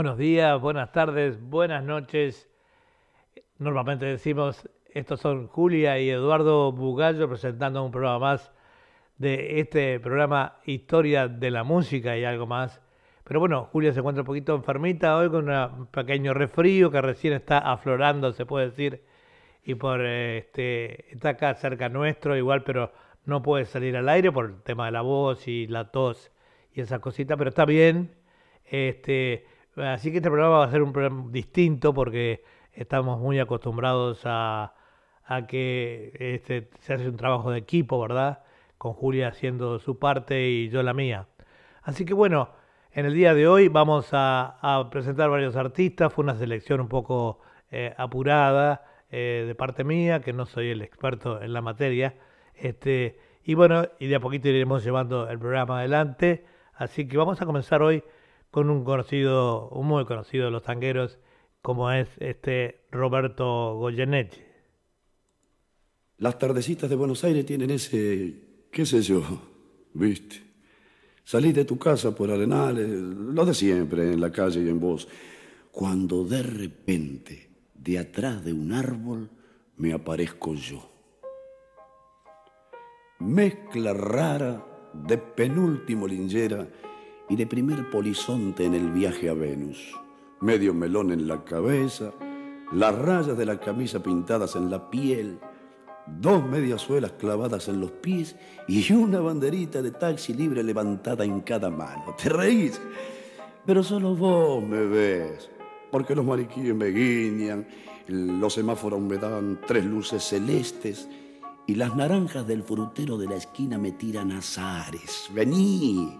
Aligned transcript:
Buenos 0.00 0.16
días, 0.16 0.58
buenas 0.58 0.92
tardes, 0.92 1.38
buenas 1.38 1.84
noches. 1.84 2.48
Normalmente 3.58 4.06
decimos, 4.06 4.66
estos 4.94 5.20
son 5.20 5.46
Julia 5.46 5.98
y 5.98 6.08
Eduardo 6.08 6.72
Bugallo 6.72 7.28
presentando 7.28 7.84
un 7.84 7.92
programa 7.92 8.18
más 8.18 8.50
de 9.18 9.60
este 9.60 10.00
programa 10.00 10.56
Historia 10.64 11.28
de 11.28 11.50
la 11.50 11.64
Música 11.64 12.16
y 12.16 12.24
algo 12.24 12.46
más. 12.46 12.80
Pero 13.24 13.40
bueno, 13.40 13.68
Julia 13.72 13.92
se 13.92 13.98
encuentra 13.98 14.22
un 14.22 14.26
poquito 14.26 14.54
enfermita 14.54 15.18
hoy 15.18 15.28
con 15.28 15.50
un 15.50 15.86
pequeño 15.88 16.32
resfrío 16.32 16.90
que 16.90 17.02
recién 17.02 17.34
está 17.34 17.58
aflorando, 17.58 18.32
se 18.32 18.46
puede 18.46 18.70
decir, 18.70 19.04
y 19.62 19.74
por 19.74 20.00
este 20.00 21.12
está 21.12 21.28
acá 21.28 21.52
cerca 21.56 21.90
nuestro 21.90 22.38
igual, 22.38 22.64
pero 22.64 22.90
no 23.26 23.42
puede 23.42 23.66
salir 23.66 23.94
al 23.98 24.08
aire 24.08 24.32
por 24.32 24.46
el 24.46 24.62
tema 24.62 24.86
de 24.86 24.92
la 24.92 25.02
voz 25.02 25.46
y 25.46 25.66
la 25.66 25.90
tos 25.90 26.32
y 26.72 26.80
esas 26.80 27.00
cositas, 27.00 27.36
pero 27.36 27.50
está 27.50 27.66
bien. 27.66 28.16
Este, 28.64 29.44
así 29.84 30.10
que 30.10 30.18
este 30.18 30.30
programa 30.30 30.58
va 30.58 30.64
a 30.64 30.70
ser 30.70 30.82
un 30.82 30.92
programa 30.92 31.26
distinto 31.30 31.94
porque 31.94 32.44
estamos 32.72 33.18
muy 33.18 33.38
acostumbrados 33.38 34.22
a, 34.24 34.74
que 35.48 36.12
este, 36.18 36.70
se 36.80 36.94
hace 36.94 37.08
un 37.08 37.16
trabajo 37.16 37.52
de 37.52 37.58
equipo, 37.58 38.00
¿verdad? 38.00 38.42
Con 38.78 38.94
Julia 38.94 39.28
haciendo 39.28 39.78
su 39.78 39.98
parte 39.98 40.48
y 40.48 40.68
yo 40.70 40.82
la 40.82 40.92
mía. 40.92 41.28
Así 41.82 42.04
que 42.04 42.14
bueno, 42.14 42.50
en 42.92 43.06
el 43.06 43.14
día 43.14 43.34
de 43.34 43.46
hoy 43.46 43.68
vamos 43.68 44.08
a, 44.12 44.88
presentar 44.90 45.30
varios 45.30 45.54
artistas, 45.54 46.12
fue 46.12 46.24
una 46.24 46.34
selección 46.34 46.80
un 46.80 46.88
poco 46.88 47.40
eh, 47.70 47.94
apurada 47.96 48.84
eh, 49.10 49.44
de 49.46 49.54
parte 49.54 49.84
mía, 49.84 50.20
que 50.20 50.32
no 50.32 50.46
soy 50.46 50.70
el 50.70 50.82
experto 50.82 51.40
en 51.40 51.52
la 51.52 51.60
materia. 51.60 52.14
Este, 52.54 53.18
y 53.44 53.54
bueno, 53.54 53.84
y 53.98 54.08
de 54.08 54.16
a 54.16 54.20
poquito 54.20 54.48
iremos 54.48 54.82
llevando 54.82 55.28
el 55.28 55.38
programa 55.38 55.78
adelante. 55.78 56.44
Así 56.74 57.06
que 57.06 57.16
vamos 57.16 57.40
a 57.40 57.46
comenzar 57.46 57.82
hoy 57.82 58.02
con 58.50 58.70
un 58.70 58.84
conocido, 58.84 59.68
un 59.68 59.86
muy 59.86 60.04
conocido 60.04 60.46
de 60.46 60.50
los 60.50 60.62
tangueros, 60.62 61.18
como 61.62 61.90
es 61.92 62.08
este 62.18 62.80
Roberto 62.90 63.76
Goyeneche. 63.76 64.46
Las 66.18 66.38
tardecitas 66.38 66.90
de 66.90 66.96
Buenos 66.96 67.24
Aires 67.24 67.46
tienen 67.46 67.70
ese, 67.70 68.68
qué 68.70 68.84
sé 68.84 69.02
yo, 69.02 69.22
viste 69.94 70.50
Salí 71.30 71.52
de 71.52 71.64
tu 71.64 71.78
casa 71.78 72.12
por 72.12 72.28
Arenales, 72.28 72.88
lo 72.88 73.46
de 73.46 73.54
siempre, 73.54 74.12
en 74.12 74.20
la 74.20 74.32
calle 74.32 74.62
y 74.62 74.68
en 74.68 74.80
vos, 74.80 75.06
cuando 75.70 76.24
de 76.24 76.42
repente, 76.42 77.48
de 77.72 78.00
atrás 78.00 78.44
de 78.44 78.52
un 78.52 78.72
árbol, 78.72 79.30
me 79.76 79.92
aparezco 79.92 80.54
yo. 80.54 80.90
Mezcla 83.20 83.92
rara 83.92 84.90
de 84.92 85.18
penúltimo 85.18 86.08
lingera 86.08 86.66
y 87.30 87.36
de 87.36 87.46
primer 87.46 87.88
polizonte 87.88 88.64
en 88.64 88.74
el 88.74 88.90
viaje 88.90 89.30
a 89.30 89.34
Venus. 89.34 89.96
Medio 90.40 90.74
melón 90.74 91.12
en 91.12 91.28
la 91.28 91.44
cabeza, 91.44 92.12
las 92.72 92.94
rayas 92.98 93.38
de 93.38 93.46
la 93.46 93.60
camisa 93.60 94.02
pintadas 94.02 94.56
en 94.56 94.68
la 94.68 94.90
piel, 94.90 95.38
dos 96.06 96.44
mediasuelas 96.44 97.12
clavadas 97.12 97.68
en 97.68 97.80
los 97.80 97.92
pies 97.92 98.34
y 98.66 98.92
una 98.92 99.20
banderita 99.20 99.80
de 99.80 99.92
taxi 99.92 100.34
libre 100.34 100.64
levantada 100.64 101.24
en 101.24 101.40
cada 101.42 101.70
mano. 101.70 102.16
¿Te 102.22 102.28
reís? 102.28 102.80
Pero 103.64 103.84
solo 103.84 104.16
vos 104.16 104.62
me 104.62 104.84
ves, 104.86 105.48
porque 105.92 106.16
los 106.16 106.24
mariquíes 106.24 106.74
me 106.74 106.86
guiñan, 106.86 107.64
los 108.08 108.54
semáforos 108.54 109.00
me 109.00 109.18
dan 109.18 109.60
tres 109.68 109.84
luces 109.84 110.24
celestes 110.24 111.08
y 111.66 111.76
las 111.76 111.94
naranjas 111.94 112.44
del 112.48 112.64
frutero 112.64 113.16
de 113.16 113.28
la 113.28 113.36
esquina 113.36 113.78
me 113.78 113.92
tiran 113.92 114.32
azares. 114.32 115.30
Vení, 115.32 116.18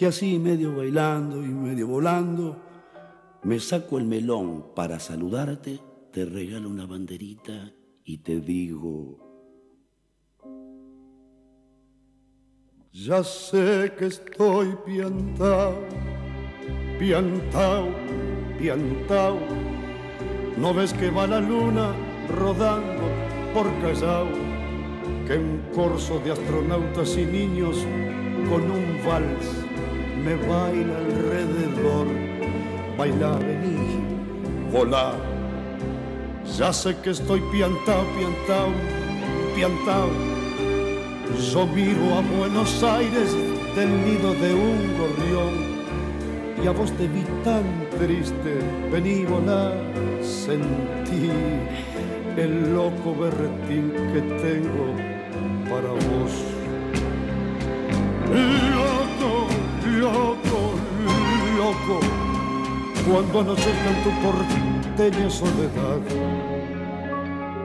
que 0.00 0.06
así 0.06 0.38
medio 0.38 0.74
bailando 0.74 1.44
y 1.44 1.48
medio 1.48 1.86
volando, 1.86 2.56
me 3.42 3.60
saco 3.60 3.98
el 3.98 4.06
melón 4.06 4.72
para 4.74 4.98
saludarte, 4.98 5.78
te 6.10 6.24
regalo 6.24 6.70
una 6.70 6.86
banderita 6.86 7.70
y 8.02 8.16
te 8.16 8.40
digo, 8.40 9.18
ya 12.90 13.22
sé 13.22 13.92
que 13.98 14.06
estoy 14.06 14.74
piantao, 14.86 15.84
piantao, 16.98 17.88
piantao, 18.58 19.38
no 20.56 20.72
ves 20.72 20.94
que 20.94 21.10
va 21.10 21.26
la 21.26 21.40
luna 21.40 21.94
rodando 22.38 23.02
por 23.52 23.66
Callao, 23.82 24.28
que 25.26 25.36
un 25.36 25.60
corso 25.74 26.18
de 26.20 26.32
astronautas 26.32 27.18
y 27.18 27.26
niños 27.26 27.84
con 28.48 28.62
un 28.62 28.98
vals 29.04 29.59
me 30.24 30.34
baila 30.46 30.96
alrededor, 30.98 32.06
baila, 32.96 33.32
vení, 33.38 34.70
volar 34.72 35.30
ya 36.56 36.72
sé 36.72 36.96
que 37.02 37.10
estoy 37.10 37.40
piantao, 37.52 38.04
piantao, 38.16 38.70
piantao. 39.54 40.10
Yo 41.52 41.66
miro 41.66 42.14
a 42.18 42.20
Buenos 42.38 42.82
Aires 42.82 43.34
del 43.74 43.88
nido 44.04 44.34
de 44.34 44.54
un 44.54 44.98
gorrión 44.98 45.54
y 46.62 46.66
a 46.66 46.72
vos 46.72 46.92
te 46.92 47.06
vi 47.08 47.24
tan 47.44 47.64
triste, 47.98 48.58
vení 48.92 49.24
volar, 49.24 49.72
sentí 50.22 51.30
el 52.36 52.74
loco 52.74 53.14
berretín 53.14 53.92
que 54.12 54.20
tengo 54.42 54.94
para 55.70 55.88
vos. 55.88 56.32
Loco, 60.00 60.60
loco, 61.58 62.00
cuando 63.06 63.40
anochezca 63.40 64.02
tu 64.02 64.10
portal 64.22 64.70
porteña 65.00 65.30
soledad. 65.30 66.00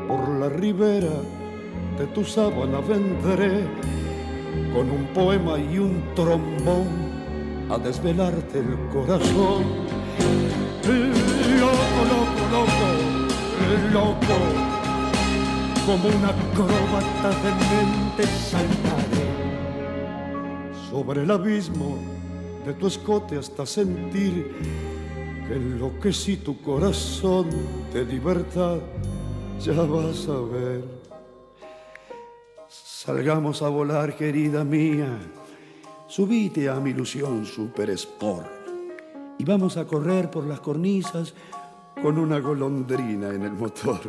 Por 0.08 0.30
la 0.40 0.50
ribera 0.50 1.18
de 1.98 2.06
tu 2.08 2.24
sábana 2.24 2.80
vendré 2.80 3.64
con 4.74 4.90
un 4.90 5.06
poema 5.14 5.58
y 5.58 5.80
un 5.80 6.04
trombón 6.16 6.88
a 7.70 7.78
desvelarte 7.78 8.60
el 8.60 8.78
corazón. 8.94 9.64
Loco, 11.60 12.02
loco, 12.12 12.42
loco, 12.52 12.88
loco, 13.94 14.38
como 15.86 16.08
una 16.08 16.30
acróbata 16.30 17.30
de 17.44 17.52
mente 17.72 18.24
saltaré 18.28 19.26
sobre 20.90 21.24
el 21.24 21.32
abismo 21.32 22.15
de 22.66 22.74
tu 22.74 22.88
escote 22.88 23.38
hasta 23.38 23.66
sentir 23.66 24.52
que 26.02 26.12
si 26.12 26.38
tu 26.38 26.60
corazón 26.62 27.50
de 27.94 28.04
libertad, 28.04 28.80
ya 29.62 29.74
vas 29.84 30.28
a 30.28 30.40
ver. 30.42 30.84
Salgamos 32.68 33.62
a 33.62 33.70
volar, 33.70 34.16
querida 34.16 34.64
mía, 34.64 35.20
subite 36.08 36.68
a 36.70 36.80
mi 36.80 36.90
ilusión 36.90 37.46
super 37.46 37.92
sport 37.92 38.48
y 39.38 39.44
vamos 39.44 39.78
a 39.78 39.86
correr 39.86 40.32
por 40.32 40.46
las 40.46 40.60
cornisas 40.60 41.34
con 42.02 42.18
una 42.18 42.40
golondrina 42.40 43.30
en 43.30 43.44
el 43.44 43.54
motor. 43.54 44.00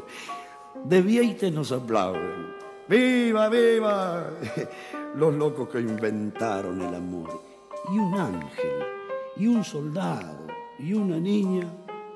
De 0.85 1.03
Vieite 1.03 1.50
nos 1.50 1.73
aplauden. 1.73 2.55
¡Viva, 2.88 3.49
viva! 3.49 4.31
Los 5.17 5.35
locos 5.35 5.69
que 5.69 5.81
inventaron 5.81 6.81
el 6.81 6.94
amor. 6.94 7.45
Y 7.93 7.99
un 7.99 8.15
ángel, 8.15 8.85
y 9.37 9.47
un 9.47 9.62
soldado, 9.65 10.47
y 10.79 10.93
una 10.93 11.19
niña 11.19 11.67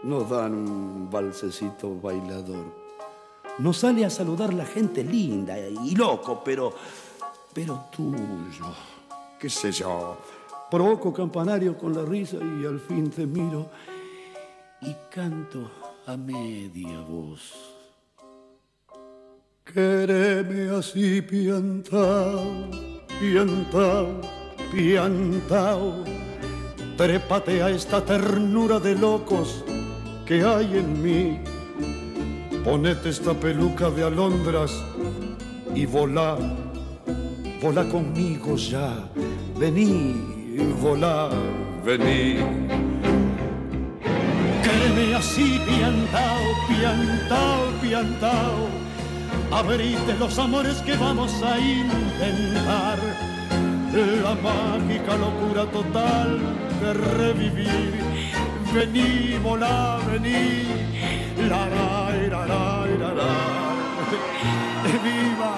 nos 0.02 0.28
dan 0.28 0.54
un 0.54 1.10
balsecito 1.10 2.00
bailador. 2.00 2.80
Nos 3.58 3.78
sale 3.78 4.04
a 4.04 4.10
saludar 4.10 4.54
la 4.54 4.64
gente 4.64 5.04
linda 5.04 5.58
y 5.58 5.94
loco, 5.94 6.42
pero, 6.44 6.72
pero 7.52 7.86
tuyo, 7.90 8.74
qué 9.38 9.50
sé 9.50 9.70
yo. 9.72 10.16
Provoco 10.70 11.12
campanario 11.12 11.76
con 11.76 11.94
la 11.94 12.04
risa 12.04 12.36
y 12.36 12.64
al 12.64 12.80
fin 12.80 13.10
te 13.10 13.26
miro 13.26 13.68
y 14.80 14.94
canto 15.10 15.70
a 16.06 16.16
media 16.16 17.00
voz. 17.00 17.76
Quereme 19.64 20.70
así 20.70 21.20
piantao, 21.22 22.42
piantao, 23.20 24.20
piantao 24.70 26.04
Trépate 27.00 27.62
a 27.62 27.70
esta 27.70 28.04
ternura 28.04 28.78
de 28.78 28.94
locos 28.94 29.64
que 30.26 30.44
hay 30.44 30.76
en 30.76 31.02
mí. 31.02 31.40
Ponete 32.62 33.08
esta 33.08 33.32
peluca 33.32 33.88
de 33.88 34.04
alondras 34.04 34.70
y 35.74 35.86
volá, 35.86 36.36
volá 37.62 37.88
conmigo 37.88 38.54
ya. 38.56 39.08
Vení, 39.56 40.14
volá, 40.82 41.30
vení. 41.82 42.36
Créeme 44.62 45.14
así, 45.14 45.58
piantao, 45.66 46.44
piantao, 46.68 47.80
piantao. 47.80 48.68
Abrite 49.50 50.18
los 50.18 50.38
amores 50.38 50.82
que 50.82 50.98
vamos 50.98 51.32
a 51.42 51.58
intentar. 51.58 53.29
La 53.92 54.34
mágica 54.34 55.16
locura 55.16 55.66
total 55.66 56.38
de 56.80 56.92
revivir. 56.94 58.10
vení, 58.72 59.38
volá, 59.42 59.98
vení, 60.06 60.64
la, 61.48 61.68
la, 61.68 62.10
la, 62.30 62.46
la, 62.46 62.86
la, 62.98 63.10
la. 63.14 63.32
Viva, 65.04 65.52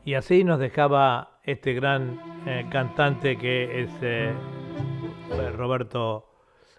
Y 0.08 0.14
así 0.14 0.42
nos 0.42 0.58
dejaba 0.58 1.38
este 1.42 1.74
gran 1.74 2.18
eh, 2.46 2.64
cantante 2.70 3.36
que 3.36 3.82
es 3.82 3.90
eh, 4.00 4.32
Roberto 5.54 6.30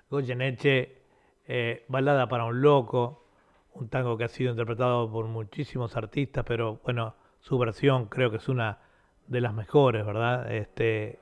Goyeneche, 0.10 1.04
eh, 1.48 1.86
Balada 1.90 2.28
para 2.28 2.46
un 2.46 2.60
Loco, 2.60 3.28
un 3.76 3.88
tango 3.88 4.18
que 4.18 4.24
ha 4.24 4.30
sido 4.30 4.50
interpretado 4.50 5.12
por 5.12 5.28
muchísimos 5.28 5.96
artistas, 5.96 6.44
pero 6.44 6.80
bueno, 6.84 7.14
su 7.40 7.60
versión 7.60 8.08
creo 8.08 8.32
que 8.32 8.38
es 8.38 8.50
una 8.50 8.80
de 9.28 9.42
las 9.42 9.54
mejores, 9.54 10.04
¿verdad? 10.08 10.52
Este, 10.52 11.20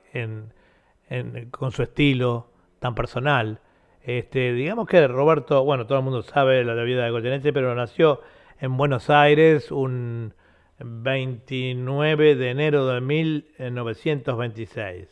con 1.50 1.72
su 1.72 1.82
estilo 1.82 2.52
tan 2.78 2.94
personal. 2.94 3.60
Este, 4.00 4.54
digamos 4.54 4.88
que 4.88 5.06
Roberto, 5.08 5.62
bueno, 5.62 5.86
todo 5.86 5.98
el 5.98 6.04
mundo 6.04 6.22
sabe 6.22 6.64
la 6.64 6.72
vida 6.84 7.04
de 7.04 7.10
Goyeneche, 7.10 7.52
pero 7.52 7.74
nació 7.74 8.22
en 8.60 8.78
Buenos 8.78 9.10
Aires 9.10 9.70
un 9.70 10.32
29 10.78 12.36
de 12.36 12.50
enero 12.50 12.86
de 12.86 13.00
1926. 13.00 15.08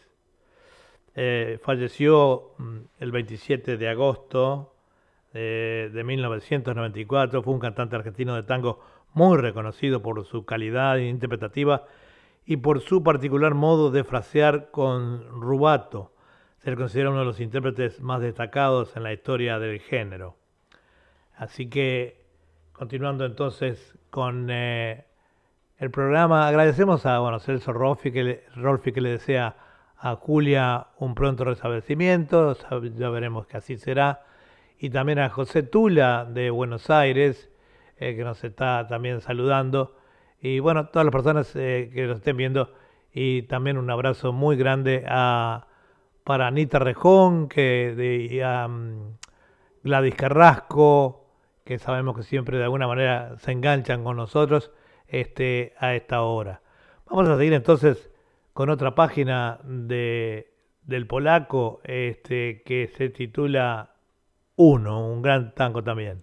Eh, 1.14 1.58
falleció 1.62 2.52
mm, 2.58 2.76
el 3.00 3.10
27 3.10 3.78
de 3.78 3.88
agosto 3.88 4.74
eh, 5.32 5.90
de 5.92 6.04
1994. 6.04 7.42
Fue 7.42 7.54
un 7.54 7.60
cantante 7.60 7.96
argentino 7.96 8.34
de 8.34 8.42
tango 8.42 8.80
muy 9.12 9.38
reconocido 9.38 10.02
por 10.02 10.24
su 10.26 10.44
calidad 10.44 10.98
interpretativa 10.98 11.86
y 12.44 12.58
por 12.58 12.80
su 12.80 13.02
particular 13.02 13.54
modo 13.54 13.90
de 13.90 14.04
frasear 14.04 14.70
con 14.70 15.26
rubato. 15.40 16.12
Se 16.58 16.70
le 16.70 16.76
considera 16.76 17.10
uno 17.10 17.20
de 17.20 17.24
los 17.24 17.40
intérpretes 17.40 18.00
más 18.00 18.20
destacados 18.20 18.96
en 18.96 19.02
la 19.02 19.12
historia 19.12 19.58
del 19.58 19.80
género. 19.80 20.36
Así 21.34 21.68
que, 21.68 22.24
continuando 22.72 23.24
entonces 23.24 23.98
con 24.10 24.48
eh, 24.50 25.06
el 25.78 25.90
programa, 25.90 26.48
agradecemos 26.48 27.04
a 27.06 27.18
bueno, 27.18 27.38
Celso 27.38 27.72
Rolfi 27.72 28.10
que, 28.10 28.24
le, 28.24 28.44
Rolfi 28.56 28.92
que 28.92 29.00
le 29.00 29.10
desea 29.10 29.56
a 29.98 30.16
Julia 30.16 30.88
un 30.98 31.14
pronto 31.14 31.44
restablecimiento, 31.44 32.54
sab- 32.56 32.94
ya 32.94 33.10
veremos 33.10 33.46
que 33.46 33.56
así 33.58 33.76
será, 33.76 34.22
y 34.78 34.90
también 34.90 35.18
a 35.18 35.28
José 35.30 35.62
Tula 35.62 36.24
de 36.24 36.50
Buenos 36.50 36.90
Aires, 36.90 37.50
eh, 37.98 38.14
que 38.16 38.24
nos 38.24 38.42
está 38.44 38.86
también 38.88 39.20
saludando, 39.20 39.96
y 40.40 40.60
bueno, 40.60 40.88
todas 40.88 41.04
las 41.06 41.12
personas 41.12 41.54
eh, 41.56 41.90
que 41.92 42.06
nos 42.06 42.18
estén 42.18 42.36
viendo, 42.36 42.72
y 43.12 43.42
también 43.42 43.78
un 43.78 43.90
abrazo 43.90 44.32
muy 44.32 44.56
grande 44.56 45.04
a, 45.08 45.66
para 46.24 46.46
Anita 46.46 46.78
Rejón, 46.78 47.48
que 47.48 47.94
de, 47.96 48.44
a 48.44 48.68
mm, 48.68 49.16
Gladys 49.82 50.14
Carrasco, 50.14 51.24
que 51.64 51.78
sabemos 51.78 52.16
que 52.16 52.22
siempre 52.22 52.58
de 52.58 52.64
alguna 52.64 52.86
manera 52.86 53.36
se 53.38 53.52
enganchan 53.52 54.04
con 54.04 54.16
nosotros 54.16 54.70
este, 55.08 55.74
a 55.78 55.94
esta 55.94 56.22
hora. 56.22 56.62
Vamos 57.08 57.28
a 57.28 57.36
seguir 57.36 57.52
entonces 57.52 58.10
con 58.52 58.70
otra 58.70 58.94
página 58.94 59.60
de, 59.64 60.52
del 60.82 61.06
polaco 61.06 61.80
este, 61.84 62.62
que 62.64 62.88
se 62.96 63.10
titula 63.10 63.94
Uno, 64.56 65.08
un 65.08 65.22
gran 65.22 65.54
tango 65.54 65.82
también. 65.82 66.22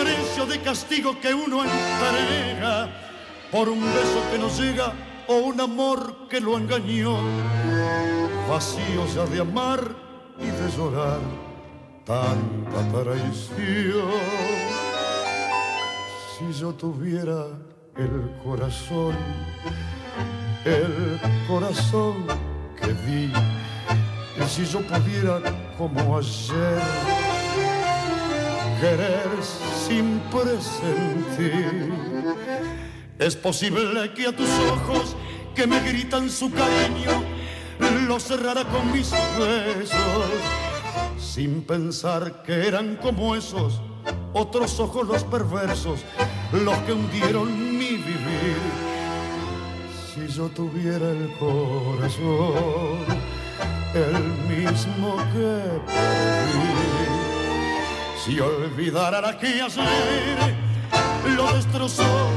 Precio 0.00 0.46
de 0.46 0.60
castigo 0.60 1.20
que 1.20 1.34
uno 1.34 1.62
entrega 1.64 2.88
por 3.50 3.68
un 3.68 3.80
beso 3.80 4.22
que 4.30 4.38
no 4.38 4.48
llega 4.48 4.92
o 5.28 5.34
un 5.34 5.60
amor 5.60 6.28
que 6.28 6.40
lo 6.40 6.56
engañó. 6.56 7.18
Vacío 8.48 9.06
ya 9.14 9.26
de 9.26 9.40
amar 9.40 9.80
y 10.38 10.46
de 10.46 10.68
tanta 12.04 13.02
traición. 13.02 14.10
Si 16.38 16.58
yo 16.58 16.72
tuviera 16.72 17.46
el 17.96 18.32
corazón, 18.42 19.14
el 20.64 21.20
corazón 21.46 22.26
que 22.80 22.92
di, 23.06 23.32
si 24.48 24.64
yo 24.64 24.80
pudiera 24.80 25.40
como 25.78 26.18
ayer 26.18 26.82
querer 28.80 29.28
sin 29.92 30.20
presentir, 30.30 31.92
es 33.18 33.36
posible 33.36 34.12
que 34.14 34.26
a 34.26 34.32
tus 34.34 34.48
ojos 34.48 35.14
que 35.54 35.66
me 35.66 35.80
gritan 35.80 36.30
su 36.30 36.50
cariño 36.50 37.22
los 38.06 38.22
cerrara 38.22 38.64
con 38.64 38.90
mis 38.90 39.10
besos, 39.10 40.30
sin 41.18 41.62
pensar 41.62 42.42
que 42.42 42.66
eran 42.66 42.96
como 42.96 43.36
esos 43.36 43.82
otros 44.32 44.80
ojos 44.80 45.06
los 45.06 45.24
perversos, 45.24 46.00
los 46.52 46.78
que 46.84 46.92
hundieron 46.92 47.78
mi 47.78 47.96
vivir. 47.96 48.62
Si 50.14 50.26
yo 50.28 50.48
tuviera 50.48 51.10
el 51.10 51.30
corazón, 51.38 53.04
el 53.94 54.22
mismo 54.48 55.16
que 55.32 55.60
perdí, 55.86 56.81
si 58.24 58.38
olvidara 58.38 59.20
la 59.20 59.36
que 59.36 59.48
ayer 59.48 60.54
lo 61.36 61.52
destrozó 61.54 62.30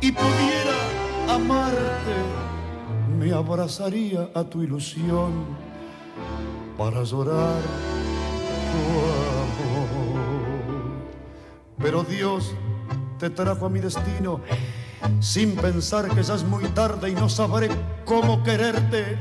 y 0.00 0.12
pudiera 0.12 0.76
amarte, 1.26 2.16
me 3.18 3.32
abrazaría 3.32 4.28
a 4.34 4.44
tu 4.44 4.62
ilusión 4.62 5.46
para 6.76 7.02
llorar 7.02 7.62
tu 8.72 8.82
amor. 9.44 10.18
Pero 11.78 12.04
Dios 12.04 12.52
te 13.18 13.30
trajo 13.30 13.66
a 13.66 13.70
mi 13.70 13.80
destino 13.80 14.40
sin 15.20 15.56
pensar 15.56 16.10
que 16.10 16.22
ya 16.22 16.34
es 16.34 16.44
muy 16.44 16.64
tarde 16.68 17.08
y 17.08 17.14
no 17.14 17.30
sabré 17.30 17.70
cómo 18.04 18.42
quererte. 18.42 19.18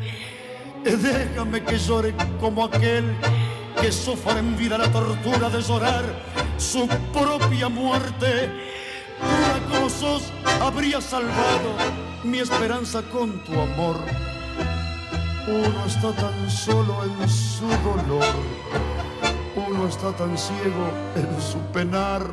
Déjame 0.83 1.63
que 1.63 1.77
llore 1.77 2.13
como 2.41 2.65
aquel 2.65 3.15
que 3.83 3.91
sufre 3.91 4.39
en 4.39 4.55
vida 4.55 4.77
la 4.77 4.89
tortura 4.89 5.49
de 5.49 5.61
llorar 5.61 6.05
su 6.57 6.87
propia 7.11 7.67
muerte. 7.67 8.49
Una 9.19 9.89
sos 9.89 10.23
habría 10.61 11.01
salvado 11.01 11.69
mi 12.23 12.39
esperanza 12.39 13.01
con 13.01 13.43
tu 13.43 13.51
amor. 13.51 13.97
Uno 15.47 15.85
está 15.85 16.13
tan 16.13 16.49
solo 16.49 17.03
en 17.03 17.27
su 17.27 17.67
dolor, 17.83 18.33
uno 19.67 19.87
está 19.89 20.13
tan 20.13 20.37
ciego 20.37 20.85
en 21.17 21.41
su 21.41 21.57
penar. 21.73 22.23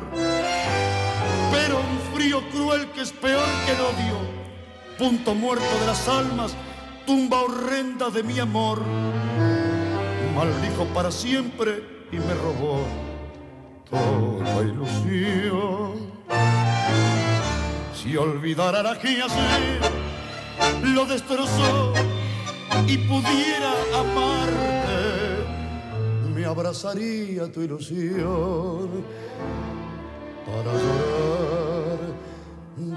Pero 1.51 1.79
un 1.79 2.15
frío 2.15 2.41
cruel 2.51 2.89
que 2.91 3.01
es 3.01 3.11
peor 3.11 3.49
que 3.65 3.73
el 3.73 3.81
odio, 3.81 4.17
punto 4.97 5.35
muerto 5.35 5.79
de 5.81 5.85
las 5.85 6.07
almas, 6.07 6.55
tumba 7.05 7.41
horrenda 7.41 8.09
de 8.09 8.23
mi 8.23 8.39
amor 8.39 8.81
maldijo 10.35 10.85
para 10.93 11.11
siempre 11.11 11.83
y 12.11 12.17
me 12.17 12.33
robó 12.33 12.85
toda 13.89 14.61
ilusión. 14.61 16.11
Si 17.93 18.17
olvidara 18.17 18.81
la 18.81 18.97
que 18.99 19.19
lo 20.83 21.05
destrozó 21.05 21.93
y 22.87 22.97
pudiera 22.97 23.73
amarte, 23.95 25.45
me 26.33 26.45
abrazaría 26.45 27.51
tu 27.51 27.61
ilusión 27.61 28.89
para 30.45 30.73
llorar 30.73 31.99
Y 32.77 32.89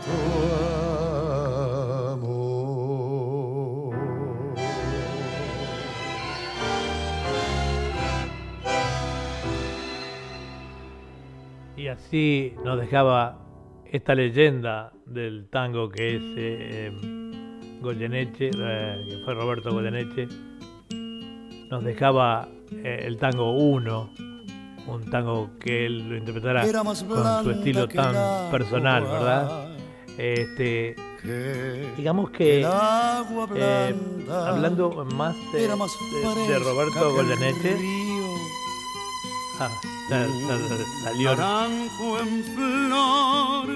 así 11.94 12.54
nos 12.64 12.78
dejaba 12.78 13.38
esta 13.90 14.14
leyenda 14.14 14.92
del 15.06 15.48
tango 15.50 15.88
que 15.88 16.16
es 16.16 16.22
eh, 16.36 16.92
Goyeneche, 17.80 18.50
eh, 18.56 19.04
que 19.08 19.18
fue 19.24 19.34
Roberto 19.34 19.70
Goyeneche, 19.70 20.28
nos 21.70 21.84
dejaba 21.84 22.48
eh, 22.72 23.04
el 23.06 23.18
tango 23.18 23.52
1, 23.52 24.10
un 24.86 25.10
tango 25.10 25.50
que 25.60 25.86
él 25.86 26.08
lo 26.08 26.16
interpretara 26.16 26.66
con 26.72 26.96
su 27.44 27.50
estilo 27.50 27.86
tan 27.88 28.50
personal, 28.50 29.04
¿verdad? 29.04 29.68
Este, 30.18 30.96
digamos 31.96 32.30
que 32.30 32.64
hablando 34.28 35.04
más 35.14 35.34
de, 35.52 35.60
de 35.62 36.58
Roberto 36.58 37.12
Goyeneche, 37.12 37.76
salió. 41.02 41.30
Naranjo 41.30 42.20
en 42.20 42.44
flor 42.54 43.68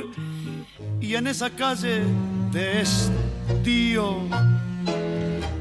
y 1.00 1.14
en 1.14 1.26
esa 1.26 1.50
calle 1.50 2.04
de 2.52 2.80
estío, 2.80 4.20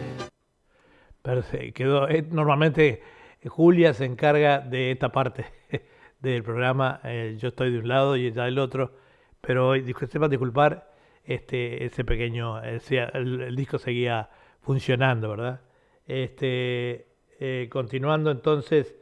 quedó. 1.73 2.07
Eh, 2.09 2.27
normalmente 2.29 3.01
Julia 3.47 3.93
se 3.93 4.05
encarga 4.05 4.59
de 4.59 4.91
esta 4.91 5.11
parte 5.11 5.45
del 6.19 6.43
programa. 6.43 6.99
Eh, 7.03 7.37
yo 7.39 7.47
estoy 7.49 7.71
de 7.71 7.79
un 7.79 7.87
lado 7.87 8.15
y 8.17 8.27
ella 8.27 8.45
del 8.45 8.59
otro. 8.59 8.93
Pero 9.41 9.69
hoy, 9.69 9.81
sepan 10.07 10.29
disculpar, 10.29 10.88
este, 11.29 11.85
ese 11.85 12.03
pequeño, 12.03 12.59
el, 12.59 13.55
disco 13.55 13.77
seguía 13.77 14.31
funcionando, 14.61 15.29
¿verdad? 15.29 15.61
Este, 16.07 17.05
eh, 17.39 17.69
continuando 17.71 18.31
entonces, 18.31 18.95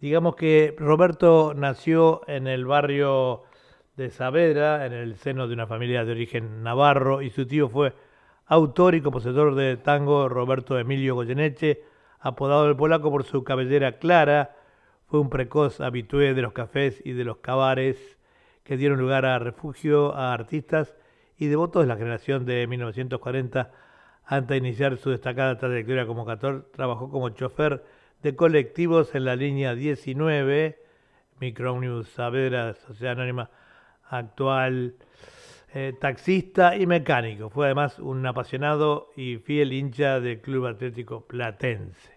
digamos 0.00 0.36
que 0.36 0.76
Roberto 0.78 1.52
nació 1.52 2.20
en 2.28 2.46
el 2.46 2.64
barrio 2.64 3.42
de 3.96 4.10
Saavedra, 4.10 4.86
en 4.86 4.92
el 4.92 5.16
seno 5.16 5.48
de 5.48 5.54
una 5.54 5.66
familia 5.66 6.04
de 6.04 6.12
origen 6.12 6.62
navarro, 6.62 7.22
y 7.22 7.30
su 7.30 7.44
tío 7.44 7.68
fue 7.68 7.92
autor 8.46 8.94
y 8.94 9.00
compositor 9.00 9.56
de 9.56 9.76
tango 9.76 10.28
Roberto 10.28 10.78
Emilio 10.78 11.16
Goyeneche, 11.16 11.82
apodado 12.20 12.68
el 12.68 12.76
polaco 12.76 13.10
por 13.10 13.24
su 13.24 13.42
cabellera 13.42 13.98
clara, 13.98 14.54
fue 15.06 15.18
un 15.18 15.28
precoz 15.28 15.80
habitué 15.80 16.34
de 16.34 16.42
los 16.42 16.52
cafés 16.52 17.02
y 17.04 17.14
de 17.14 17.24
los 17.24 17.38
cabares 17.38 18.16
que 18.62 18.76
dieron 18.76 19.00
lugar 19.00 19.26
a 19.26 19.40
refugio 19.40 20.14
a 20.14 20.32
artistas 20.32 20.94
y 21.38 21.46
devoto 21.46 21.80
de 21.80 21.86
la 21.86 21.96
generación 21.96 22.44
de 22.44 22.66
1940. 22.66 23.70
Antes 24.26 24.48
de 24.48 24.56
iniciar 24.56 24.96
su 24.96 25.10
destacada 25.10 25.58
trayectoria 25.58 26.06
como 26.06 26.24
cantor, 26.24 26.70
trabajó 26.72 27.10
como 27.10 27.28
chofer 27.30 27.84
de 28.22 28.34
colectivos 28.34 29.14
en 29.14 29.26
la 29.26 29.36
línea 29.36 29.74
19, 29.74 30.78
Micronews 31.40 32.08
Saavedra, 32.08 32.74
Sociedad 32.74 33.12
Anónima 33.12 33.50
actual, 34.08 34.94
eh, 35.74 35.92
taxista 36.00 36.76
y 36.76 36.86
mecánico. 36.86 37.50
Fue 37.50 37.66
además 37.66 37.98
un 37.98 38.24
apasionado 38.24 39.10
y 39.16 39.36
fiel 39.38 39.72
hincha 39.72 40.20
del 40.20 40.40
Club 40.40 40.66
Atlético 40.66 41.26
Platense. 41.26 42.14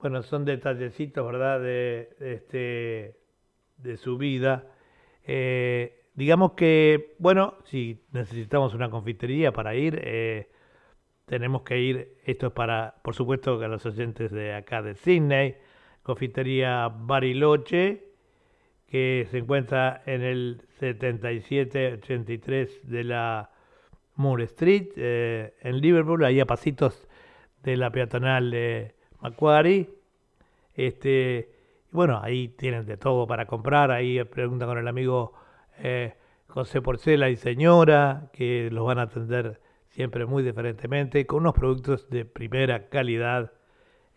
Bueno, 0.00 0.22
son 0.22 0.44
detallecitos, 0.44 1.26
¿verdad?, 1.26 1.60
de, 1.60 2.10
este, 2.20 3.16
de 3.76 3.96
su 3.96 4.16
vida. 4.16 4.66
Eh, 5.26 5.97
Digamos 6.18 6.54
que, 6.54 7.14
bueno, 7.20 7.54
si 7.66 8.02
necesitamos 8.10 8.74
una 8.74 8.90
confitería 8.90 9.52
para 9.52 9.76
ir, 9.76 10.00
eh, 10.02 10.48
tenemos 11.26 11.62
que 11.62 11.78
ir, 11.78 12.16
esto 12.24 12.48
es 12.48 12.52
para, 12.52 12.96
por 13.04 13.14
supuesto, 13.14 13.60
que 13.60 13.68
los 13.68 13.86
oyentes 13.86 14.32
de 14.32 14.52
acá 14.52 14.82
de 14.82 14.96
Sydney, 14.96 15.54
confitería 16.02 16.88
Bariloche, 16.88 18.02
que 18.88 19.28
se 19.30 19.38
encuentra 19.38 20.02
en 20.06 20.22
el 20.22 20.62
7783 20.80 22.90
de 22.90 23.04
la 23.04 23.52
Moore 24.16 24.42
Street, 24.42 24.88
eh, 24.96 25.54
en 25.60 25.80
Liverpool, 25.80 26.24
ahí 26.24 26.40
a 26.40 26.46
pasitos 26.46 27.06
de 27.62 27.76
la 27.76 27.92
peatonal 27.92 28.50
de 28.50 28.96
Macquarie. 29.20 29.88
Este, 30.74 31.48
bueno, 31.92 32.18
ahí 32.20 32.48
tienen 32.48 32.86
de 32.86 32.96
todo 32.96 33.24
para 33.28 33.46
comprar, 33.46 33.92
ahí 33.92 34.24
pregunta 34.24 34.66
con 34.66 34.78
el 34.78 34.88
amigo 34.88 35.34
eh, 35.78 36.14
José 36.48 36.80
Porcela 36.80 37.28
y 37.30 37.36
señora, 37.36 38.30
que 38.32 38.68
los 38.70 38.84
van 38.84 38.98
a 38.98 39.02
atender 39.02 39.60
siempre 39.90 40.26
muy 40.26 40.42
diferentemente, 40.42 41.26
con 41.26 41.40
unos 41.40 41.54
productos 41.54 42.08
de 42.10 42.24
primera 42.24 42.88
calidad 42.88 43.52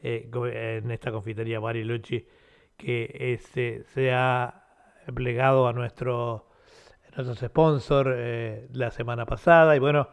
eh, 0.02 0.30
en 0.34 0.92
esta 0.92 1.12
confitería 1.12 1.60
Bariloche, 1.60 2.28
que 2.78 3.34
este, 3.34 3.84
se 3.94 4.12
ha 4.14 4.66
plegado 5.14 5.68
a 5.68 5.74
nuestro, 5.74 6.48
nuestros 7.16 7.40
sponsor 7.40 8.14
eh, 8.16 8.68
la 8.72 8.92
semana 8.92 9.26
pasada 9.26 9.76
y 9.76 9.80
bueno, 9.80 10.08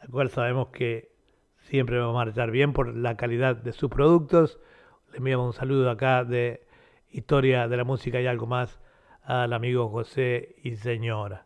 al 0.00 0.08
cual 0.08 0.30
sabemos 0.30 0.68
que 0.68 1.12
siempre 1.58 1.98
va 1.98 2.08
a 2.08 2.12
marchar 2.12 2.50
bien 2.50 2.72
por 2.72 2.94
la 2.96 3.16
calidad 3.16 3.56
de 3.56 3.72
sus 3.72 3.90
productos. 3.90 4.58
Le 5.12 5.18
enviamos 5.18 5.46
un 5.46 5.52
saludo 5.52 5.90
acá 5.90 6.24
de 6.24 6.66
Historia 7.10 7.68
de 7.68 7.76
la 7.76 7.84
Música 7.84 8.20
y 8.20 8.26
algo 8.26 8.46
más 8.46 8.80
al 9.28 9.52
amigo 9.52 9.90
José 9.90 10.56
y 10.64 10.74
señora. 10.76 11.44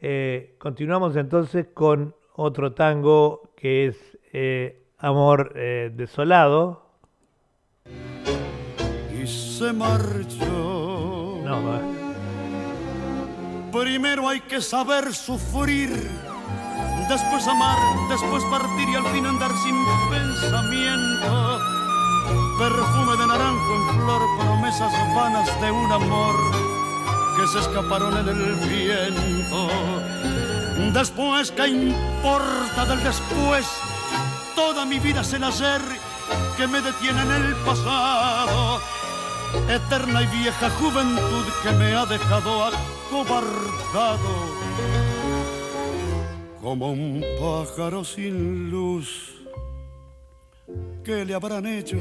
Eh, 0.00 0.56
continuamos 0.58 1.14
entonces 1.14 1.68
con 1.72 2.16
otro 2.34 2.72
tango 2.72 3.52
que 3.56 3.86
es 3.86 4.18
eh, 4.32 4.82
Amor 4.98 5.52
eh, 5.54 5.92
Desolado. 5.94 6.84
Y 7.86 9.24
se 9.26 9.72
marchó. 9.72 11.38
No, 11.44 12.02
Primero 13.70 14.28
hay 14.28 14.40
que 14.40 14.60
saber 14.60 15.14
sufrir, 15.14 15.90
después 17.08 17.46
amar, 17.46 17.78
después 18.10 18.44
partir 18.46 18.88
y 18.88 18.96
al 18.96 19.04
fin 19.06 19.24
andar 19.26 19.52
sin 19.62 19.76
pensamiento. 20.10 21.60
Perfume 22.58 23.16
de 23.16 23.26
naranjo 23.28 23.74
en 23.74 24.00
flor, 24.00 24.22
promesas 24.40 24.92
vanas 25.14 25.60
de 25.60 25.70
un 25.70 25.92
amor 25.92 26.81
que 27.36 27.46
se 27.46 27.60
escaparon 27.60 28.16
en 28.16 28.28
el 28.28 28.54
viento. 28.56 29.68
Después, 30.92 31.50
¿qué 31.52 31.68
importa 31.68 32.84
del 32.86 33.02
después? 33.02 33.66
Toda 34.54 34.84
mi 34.84 34.98
vida 34.98 35.22
es 35.22 35.32
el 35.32 35.44
hacer 35.44 35.80
que 36.56 36.66
me 36.66 36.80
detiene 36.80 37.22
en 37.22 37.30
el 37.30 37.54
pasado. 37.64 38.80
Eterna 39.68 40.22
y 40.22 40.26
vieja 40.38 40.70
juventud 40.70 41.44
que 41.62 41.72
me 41.72 41.94
ha 41.94 42.06
dejado 42.06 42.64
acobardado. 42.64 44.32
Como 46.60 46.92
un 46.92 47.24
pájaro 47.40 48.04
sin 48.04 48.70
luz, 48.70 49.34
¿qué 51.04 51.24
le 51.24 51.34
habrán 51.34 51.66
hecho? 51.66 51.98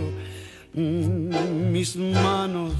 mm, 0.74 1.72
mis 1.72 1.96
manos, 1.96 2.74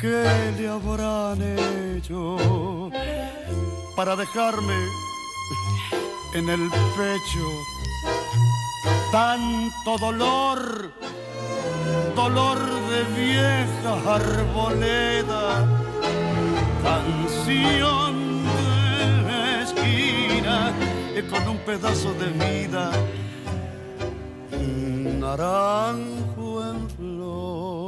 ¿qué 0.00 0.52
le 0.58 0.68
habrán 0.68 1.38
hecho 1.42 2.36
para 3.96 4.16
dejarme 4.16 4.78
en 6.34 6.48
el 6.48 6.70
pecho 6.96 7.46
tanto 9.12 9.98
dolor? 9.98 10.92
Dolor 12.14 12.58
de 12.90 13.02
vieja 13.20 14.14
arboleda, 14.16 15.66
canción 16.82 18.44
de 18.44 19.62
esquina 19.62 20.72
con 21.30 21.48
un 21.48 21.58
pedazo 21.58 22.12
de 22.14 22.26
vida 22.44 22.90
naranjo 25.20 26.64
en 26.70 26.90
flor. 26.90 27.87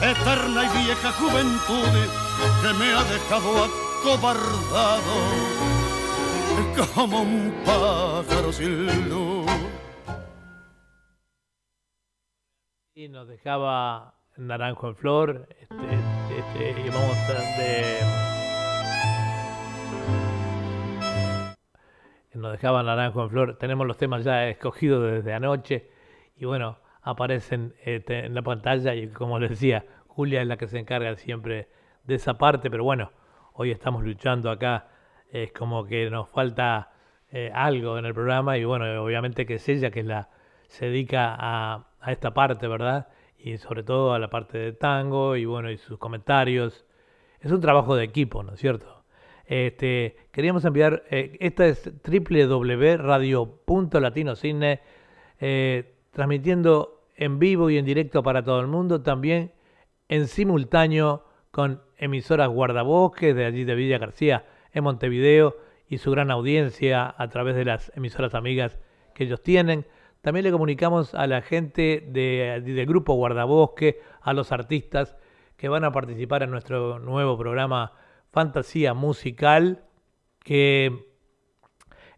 Eterna 0.00 0.64
y 0.64 0.84
vieja 0.84 1.10
juventud 1.12 1.92
que 2.62 2.72
me 2.78 2.92
ha 2.92 3.02
dejado 3.04 3.64
acobardado 3.64 5.14
como 6.94 7.22
un 7.22 7.52
pájaro 7.64 8.52
sin 8.52 9.08
luz. 9.08 9.46
Y 12.94 13.08
nos 13.08 13.28
dejaba 13.28 14.14
Naranjo 14.36 14.88
en 14.88 14.96
Flor, 14.96 15.48
este, 15.60 15.74
este, 16.38 16.80
y 16.80 16.88
vamos 16.90 17.16
a 17.16 17.32
de 17.60 18.28
nos 22.38 22.52
dejaba 22.52 22.82
Naranjo 22.82 23.24
en 23.24 23.30
Flor. 23.30 23.58
Tenemos 23.58 23.86
los 23.86 23.96
temas 23.96 24.24
ya 24.24 24.48
escogidos 24.48 25.12
desde 25.12 25.34
anoche 25.34 25.90
y 26.36 26.44
bueno, 26.44 26.78
aparecen 27.02 27.74
este, 27.84 28.26
en 28.26 28.34
la 28.34 28.42
pantalla 28.42 28.94
y 28.94 29.08
como 29.08 29.38
les 29.38 29.50
decía, 29.50 29.84
Julia 30.18 30.42
es 30.42 30.48
la 30.48 30.56
que 30.56 30.66
se 30.66 30.80
encarga 30.80 31.14
siempre 31.14 31.68
de 32.02 32.16
esa 32.16 32.38
parte, 32.38 32.72
pero 32.72 32.82
bueno, 32.82 33.12
hoy 33.52 33.70
estamos 33.70 34.02
luchando 34.02 34.50
acá, 34.50 34.88
es 35.30 35.52
como 35.52 35.84
que 35.84 36.10
nos 36.10 36.28
falta 36.28 36.90
eh, 37.30 37.52
algo 37.54 37.96
en 37.98 38.04
el 38.04 38.14
programa 38.14 38.58
y 38.58 38.64
bueno, 38.64 39.00
obviamente 39.00 39.46
que 39.46 39.54
es 39.54 39.68
ella 39.68 39.92
que 39.92 40.02
la, 40.02 40.28
se 40.66 40.86
dedica 40.86 41.36
a, 41.38 41.86
esta 42.08 42.34
parte, 42.34 42.66
¿verdad? 42.66 43.06
Y 43.38 43.58
sobre 43.58 43.84
todo 43.84 44.12
a 44.12 44.18
la 44.18 44.28
parte 44.28 44.58
de 44.58 44.72
tango 44.72 45.36
y 45.36 45.44
bueno, 45.44 45.70
y 45.70 45.78
sus 45.78 45.98
comentarios. 45.98 46.84
Es 47.38 47.52
un 47.52 47.60
trabajo 47.60 47.94
de 47.94 48.02
equipo, 48.02 48.42
¿no 48.42 48.54
es 48.54 48.58
cierto? 48.58 49.04
Este, 49.44 50.16
queríamos 50.32 50.64
enviar, 50.64 51.04
eh, 51.10 51.36
esta 51.38 51.64
es 51.64 51.92
www.radio.latinocine, 52.02 54.80
eh, 55.38 55.94
transmitiendo 56.10 57.04
en 57.14 57.38
vivo 57.38 57.70
y 57.70 57.78
en 57.78 57.84
directo 57.84 58.24
para 58.24 58.42
todo 58.42 58.58
el 58.58 58.66
mundo, 58.66 59.00
también 59.00 59.52
en 60.08 60.28
simultáneo 60.28 61.24
con 61.50 61.82
emisoras 61.96 62.48
guardabosques 62.48 63.34
de 63.34 63.44
allí 63.44 63.64
de 63.64 63.74
Villa 63.74 63.98
García 63.98 64.46
en 64.72 64.84
Montevideo 64.84 65.56
y 65.88 65.98
su 65.98 66.10
gran 66.10 66.30
audiencia 66.30 67.14
a 67.16 67.28
través 67.28 67.56
de 67.56 67.64
las 67.64 67.92
emisoras 67.96 68.34
amigas 68.34 68.78
que 69.14 69.24
ellos 69.24 69.42
tienen. 69.42 69.86
También 70.20 70.44
le 70.44 70.52
comunicamos 70.52 71.14
a 71.14 71.26
la 71.26 71.42
gente 71.42 72.04
de, 72.06 72.60
del 72.64 72.86
grupo 72.86 73.14
Guardabosque, 73.14 74.00
a 74.20 74.32
los 74.32 74.52
artistas 74.52 75.16
que 75.56 75.68
van 75.68 75.84
a 75.84 75.92
participar 75.92 76.42
en 76.42 76.50
nuestro 76.50 76.98
nuevo 76.98 77.36
programa 77.38 77.92
fantasía 78.30 78.94
musical 78.94 79.84
que 80.44 80.86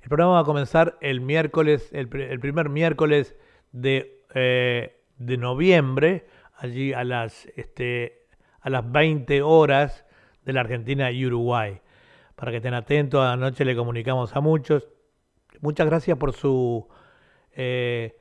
el 0.03 0.09
programa 0.09 0.33
va 0.35 0.41
a 0.41 0.45
comenzar 0.45 0.99
el 1.01 1.21
miércoles, 1.21 1.91
el, 1.93 2.09
primer 2.09 2.69
miércoles 2.69 3.37
de, 3.73 4.25
eh, 4.35 5.01
de, 5.19 5.37
noviembre, 5.37 6.27
allí 6.61 6.93
a 6.93 7.05
las, 7.05 7.47
este, 7.57 8.27
a 8.61 8.71
las 8.71 8.91
20 8.91 9.43
horas 9.43 10.05
de 10.45 10.53
la 10.53 10.61
Argentina 10.61 11.11
y 11.11 11.27
Uruguay. 11.27 11.81
Para 12.37 12.53
que 12.53 12.59
estén 12.59 12.75
atentos, 12.75 13.25
anoche 13.25 13.65
le 13.65 13.75
comunicamos 13.75 14.35
a 14.37 14.41
muchos. 14.41 14.89
Muchas 15.61 15.87
gracias 15.87 16.17
por 16.17 16.33
su 16.33 16.89
eh, 17.53 18.17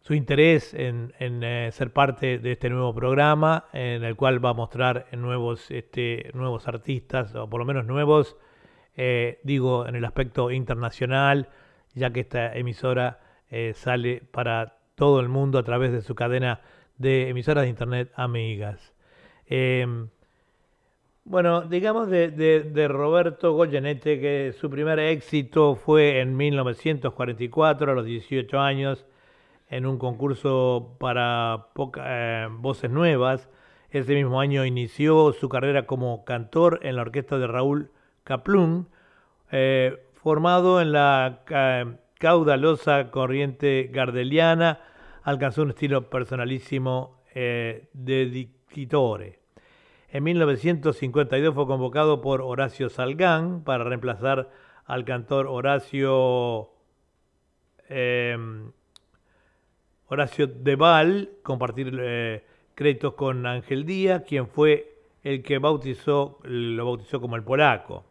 su 0.00 0.14
interés 0.14 0.74
en, 0.74 1.12
eh, 1.20 1.68
ser 1.70 1.92
parte 1.92 2.38
de 2.38 2.52
este 2.52 2.68
nuevo 2.68 2.92
programa, 2.92 3.66
en 3.72 4.02
el 4.02 4.16
cual 4.16 4.44
va 4.44 4.50
a 4.50 4.54
mostrar 4.54 5.06
nuevos, 5.12 5.70
este, 5.70 6.28
nuevos 6.34 6.66
artistas, 6.66 7.32
o 7.36 7.48
por 7.48 7.60
lo 7.60 7.64
menos 7.64 7.86
nuevos, 7.86 8.36
eh, 8.96 9.38
digo, 9.44 9.86
en 9.86 9.94
el 9.94 10.04
aspecto 10.04 10.50
internacional, 10.50 11.50
ya 11.94 12.10
que 12.12 12.20
esta 12.20 12.52
emisora 12.54 13.20
sale 13.74 14.22
para 14.30 14.78
todo 14.94 15.20
el 15.20 15.28
mundo 15.28 15.58
a 15.58 15.62
través 15.62 15.92
de 15.92 16.00
su 16.00 16.14
cadena 16.14 16.62
de 16.98 17.28
emisoras 17.28 17.64
de 17.64 17.70
Internet 17.70 18.10
amigas. 18.14 18.92
Em, 19.46 20.08
bueno, 21.24 21.62
digamos 21.62 22.08
de, 22.08 22.30
de, 22.30 22.88
Roberto 22.88 23.52
Goyeneche 23.52 24.18
que 24.20 24.54
su 24.58 24.68
primer 24.68 24.98
éxito 24.98 25.76
fue 25.76 26.20
en 26.20 26.36
1944, 26.36 27.92
a 27.92 27.94
los 27.94 28.04
18 28.04 28.58
años, 28.58 29.06
en 29.70 29.86
un 29.86 29.98
concurso 29.98 30.96
para 30.98 31.68
eh, 32.04 32.48
voces 32.50 32.90
nuevas. 32.90 33.48
Ese 33.90 34.14
mismo 34.14 34.40
año 34.40 34.64
inició 34.64 35.32
su 35.32 35.48
carrera 35.48 35.86
como 35.86 36.24
cantor 36.24 36.80
en 36.82 36.96
la 36.96 37.02
orquesta 37.02 37.38
de 37.38 37.46
Raúl 37.46 37.90
Kaplun, 38.24 38.88
eh, 39.52 40.02
formado 40.14 40.80
en 40.80 40.92
la 40.92 41.42
caudalosa 42.18 43.10
corriente 43.10 43.90
gardeliana, 43.92 44.80
alcanzó 45.22 45.62
un 45.62 45.70
estilo 45.70 46.08
personalísimo 46.10 47.22
eh, 47.34 47.88
de 47.92 48.26
dictore. 48.26 49.38
En 50.08 50.24
1952 50.24 51.54
fue 51.54 51.66
convocado 51.66 52.20
por 52.20 52.42
Horacio 52.42 52.88
Salgán 52.88 53.64
para 53.64 53.84
reemplazar 53.84 54.50
al 54.84 55.04
cantor 55.04 55.46
Horacio 55.46 56.70
Horacio 60.12 60.46
Deval, 60.46 61.30
compartir 61.42 61.98
eh, 61.98 62.44
créditos 62.74 63.14
con 63.14 63.46
Ángel 63.46 63.86
Díaz, 63.86 64.24
quien 64.28 64.46
fue 64.46 64.94
el 65.22 65.42
que 65.42 65.56
bautizó, 65.56 66.38
lo 66.42 66.84
bautizó 66.84 67.18
como 67.18 67.36
el 67.36 67.42
polaco, 67.42 68.04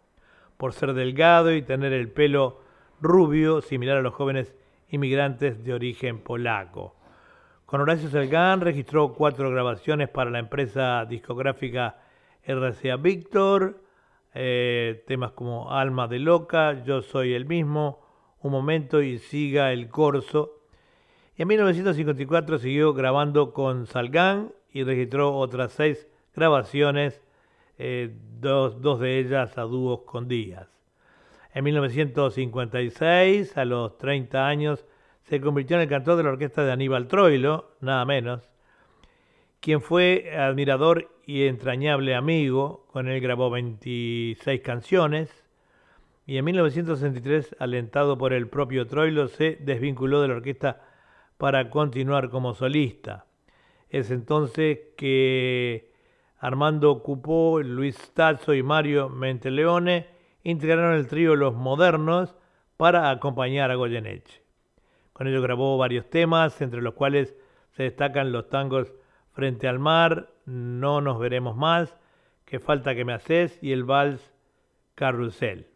por 0.58 0.74
ser 0.74 0.94
delgado 0.94 1.54
y 1.54 1.62
tener 1.62 1.94
el 1.94 2.10
pelo 2.10 2.60
rubio, 3.02 3.62
similar 3.62 3.98
a 3.98 4.02
los 4.02 4.16
jóvenes 4.16 4.56
inmigrantes 4.90 5.64
de 5.64 5.76
origen 5.76 6.18
polaco. 6.22 6.96
Con 7.72 7.80
Horacio 7.80 8.10
Salgán 8.10 8.60
registró 8.60 9.14
cuatro 9.14 9.50
grabaciones 9.50 10.10
para 10.10 10.30
la 10.30 10.40
empresa 10.40 11.06
discográfica 11.06 12.02
RCA 12.46 12.98
Víctor, 12.98 13.82
eh, 14.34 15.06
temas 15.08 15.32
como 15.32 15.72
Alma 15.72 16.10
de 16.10 16.20
Loca, 16.20 16.84
Yo 16.84 17.02
Soy 17.02 17.34
el 17.34 17.46
Mismo, 17.46 18.02
Un 18.42 18.52
Momento 18.52 19.02
y 19.02 19.20
Siga 19.20 19.72
el 19.72 19.88
Corso, 19.88 20.60
en 21.38 21.48
1954 21.48 22.58
siguió 22.58 22.94
grabando 22.94 23.54
con 23.54 23.88
Salgán 23.88 24.52
y 24.74 24.84
registró 24.84 25.34
otras 25.38 25.72
seis 25.72 26.10
grabaciones, 26.36 27.22
eh, 27.78 28.14
dos, 28.42 29.00
de 29.00 29.18
ellas 29.18 29.58
a 29.58 29.62
dúos 29.62 30.02
con 30.02 30.28
Díaz. 30.28 30.68
En 31.54 31.64
1956, 31.64 33.58
a 33.58 33.64
los 33.64 33.98
30 33.98 34.46
años, 34.46 34.86
se 35.32 35.40
convirtió 35.40 35.78
en 35.78 35.84
el 35.84 35.88
cantor 35.88 36.18
de 36.18 36.24
la 36.24 36.32
orquesta 36.32 36.66
de 36.66 36.74
Aníbal 36.74 37.08
Troilo, 37.08 37.72
nada 37.80 38.04
menos, 38.04 38.52
quien 39.62 39.80
fue 39.80 40.36
admirador 40.38 41.10
y 41.26 41.46
entrañable 41.46 42.16
amigo, 42.16 42.86
con 42.92 43.08
él 43.08 43.22
grabó 43.22 43.50
26 43.50 44.60
canciones, 44.60 45.46
y 46.26 46.36
en 46.36 46.44
1963, 46.44 47.56
alentado 47.60 48.18
por 48.18 48.34
el 48.34 48.50
propio 48.50 48.88
Troilo, 48.88 49.30
se 49.30 49.56
desvinculó 49.62 50.22
de 50.22 50.28
la 50.28 50.34
orquesta 50.34 50.82
para 51.38 51.70
continuar 51.70 52.30
como 52.30 52.54
solista. 52.54 53.26
Es 53.90 54.12
entonces 54.12 54.80
que 54.98 55.94
Armando 56.40 57.02
Cupó, 57.04 57.62
Luis 57.62 58.12
Tazo 58.14 58.54
y 58.54 58.64
Mario 58.64 59.08
Menteleone 59.08 60.08
integraron 60.44 60.96
el 60.96 61.08
trío 61.08 61.38
Los 61.38 61.54
Modernos 61.54 62.36
para 62.76 63.10
acompañar 63.10 63.72
a 63.72 63.76
Goyeneche. 63.76 64.41
Con 65.22 65.28
ello 65.28 65.44
grabó 65.44 65.78
varios 65.78 66.10
temas, 66.10 66.60
entre 66.64 66.82
los 66.82 66.96
cuales 66.96 67.36
se 67.74 67.84
destacan 67.84 68.32
los 68.32 68.50
tangos 68.50 68.92
Frente 69.34 69.68
al 69.68 69.78
Mar, 69.78 70.32
No 70.46 71.00
nos 71.00 71.20
veremos 71.20 71.56
más, 71.56 71.96
que 72.44 72.60
falta 72.60 72.96
que 72.96 73.06
me 73.06 73.14
haces 73.14 73.60
y 73.62 73.72
el 73.72 73.84
vals 73.84 74.34
Carrusel. 74.96 75.68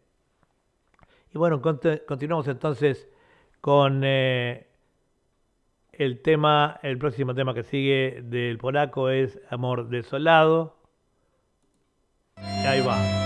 Y 1.32 1.38
bueno, 1.38 1.62
continuamos 1.62 2.48
entonces 2.48 3.08
con 3.60 4.02
eh, 4.02 4.66
el 5.92 6.22
tema, 6.22 6.80
el 6.82 6.98
próximo 6.98 7.32
tema 7.32 7.54
que 7.54 7.62
sigue 7.62 8.22
del 8.24 8.58
polaco 8.58 9.10
es 9.10 9.40
Amor 9.48 9.90
Desolado. 9.90 10.76
Y 12.36 12.66
ahí 12.66 12.80
va. 12.84 13.25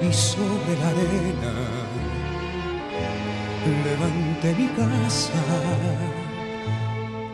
y 0.00 0.12
sobre 0.12 0.72
la 0.80 0.88
arena 0.88 1.54
levanté 3.84 4.54
mi 4.54 4.68
casa. 4.68 5.42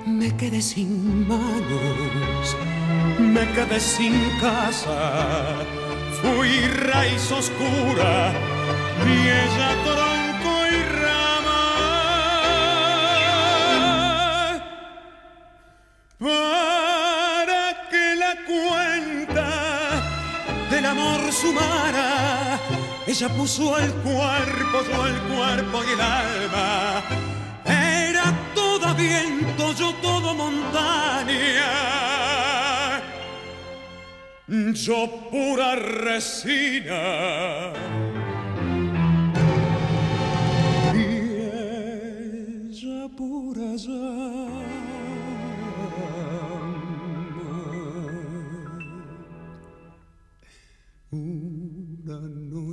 Me 0.06 0.34
quedé 0.36 0.62
sin 0.62 1.28
manos 1.28 2.56
me 3.18 3.46
quedé 3.52 3.78
sin 3.78 4.14
casa. 4.40 5.56
Fui 6.22 6.60
raíz 6.86 7.30
oscura 7.30 8.32
y 9.06 9.16
ella 9.28 9.70
sumara. 21.32 22.58
Ella 23.06 23.28
puso 23.30 23.78
el 23.78 23.92
cuerpo, 23.94 24.82
yo 24.88 25.06
el 25.06 25.18
cuerpo 25.32 25.82
y 25.88 25.92
el 25.92 26.00
alma. 26.00 27.02
Era 27.64 28.32
todo 28.54 28.94
viento, 28.94 29.72
yo 29.72 29.94
todo 30.02 30.34
montaña. 30.34 31.88
Yo 34.48 35.28
pura 35.30 35.76
resina. 35.76 37.72
Y 40.94 41.06
ella 42.70 43.08
pura 43.16 43.76
ya. 43.76 44.47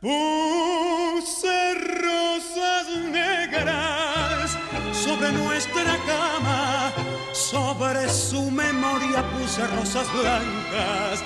Puse 0.00 1.74
rosas 2.02 2.86
negras 3.10 4.58
sobre 4.92 5.32
nuestra 5.32 5.98
cama, 6.06 6.92
sobre 7.32 8.08
su 8.08 8.50
memoria 8.50 9.24
puse 9.32 9.66
rosas 9.68 10.06
blancas 10.12 11.24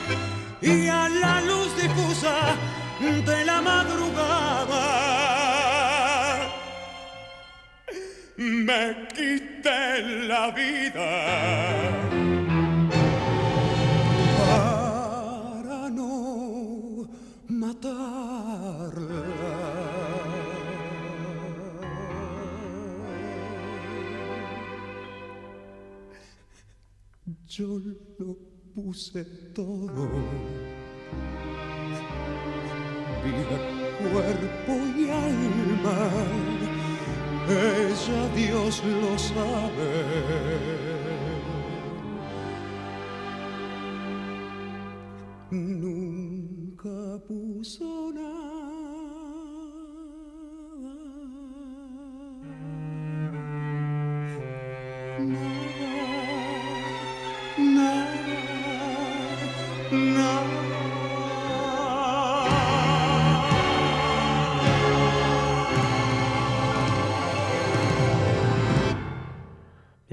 y 0.62 0.88
a 0.88 1.08
la 1.08 1.40
luz 1.40 1.74
difusa 1.76 2.56
de 3.00 3.44
la 3.44 3.60
madrugada 3.60 5.10
me 8.40 9.08
quité 9.14 10.02
la 10.28 10.50
vida. 10.50 12.09
Yo 27.60 27.78
lo 28.18 28.38
puse 28.74 29.22
todo, 29.54 30.08
vida, 33.22 33.58
cuerpo 33.98 34.72
y 34.96 35.10
alma, 35.10 36.08
ella 37.46 38.28
Dios 38.34 38.82
lo 38.82 39.18
sabe. 39.18 40.89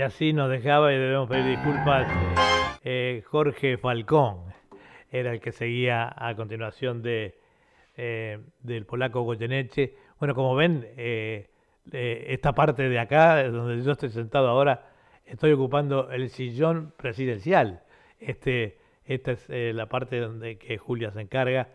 Así 0.07 0.31
nos 0.31 0.49
dejaba 0.49 0.93
y 0.93 0.97
debemos 0.97 1.27
pedir 1.27 1.57
disculpas. 1.57 2.09
Eh, 2.81 3.23
Jorge 3.25 3.77
Falcón 3.77 4.53
era 5.11 5.33
el 5.33 5.41
que 5.41 5.51
seguía 5.51 6.13
a 6.15 6.33
continuación 6.33 7.01
de, 7.01 7.37
eh, 7.97 8.39
del 8.61 8.85
polaco 8.85 9.23
Goyeneche. 9.23 9.95
Bueno, 10.17 10.33
como 10.33 10.55
ven, 10.55 10.87
eh, 10.95 11.49
esta 11.91 12.53
parte 12.53 12.87
de 12.87 12.99
acá, 12.99 13.43
donde 13.49 13.83
yo 13.83 13.91
estoy 13.91 14.09
sentado 14.09 14.47
ahora, 14.47 14.91
estoy 15.25 15.51
ocupando 15.51 16.09
el 16.09 16.29
sillón 16.29 16.93
presidencial. 16.95 17.83
Este, 18.17 18.77
esta 19.03 19.33
es 19.33 19.49
la 19.49 19.87
parte 19.87 20.21
donde 20.21 20.57
que 20.57 20.77
Julia 20.77 21.11
se 21.11 21.19
encarga. 21.19 21.67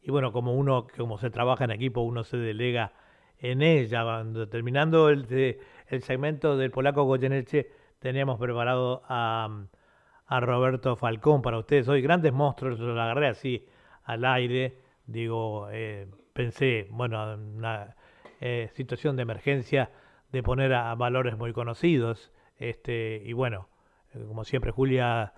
Y 0.00 0.12
bueno, 0.12 0.32
como 0.32 0.54
uno, 0.54 0.86
como 0.96 1.18
se 1.18 1.30
trabaja 1.30 1.64
en 1.64 1.72
equipo, 1.72 2.02
uno 2.02 2.22
se 2.22 2.36
delega 2.36 2.92
en 3.40 3.62
ella. 3.62 4.04
Terminando 4.48 5.08
el, 5.08 5.58
el 5.88 6.02
segmento 6.02 6.56
del 6.56 6.70
polaco 6.70 7.02
Goyeneche, 7.02 7.79
teníamos 8.00 8.38
preparado 8.38 9.02
a, 9.08 9.48
Roberto 10.40 10.96
Falcón 10.96 11.42
para 11.42 11.58
ustedes 11.58 11.88
hoy. 11.88 12.02
Grandes 12.02 12.32
monstruos, 12.32 12.78
lo 12.78 13.00
agarré 13.00 13.28
así 13.28 13.66
al 14.04 14.24
aire. 14.24 14.78
Digo, 15.06 15.68
eh, 15.70 16.08
pensé, 16.32 16.86
bueno, 16.90 17.34
en 17.34 17.56
una 17.56 17.96
eh, 18.40 18.70
situación 18.74 19.16
de 19.16 19.22
emergencia 19.22 19.90
de 20.30 20.42
poner 20.42 20.72
a, 20.72 20.94
valores 20.94 21.36
muy 21.36 21.52
conocidos. 21.52 22.32
Este, 22.58 23.22
y 23.24 23.32
bueno, 23.32 23.68
eh, 24.14 24.24
como 24.26 24.44
siempre, 24.44 24.70
Julia 24.72 25.34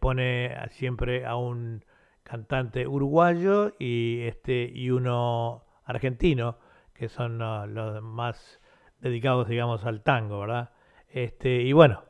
pone 0.00 0.54
siempre 0.68 1.24
a 1.24 1.36
un 1.36 1.82
cantante 2.24 2.86
uruguayo 2.86 3.72
y 3.78 4.20
este 4.24 4.70
y 4.70 4.90
uno 4.90 5.64
argentino 5.86 6.58
que 6.92 7.08
son 7.08 7.38
los 7.38 8.02
más 8.02 8.60
dedicados, 9.00 9.48
digamos, 9.48 9.86
al 9.86 10.02
tango, 10.02 10.40
¿verdad? 10.40 10.72
Este, 11.12 11.62
y 11.62 11.72
bueno, 11.72 12.02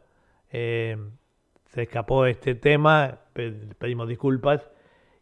eh, 0.53 0.97
se 1.67 1.83
escapó 1.83 2.27
este 2.27 2.55
tema, 2.55 3.19
pedimos 3.79 4.09
disculpas, 4.09 4.71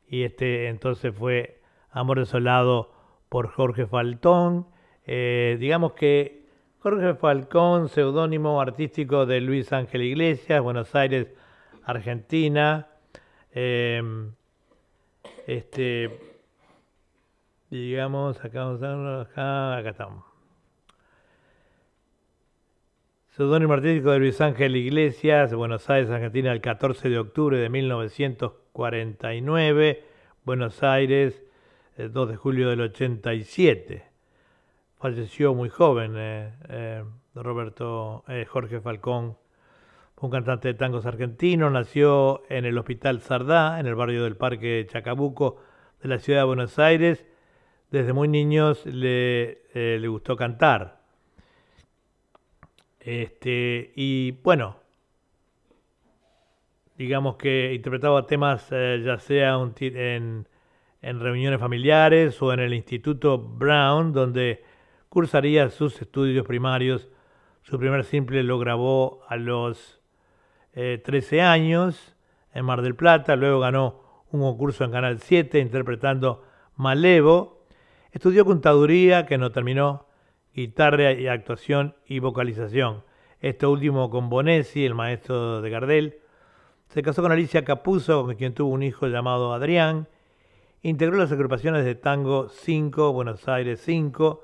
y 0.06 0.24
este 0.24 0.68
entonces 0.68 1.14
fue 1.14 1.60
Amor 1.90 2.18
Desolado 2.18 2.92
por 3.28 3.48
Jorge 3.48 3.86
Faltón. 3.86 4.66
Eh, 5.06 5.56
digamos 5.58 5.92
que 5.94 6.46
Jorge 6.80 7.14
Falcón, 7.14 7.88
seudónimo 7.88 8.60
artístico 8.60 9.24
de 9.24 9.40
Luis 9.40 9.72
Ángel 9.72 10.02
Iglesias, 10.02 10.60
Buenos 10.60 10.94
Aires, 10.94 11.28
Argentina. 11.84 12.88
Eh, 13.52 14.02
este, 15.46 16.18
digamos, 17.70 18.44
acá, 18.44 18.70
acá, 18.72 19.76
acá 19.76 19.90
estamos. 19.90 20.29
Seudónimo 23.40 23.72
artístico 23.72 24.10
de 24.10 24.18
Luis 24.18 24.38
Ángel 24.42 24.76
Iglesias, 24.76 25.54
Buenos 25.54 25.88
Aires, 25.88 26.10
Argentina, 26.10 26.52
el 26.52 26.60
14 26.60 27.08
de 27.08 27.18
octubre 27.18 27.56
de 27.56 27.70
1949. 27.70 30.04
Buenos 30.44 30.82
Aires, 30.82 31.42
el 31.96 32.12
2 32.12 32.28
de 32.28 32.36
julio 32.36 32.68
del 32.68 32.82
87. 32.82 34.04
Falleció 34.98 35.54
muy 35.54 35.70
joven 35.70 36.16
eh, 36.18 36.52
eh, 36.68 37.02
Roberto 37.34 38.24
eh, 38.28 38.44
Jorge 38.46 38.82
Falcón, 38.82 39.38
un 40.20 40.30
cantante 40.30 40.68
de 40.68 40.74
tangos 40.74 41.06
argentino. 41.06 41.70
Nació 41.70 42.42
en 42.50 42.66
el 42.66 42.76
Hospital 42.76 43.22
Sardá, 43.22 43.80
en 43.80 43.86
el 43.86 43.94
barrio 43.94 44.24
del 44.24 44.36
Parque 44.36 44.86
Chacabuco 44.86 45.62
de 46.02 46.10
la 46.10 46.18
ciudad 46.18 46.40
de 46.40 46.44
Buenos 46.44 46.78
Aires. 46.78 47.24
Desde 47.90 48.12
muy 48.12 48.28
niños 48.28 48.84
le, 48.84 49.62
le 49.72 50.08
gustó 50.08 50.36
cantar 50.36 50.99
este, 53.00 53.92
y 53.96 54.32
bueno, 54.42 54.76
digamos 56.98 57.36
que 57.36 57.72
interpretaba 57.72 58.26
temas 58.26 58.68
eh, 58.70 59.02
ya 59.02 59.18
sea 59.18 59.54
en, 59.54 60.46
en, 61.00 61.20
reuniones 61.20 61.58
familiares 61.58 62.40
o 62.42 62.52
en 62.52 62.60
el 62.60 62.74
Instituto 62.74 63.38
Brown, 63.38 64.12
donde 64.12 64.62
cursaría 65.08 65.70
sus 65.70 66.00
estudios 66.02 66.46
primarios. 66.46 67.08
Su 67.62 67.78
primer 67.78 68.04
simple 68.04 68.42
lo 68.42 68.58
grabó 68.58 69.22
a 69.28 69.36
los 69.36 70.02
13 70.74 71.36
eh, 71.36 71.42
años 71.42 72.14
en 72.52 72.64
Mar 72.66 72.82
del 72.82 72.94
Plata, 72.94 73.34
luego 73.34 73.60
ganó 73.60 74.24
un 74.30 74.42
concurso 74.42 74.84
en 74.84 74.92
Canal 74.92 75.20
7 75.20 75.58
interpretando 75.58 76.44
Malevo. 76.76 77.64
Estudió 78.12 78.44
contaduría, 78.44 79.24
que 79.24 79.38
no 79.38 79.52
terminó, 79.52 80.06
guitarra 80.54 81.12
y 81.12 81.28
actuación 81.28 81.94
y 82.06 82.18
vocalización. 82.18 83.04
Esto 83.40 83.70
último 83.70 84.10
con 84.10 84.28
Bonesi, 84.28 84.84
el 84.84 84.94
maestro 84.94 85.62
de 85.62 85.70
Gardel. 85.70 86.18
Se 86.88 87.02
casó 87.02 87.22
con 87.22 87.32
Alicia 87.32 87.64
Capuzzo, 87.64 88.24
con 88.24 88.34
quien 88.34 88.52
tuvo 88.52 88.72
un 88.72 88.82
hijo 88.82 89.06
llamado 89.06 89.54
Adrián. 89.54 90.08
Integró 90.82 91.16
las 91.16 91.32
agrupaciones 91.32 91.84
de 91.84 91.94
Tango 91.94 92.48
5, 92.48 93.12
Buenos 93.12 93.46
Aires 93.48 93.80
5, 93.84 94.42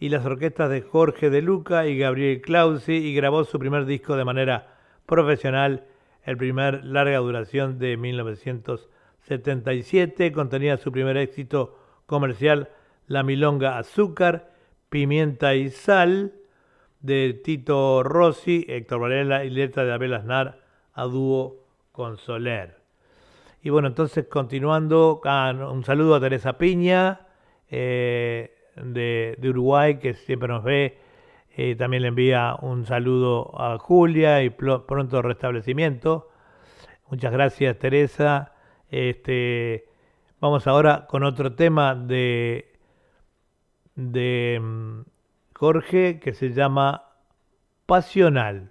y 0.00 0.08
las 0.08 0.26
orquestas 0.26 0.70
de 0.70 0.82
Jorge 0.82 1.30
de 1.30 1.42
Luca 1.42 1.86
y 1.86 1.96
Gabriel 1.96 2.40
Clausi, 2.40 2.94
y 2.94 3.14
grabó 3.14 3.44
su 3.44 3.56
primer 3.58 3.86
disco 3.86 4.16
de 4.16 4.24
manera 4.24 4.76
profesional, 5.06 5.86
el 6.24 6.36
primer 6.36 6.84
larga 6.84 7.18
duración 7.18 7.78
de 7.78 7.96
1977. 7.96 10.32
Contenía 10.32 10.76
su 10.78 10.90
primer 10.92 11.16
éxito 11.16 11.78
comercial, 12.06 12.70
La 13.06 13.22
Milonga 13.22 13.78
Azúcar, 13.78 14.57
Pimienta 14.88 15.54
y 15.54 15.70
Sal, 15.70 16.32
de 17.00 17.40
Tito 17.44 18.02
Rossi, 18.02 18.64
Héctor 18.68 19.00
Varela 19.00 19.44
y 19.44 19.50
letra 19.50 19.84
de 19.84 19.92
Abel 19.92 20.14
Aznar 20.14 20.60
a 20.94 21.04
dúo 21.04 21.64
con 21.92 22.16
Soler. 22.16 22.78
Y 23.62 23.70
bueno, 23.70 23.88
entonces 23.88 24.26
continuando, 24.26 25.20
ah, 25.24 25.52
un 25.70 25.84
saludo 25.84 26.14
a 26.14 26.20
Teresa 26.20 26.58
Piña 26.58 27.20
eh, 27.70 28.54
de, 28.76 29.36
Uruguay 29.42 29.98
que 29.98 30.14
siempre 30.14 30.48
nos 30.48 30.64
ve. 30.64 30.98
Eh, 31.56 31.74
también 31.74 32.02
le 32.02 32.08
envía 32.08 32.56
un 32.60 32.86
saludo 32.86 33.50
a 33.60 33.78
Julia 33.78 34.42
y 34.42 34.50
pronto 34.50 35.22
restablecimiento. 35.22 36.28
Muchas 37.10 37.32
gracias 37.32 37.78
Teresa. 37.78 38.52
Este, 38.90 39.86
vamos 40.40 40.66
ahora 40.66 41.06
con 41.08 41.24
otro 41.24 41.54
tema 41.54 41.94
de, 41.94 42.67
de 43.98 44.60
mm, 44.62 45.00
Jorge 45.54 46.20
que 46.20 46.32
se 46.32 46.50
llama 46.50 47.02
Pasional. 47.84 48.70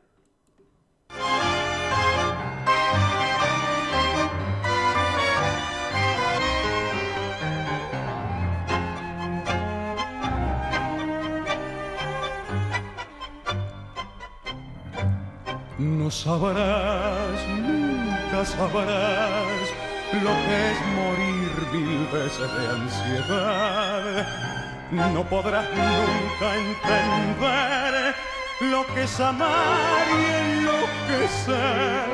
No 15.77 16.09
sabrás, 16.09 17.47
nunca 17.49 18.45
sabrás 18.45 19.73
lo 20.13 20.31
que 20.45 20.71
es 20.71 20.79
morir 20.95 21.51
mil 21.73 22.07
veces 22.13 22.49
de 22.55 22.63
ansiedad 22.69 24.66
no 24.91 25.23
podrás 25.23 25.65
nunca 25.69 26.55
entender 26.55 28.15
lo 28.61 28.85
que 28.93 29.03
es 29.03 29.19
amar 29.19 30.05
y 30.09 30.25
enloquecer. 30.59 32.05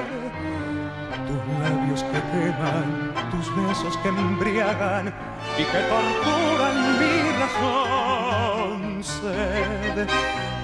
Tus 1.28 1.42
labios 1.62 2.04
que 2.04 2.22
queman, 2.32 3.14
tus 3.32 3.56
besos 3.56 3.98
que 3.98 4.10
embriagan 4.10 5.14
y 5.58 5.64
que 5.64 5.80
torturan 5.90 7.00
mi 7.00 7.16
razón. 7.40 9.04
Sed 9.04 10.08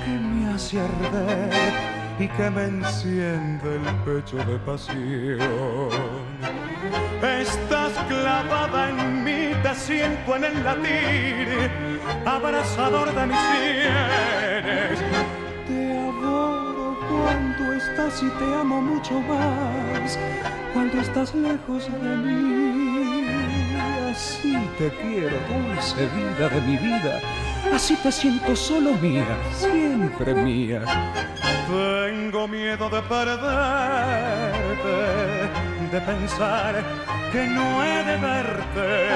que 0.06 0.12
me 0.12 0.54
hace 0.54 0.80
arder 0.80 1.74
y 2.20 2.28
que 2.28 2.50
me 2.50 2.64
enciende 2.66 3.76
el 3.76 3.96
pecho 4.04 4.38
de 4.38 4.58
pasión. 4.60 5.90
Estás 7.22 7.94
clavada 8.08 8.90
en 8.90 9.19
mí, 9.19 9.19
te 9.62 9.76
siento 9.76 10.36
en 10.36 10.44
el 10.46 10.64
latir, 10.64 11.70
abrazador 12.26 13.14
de 13.14 13.26
mis 13.28 13.38
sienes. 13.38 15.00
Te 15.68 15.98
adoro 15.98 16.98
cuando 17.10 17.74
estás 17.74 18.24
y 18.24 18.30
te 18.30 18.46
amo 18.56 18.82
mucho 18.82 19.20
más, 19.22 20.18
cuando 20.74 21.02
estás 21.02 21.36
lejos 21.36 21.92
de 21.92 22.18
mí. 22.18 23.26
Así 24.12 24.58
te 24.78 24.90
quiero, 24.90 25.38
dulce 25.48 26.08
vida 26.08 26.50
de 26.50 26.62
mi 26.62 26.78
vida, 26.78 27.22
así 27.74 27.96
te 27.96 28.12
siento 28.12 28.56
solo 28.56 28.94
mía, 28.94 29.26
siempre 29.54 30.34
mía. 30.34 30.82
Tengo 31.68 32.48
miedo 32.48 32.90
de 32.90 33.02
perderte 33.04 34.50
de 35.92 36.00
pensar 36.02 36.84
que 37.32 37.48
no 37.48 37.84
he 37.84 38.04
de 38.04 38.18
verte. 38.18 39.10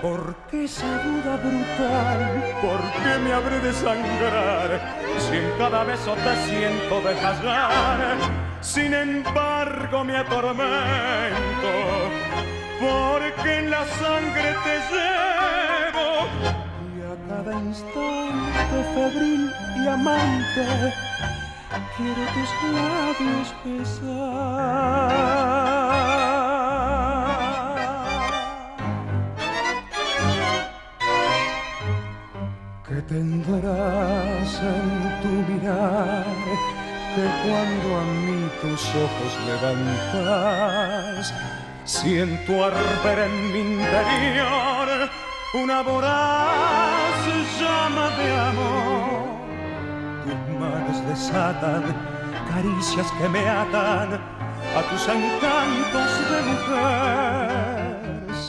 Porque 0.00 0.64
esa 0.64 1.02
duda 1.02 1.36
brutal, 1.36 2.44
¿por 2.62 2.80
qué 3.02 3.18
me 3.24 3.32
habré 3.32 3.58
de 3.60 3.72
sangrar? 3.72 4.80
Si 5.18 5.38
cada 5.58 5.82
beso 5.84 6.14
te 6.14 6.36
siento 6.46 7.00
desgastar, 7.00 8.16
sin 8.60 8.94
embargo 8.94 10.04
me 10.04 10.16
atormento, 10.16 11.72
porque 12.80 13.58
en 13.58 13.70
la 13.70 13.84
sangre 14.02 14.54
te 14.64 14.80
llevo 14.92 16.28
y 16.94 16.96
a 17.02 17.14
cada 17.28 17.52
instante 17.58 18.76
febril 18.94 19.42
y 19.82 19.84
amante 19.88 20.66
quiero 21.96 22.22
tus 22.34 22.50
labios 22.72 23.48
besar. 23.64 25.77
Tendrás 33.08 34.60
en 34.62 34.88
tu 35.22 35.32
mirar 35.52 36.24
que 37.14 37.24
cuando 37.42 37.88
a 37.96 38.04
mí 38.04 38.40
tus 38.60 38.82
ojos 39.06 39.32
levantas, 39.46 41.34
siento 41.84 42.64
arder 42.64 43.18
en 43.28 43.52
mi 43.52 43.60
interior 43.74 44.88
una 45.54 45.82
voraz 45.82 47.18
llama 47.58 48.10
de 48.18 48.28
amor 48.32 49.28
manos 50.60 50.98
desatan 51.08 51.82
caricias 52.48 53.10
que 53.18 53.28
me 53.28 53.48
atan 53.48 54.20
a 54.76 54.82
tus 54.90 55.08
encantos 55.08 56.10
de 56.30 56.38
mujer. 56.50 57.58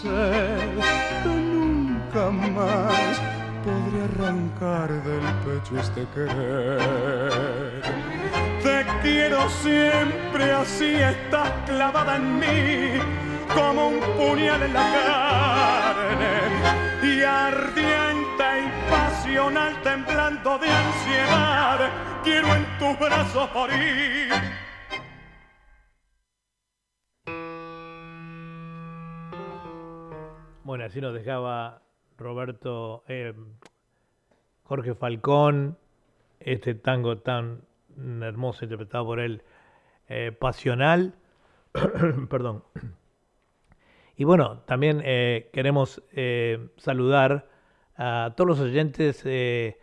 Que 0.02 1.30
nunca 1.30 2.24
más 2.32 3.29
podré 3.70 4.04
arrancar 4.04 4.90
del 5.04 5.26
pecho 5.44 5.80
este 5.80 6.06
querer. 6.14 7.82
Te 8.64 8.86
quiero 9.02 9.50
siempre 9.50 10.52
así, 10.52 10.96
estás 10.96 11.52
clavada 11.66 12.16
en 12.18 12.40
mí 12.40 13.00
como 13.54 13.90
un 13.90 14.00
puñal 14.18 14.64
en 14.64 14.74
la 14.74 14.88
carne 14.98 16.34
y 17.04 17.24
ardiente 17.24 18.46
y 18.66 18.92
pasional 18.92 19.82
temblando 19.82 20.58
de 20.60 20.70
ansiedad, 20.70 21.80
quiero 22.24 22.48
en 22.56 22.66
tus 22.80 23.00
brazos 23.00 23.50
morir. 23.54 24.34
Bueno, 30.64 30.86
así 30.86 31.02
nos 31.02 31.14
dejaba 31.16 31.82
Roberto, 32.20 33.04
eh, 33.08 33.34
Jorge 34.64 34.94
Falcón, 34.94 35.78
este 36.40 36.76
tango 36.76 37.20
tan 37.20 37.62
hermoso 37.98 38.66
interpretado 38.66 39.06
por 39.06 39.20
él, 39.20 39.42
eh, 40.10 40.32
pasional, 40.38 41.16
perdón. 42.30 42.64
Y 44.16 44.26
bueno, 44.26 44.60
también 44.66 45.02
eh, 45.04 45.50
queremos 45.54 46.04
saludar 46.76 47.48
a 47.96 48.34
todos 48.36 48.48
los 48.48 48.60
oyentes 48.60 49.24
de 49.24 49.76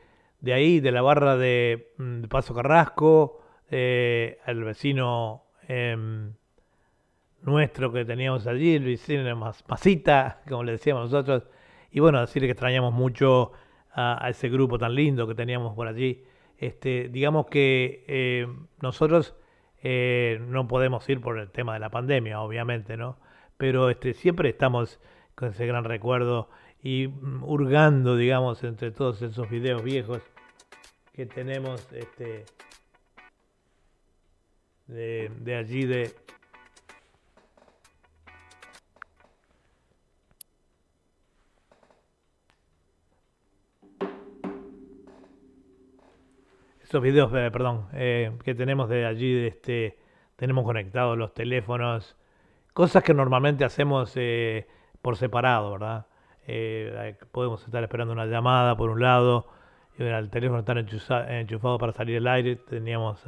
ahí, 0.53 0.81
de 0.81 0.92
la 0.92 1.03
barra 1.03 1.37
de, 1.37 1.92
mm, 1.96 2.25
Paso 2.25 2.55
Carrasco, 2.55 3.42
al 3.70 4.64
vecino 4.64 5.44
em, 5.68 6.35
nuestro 7.42 7.92
que 7.92 8.05
teníamos 8.05 8.46
allí, 8.46 8.79
vecino 8.79 9.35
Masita, 9.37 10.42
como 10.46 10.64
le 10.64 10.72
decíamos 10.72 11.11
nosotros, 11.11 11.49
y 11.90 12.01
bueno, 12.01 12.20
decirle 12.20 12.49
que 12.49 12.53
extrañamos 12.53 12.92
mucho 12.92 13.53
a, 13.92 14.29
ese 14.29 14.49
grupo 14.49 14.79
tan 14.79 14.94
lindo 14.94 15.27
que 15.27 15.35
teníamos 15.35 15.75
por 15.75 15.88
allí. 15.88 16.25
Este, 16.59 17.09
digamos 17.09 17.46
que 17.46 18.05
eh, 18.07 18.46
nosotros 18.81 19.35
eh, 19.83 20.38
no 20.49 20.68
podemos 20.68 21.09
ir 21.09 21.20
por 21.20 21.38
el 21.38 21.51
tema 21.51 21.75
de 21.75 21.81
la 21.81 21.90
pandemia, 21.90 22.40
obviamente, 22.40 22.96
¿no? 22.96 23.18
Pero 23.57 23.90
este, 23.90 24.14
siempre 24.14 24.51
estamos 24.51 25.01
con 25.35 25.49
ese 25.49 25.66
gran 25.66 25.85
recuerdo 25.85 26.49
y 26.83 27.09
mm, 27.09 27.44
hurgando, 27.44 28.16
digamos, 28.16 28.62
entre 28.64 28.90
todos 28.90 29.22
esos 29.22 29.49
videos 29.51 29.83
viejos 29.83 30.22
que 31.12 31.27
tenemos 31.27 31.90
este, 31.92 32.44
de, 34.87 35.31
de 35.40 35.57
allí 35.57 35.85
de, 35.87 36.14
esos 46.87 47.03
videos, 47.03 47.33
eh, 47.35 47.51
perdón, 47.51 47.88
eh, 47.94 48.31
que 48.44 48.55
tenemos 48.55 48.88
de 48.88 49.07
allí, 49.07 49.44
este, 49.44 49.99
tenemos 50.37 50.64
conectados 50.64 51.18
los 51.18 51.35
teléfonos, 51.35 52.16
cosas 52.75 53.03
que 53.03 53.12
normalmente 53.12 53.64
hacemos 53.64 54.12
eh, 54.14 54.68
por 55.03 55.16
separado, 55.16 55.72
¿verdad? 55.72 56.07
podemos 57.33 57.64
estar 57.64 57.83
esperando 57.83 58.12
una 58.12 58.27
llamada 58.27 58.77
por 58.77 58.90
un 58.90 59.01
lado, 59.01 59.49
y 59.99 60.05
el 60.05 60.31
teléfono 60.31 60.61
está 60.61 61.40
enchufado 61.40 61.77
para 61.77 61.90
salir 61.90 62.18
al 62.18 62.29
aire, 62.29 62.55
teníamos 62.55 63.25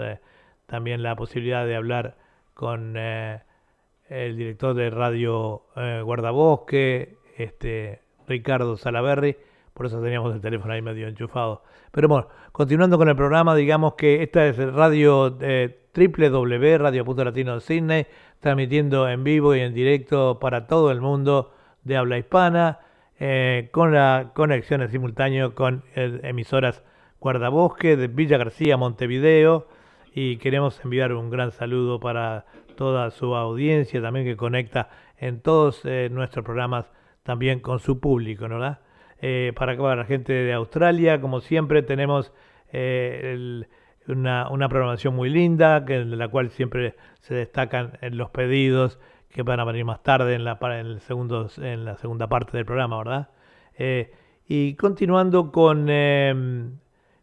también 0.67 1.03
la 1.03 1.17
posibilidad 1.17 1.67
de 1.67 1.75
hablar 1.75 2.17
con 2.55 2.97
el 2.97 4.37
director 4.37 4.75
de 4.75 4.91
Radio 4.91 5.65
Guardabosque, 6.05 7.17
este, 7.37 8.03
Ricardo 8.29 8.77
Salaberry, 8.77 9.37
por 9.79 9.87
eso 9.87 10.03
teníamos 10.03 10.35
el 10.35 10.41
teléfono 10.41 10.75
ahí 10.75 10.83
medio 10.83 11.07
enchufado. 11.07 11.63
Pero 11.93 12.09
bueno, 12.09 12.27
continuando 12.51 12.99
con 12.99 13.09
el 13.09 13.15
programa, 13.15 13.55
digamos 13.55 13.95
que 13.95 14.25
esta 14.25 14.45
es 14.45 14.59
radio 14.59 15.39
eh, 15.41 15.85
www, 15.95 16.79
Radio 16.79 17.05
Punto 17.05 17.25
Latino 17.25 17.55
de 17.55 17.61
Sydney, 17.61 18.07
transmitiendo 18.41 19.09
en 19.09 19.23
vivo 19.23 19.55
y 19.55 19.61
en 19.61 19.73
directo 19.73 20.41
para 20.41 20.67
todo 20.67 20.91
el 20.91 21.01
mundo 21.01 21.53
de 21.85 21.97
habla 21.97 22.19
hispana, 22.19 22.81
eh, 23.21 23.69
con 23.71 23.95
la 23.95 24.33
conexión 24.35 24.83
en 24.83 24.91
simultáneo 24.91 25.55
con 25.55 25.85
eh, 25.95 26.23
emisoras 26.25 26.83
Guardabosque 27.21 27.97
de 27.97 28.09
Villa 28.09 28.37
García, 28.37 28.77
Montevideo, 28.77 29.69
y 30.13 30.39
queremos 30.39 30.85
enviar 30.85 31.13
un 31.13 31.31
gran 31.31 31.53
saludo 31.53 32.01
para 32.01 32.47
toda 32.77 33.13
su 33.13 33.37
audiencia 33.37 34.03
también 34.03 34.27
que 34.27 34.37
conecta 34.37 34.91
en 35.19 35.41
todos 35.41 35.85
nuestros 36.11 36.45
programas 36.45 36.91
también 37.23 37.61
con 37.61 37.79
su 37.79 38.01
público, 38.01 38.49
¿verdad? 38.49 38.81
Eh, 39.21 39.53
para, 39.57 39.75
la 39.75 40.05
gente 40.05 40.33
de 40.33 40.53
Australia. 40.53 41.21
Como 41.21 41.41
siempre 41.41 41.83
tenemos 41.83 42.33
eh, 42.73 43.65
una, 44.07 44.49
una, 44.49 44.69
programación 44.69 45.15
muy 45.15 45.29
linda, 45.29 45.85
que, 45.85 46.05
de 46.05 46.17
la 46.17 46.29
cual 46.29 46.51
siempre 46.51 46.95
se 47.21 47.35
destacan 47.35 47.99
en 48.01 48.17
los 48.17 48.31
pedidos 48.31 49.01
que 49.29 49.43
van 49.43 49.61
a 49.61 49.65
venir 49.65 49.85
más 49.85 50.03
tarde 50.03 50.35
en 50.35 50.45
la, 50.45 50.59
en 50.61 50.87
el 50.87 51.01
segundo, 51.01 51.49
en 51.59 51.85
la 51.85 51.97
segunda 51.97 52.29
parte 52.29 52.57
del 52.57 52.65
programa, 52.65 52.99
¿verdad? 52.99 53.31
Eh, 53.77 54.13
y 54.47 54.75
continuando 54.75 55.51
con, 55.53 55.89
em, 55.91 56.79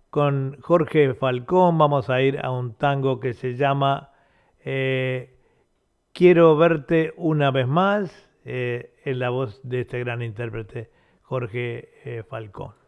con 0.10 0.58
Jorge 0.62 1.14
Falcón, 1.14 1.78
vamos 1.78 2.10
a 2.10 2.22
ir 2.22 2.40
a 2.44 2.52
un 2.52 2.76
tango 2.76 3.20
que 3.20 3.34
se 3.34 3.56
llama 3.56 4.12
eh, 4.64 5.32
Quiero 6.14 6.56
verte 6.56 7.14
una 7.18 7.52
vez 7.52 7.68
más, 7.68 8.22
en 8.46 9.20
la 9.20 9.32
voz 9.32 9.60
de 9.64 9.82
este 9.82 10.00
gran 10.00 10.22
intérprete 10.22 10.92
Jorge 11.28 11.90
eh, 12.04 12.24
Falcón. 12.24 12.85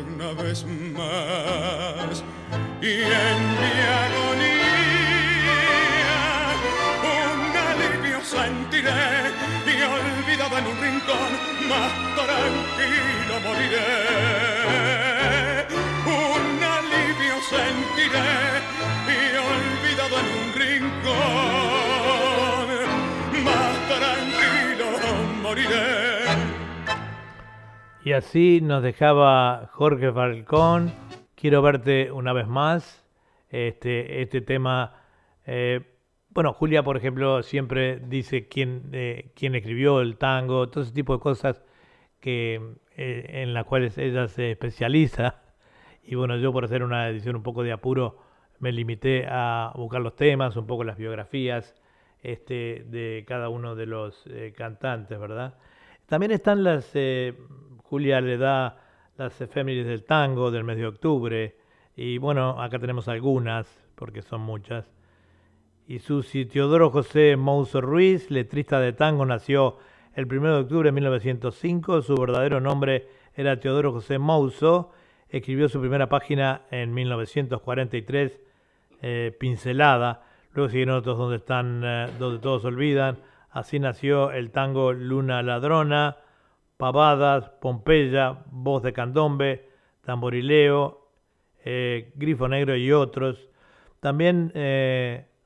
Una 0.00 0.32
vez 0.42 0.64
más 0.64 2.24
y 2.80 3.02
en 3.02 3.40
mi 3.60 3.72
agonía 4.02 5.60
un 7.02 7.56
alivio 7.70 8.18
sentiré 8.24 9.32
y 9.66 9.82
olvidado 9.82 10.54
en 10.58 10.66
un 10.66 10.76
rincón 10.80 11.30
más 11.68 11.92
tranquilo 12.16 13.34
moriré 13.44 14.52
sentiré 17.52 18.62
y 19.08 19.18
olvidado 19.36 20.14
en 20.20 20.26
un 20.40 20.48
rincón, 20.54 21.08
más 23.44 23.74
tranquilo 23.88 24.86
moriré. 25.42 26.21
Y 28.04 28.12
así 28.12 28.60
nos 28.60 28.82
dejaba 28.82 29.70
Jorge 29.72 30.12
Falcón. 30.12 30.92
Quiero 31.36 31.62
verte 31.62 32.10
una 32.10 32.32
vez 32.32 32.48
más. 32.48 33.06
Este, 33.48 34.22
este 34.22 34.40
tema. 34.40 34.96
Eh, 35.46 35.80
bueno, 36.30 36.52
Julia, 36.52 36.82
por 36.82 36.96
ejemplo, 36.96 37.42
siempre 37.42 38.00
dice 38.00 38.48
quién, 38.48 38.88
eh, 38.92 39.30
quién 39.36 39.54
escribió 39.54 40.00
el 40.00 40.16
tango, 40.16 40.68
todo 40.68 40.82
ese 40.82 40.92
tipo 40.92 41.12
de 41.12 41.20
cosas 41.20 41.62
que, 42.18 42.60
eh, 42.96 43.42
en 43.42 43.54
las 43.54 43.66
cuales 43.66 43.96
ella 43.98 44.26
se 44.26 44.50
especializa. 44.50 45.42
Y 46.02 46.16
bueno, 46.16 46.36
yo 46.38 46.52
por 46.52 46.64
hacer 46.64 46.82
una 46.82 47.08
edición 47.08 47.36
un 47.36 47.42
poco 47.42 47.62
de 47.62 47.72
apuro 47.72 48.18
me 48.58 48.72
limité 48.72 49.26
a 49.28 49.72
buscar 49.76 50.00
los 50.00 50.16
temas, 50.16 50.56
un 50.56 50.66
poco 50.66 50.82
las 50.82 50.96
biografías 50.96 51.74
este, 52.22 52.84
de 52.86 53.24
cada 53.28 53.48
uno 53.48 53.76
de 53.76 53.86
los 53.86 54.24
eh, 54.26 54.52
cantantes, 54.56 55.18
¿verdad? 55.20 55.54
También 56.06 56.32
están 56.32 56.62
las, 56.62 56.90
eh, 56.94 57.34
Julia 57.92 58.22
le 58.22 58.38
da 58.38 58.78
las 59.18 59.38
efemérides 59.38 59.86
del 59.86 60.04
tango 60.04 60.50
del 60.50 60.64
mes 60.64 60.78
de 60.78 60.86
octubre, 60.86 61.54
y 61.94 62.16
bueno, 62.16 62.58
acá 62.58 62.78
tenemos 62.78 63.06
algunas, 63.06 63.66
porque 63.96 64.22
son 64.22 64.40
muchas. 64.40 64.90
Y 65.86 65.98
Susi 65.98 66.46
Teodoro 66.46 66.88
José 66.88 67.36
Mouso 67.36 67.82
Ruiz, 67.82 68.30
letrista 68.30 68.80
de 68.80 68.94
tango, 68.94 69.26
nació 69.26 69.76
el 70.14 70.24
1 70.24 70.54
de 70.54 70.60
octubre 70.62 70.88
de 70.88 70.92
1905. 70.92 72.00
Su 72.00 72.14
verdadero 72.14 72.62
nombre 72.62 73.08
era 73.34 73.60
Teodoro 73.60 73.92
José 73.92 74.18
Mouso. 74.18 74.92
Escribió 75.28 75.68
su 75.68 75.78
primera 75.78 76.08
página 76.08 76.62
en 76.70 76.94
1943, 76.94 78.40
eh, 79.02 79.36
Pincelada, 79.38 80.22
luego 80.54 80.70
siguieron 80.70 80.96
otros 80.96 81.18
donde 81.18 81.36
están, 81.36 81.82
eh, 81.84 82.08
donde 82.18 82.38
todos 82.38 82.64
olvidan, 82.64 83.18
así 83.50 83.78
nació 83.78 84.30
el 84.30 84.50
tango 84.50 84.94
Luna 84.94 85.42
Ladrona, 85.42 86.16
Pavadas, 86.82 87.48
Pompeya, 87.60 88.42
Voz 88.50 88.82
de 88.82 88.92
Candombe, 88.92 89.68
Tamborileo, 90.04 91.06
eh, 91.64 92.10
Grifo 92.16 92.48
Negro 92.48 92.74
y 92.74 92.90
otros. 92.90 93.48
También 94.00 94.50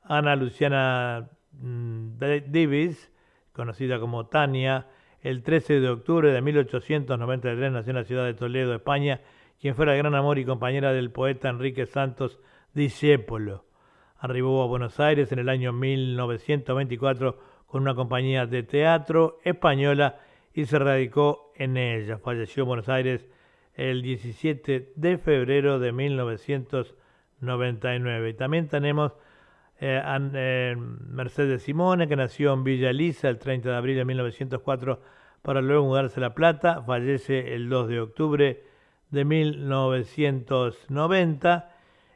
Ana 0.01 0.35
Luciana 0.35 1.29
mm, 1.51 2.17
Davis, 2.17 3.11
conocida 3.53 3.99
como 3.99 4.25
Tania, 4.25 4.87
el 5.21 5.43
13 5.43 5.79
de 5.79 5.89
octubre 5.89 6.31
de 6.31 6.41
1893 6.41 7.71
nació 7.71 7.91
en 7.91 7.97
la 7.97 8.03
ciudad 8.03 8.25
de 8.25 8.33
Toledo, 8.33 8.73
España, 8.73 9.21
quien 9.61 9.75
fuera 9.75 9.93
gran 9.93 10.15
amor 10.15 10.39
y 10.39 10.45
compañera 10.45 10.91
del 10.91 11.11
poeta 11.11 11.49
Enrique 11.49 11.85
Santos 11.85 12.39
Discépolo. 12.73 13.63
Arribó 14.17 14.63
a 14.63 14.65
Buenos 14.65 14.99
Aires 14.99 15.31
en 15.31 15.37
el 15.37 15.49
año 15.49 15.71
1924 15.71 17.37
con 17.67 17.83
una 17.83 17.93
compañía 17.93 18.47
de 18.47 18.63
teatro 18.63 19.37
española 19.43 20.19
y 20.57 20.65
se 20.65 20.77
radicó 20.79 21.53
en 21.55 21.77
ella. 21.77 22.17
Falleció 22.17 22.63
en 22.63 22.69
Buenos 22.69 22.89
Aires 22.89 23.27
el 23.75 24.01
17 24.01 24.93
de 24.95 25.17
febrero 25.19 25.77
de 25.77 25.91
1999. 25.91 28.29
Y 28.29 28.33
también 28.33 28.67
tenemos 28.67 29.11
eh, 29.79 30.01
a 30.03 30.19
eh, 30.33 30.75
Mercedes 30.75 31.61
Simone, 31.61 32.07
que 32.07 32.15
nació 32.15 32.53
en 32.53 32.63
Villa 32.63 32.89
Elisa 32.89 33.29
el 33.29 33.37
30 33.37 33.69
de 33.69 33.75
abril 33.75 33.97
de 33.97 34.05
1904 34.05 34.99
para 35.43 35.61
luego 35.61 35.85
mudarse 35.85 36.19
a 36.19 36.21
La 36.21 36.33
Plata. 36.33 36.81
Fallece 36.81 37.53
el 37.53 37.69
2 37.69 37.89
de 37.89 37.99
octubre 37.99 38.63
de 39.11 39.25
1990. 39.25 41.71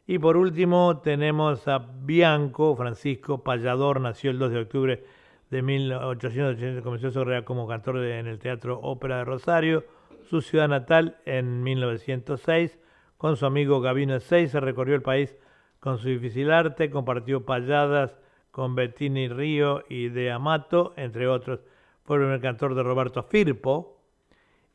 Y 0.08 0.18
por 0.18 0.36
último 0.36 1.00
tenemos 1.04 1.68
a 1.68 1.78
Bianco 1.78 2.76
Francisco 2.76 3.44
Payador, 3.44 4.02
nació 4.02 4.32
el 4.32 4.39
2 4.39 4.52
de 4.52 4.60
octubre 4.62 4.96
de 4.96 5.21
1880, 5.52 6.82
comenzó 6.82 7.12
su 7.12 7.20
carrera 7.20 7.43
como 7.43 7.68
cantor 7.68 7.97
en 7.97 8.28
el 8.28 8.39
Teatro 8.39 8.80
Ópera 8.82 9.18
de 9.18 9.26
Rosario, 9.26 9.84
su 10.30 10.41
ciudad 10.41 10.70
natal 10.70 11.18
en 11.26 11.64
1906. 11.64 12.80
Con 13.18 13.36
su 13.36 13.45
amigo 13.45 13.82
Gabino 13.82 14.20
se 14.20 14.47
recorrió 14.60 14.95
el 14.95 15.02
país 15.02 15.36
con 15.80 15.97
su 15.97 16.08
difícil 16.08 16.52
arte, 16.52 16.89
compartió 16.89 17.45
payadas 17.45 18.18
con 18.52 18.76
Bettini 18.76 19.28
Río 19.28 19.84
y 19.89 20.10
de 20.10 20.32
Amato, 20.32 20.93
entre 20.95 21.28
otros. 21.28 21.60
Fue 22.04 22.18
el 22.18 22.24
primer 22.24 22.41
cantor 22.41 22.76
de 22.76 22.84
Roberto 22.84 23.24
Firpo, 23.24 24.02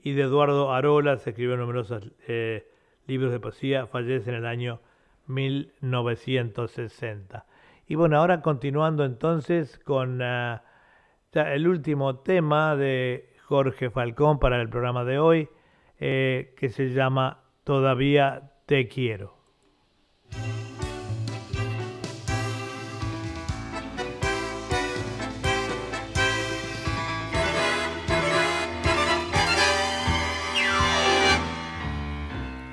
y 0.06 0.12
de 0.12 0.22
Eduardo 0.22 0.72
Arola, 0.72 1.16
se 1.16 1.30
escribió 1.30 1.56
numerosos 1.56 2.12
eh, 2.28 2.70
libros 3.08 3.32
de 3.32 3.40
poesía, 3.40 3.88
fallece 3.88 4.30
en 4.30 4.36
el 4.36 4.46
año 4.46 4.78
1960. 5.26 7.44
Y 7.88 7.96
bueno, 7.96 8.16
ahora 8.16 8.40
continuando 8.40 9.04
entonces 9.04 9.80
con 9.80 10.22
ah, 10.22 10.62
el 11.32 11.68
último 11.68 12.20
tema 12.20 12.76
de 12.76 13.32
Jorge 13.44 13.90
Falcón 13.90 14.38
para 14.38 14.60
el 14.60 14.68
programa 14.68 15.04
de 15.04 15.18
hoy, 15.18 15.48
eh, 15.98 16.54
que 16.56 16.68
se 16.68 16.90
llama 16.90 17.42
Todavía 17.64 18.52
te 18.66 18.88
quiero. 18.88 19.34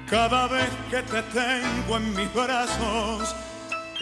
Cada 0.09 0.47
vez 0.47 0.69
que 0.91 1.01
te 1.01 1.23
tengo 1.23 1.97
en 1.97 2.15
mis 2.15 2.33
brazos, 2.35 3.35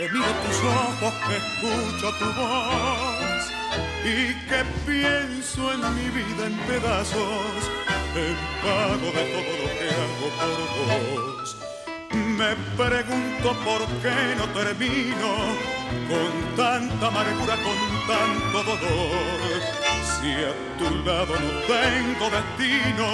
que 0.02 0.10
miro 0.10 0.26
tus 0.26 0.58
ojos, 0.64 1.14
que 1.28 1.38
escucho 1.38 2.12
tu 2.18 2.26
voz 2.34 3.44
y 4.04 4.34
que 4.50 4.66
pienso 4.88 5.74
en 5.74 5.82
mi 5.94 6.10
vida 6.10 6.48
en 6.48 6.58
pedazos, 6.66 7.62
en 8.16 8.36
pago 8.64 9.08
de 9.18 9.24
todo 9.34 9.54
lo 9.62 9.68
que 9.78 9.88
hago 10.02 10.28
por 10.40 10.58
vos. 10.78 11.58
Me 12.14 12.56
pregunto 12.76 13.56
por 13.64 13.86
qué 14.02 14.36
no 14.38 14.46
termino 14.60 15.30
con 16.10 16.56
tanta 16.56 17.08
amargura, 17.08 17.56
con 17.58 17.80
tanto 18.08 18.64
dolor. 18.64 19.62
Si 20.20 20.34
a 20.34 20.54
tu 20.80 20.90
lado 21.06 21.36
no 21.40 21.52
tengo 21.68 22.26
destino, 22.32 23.08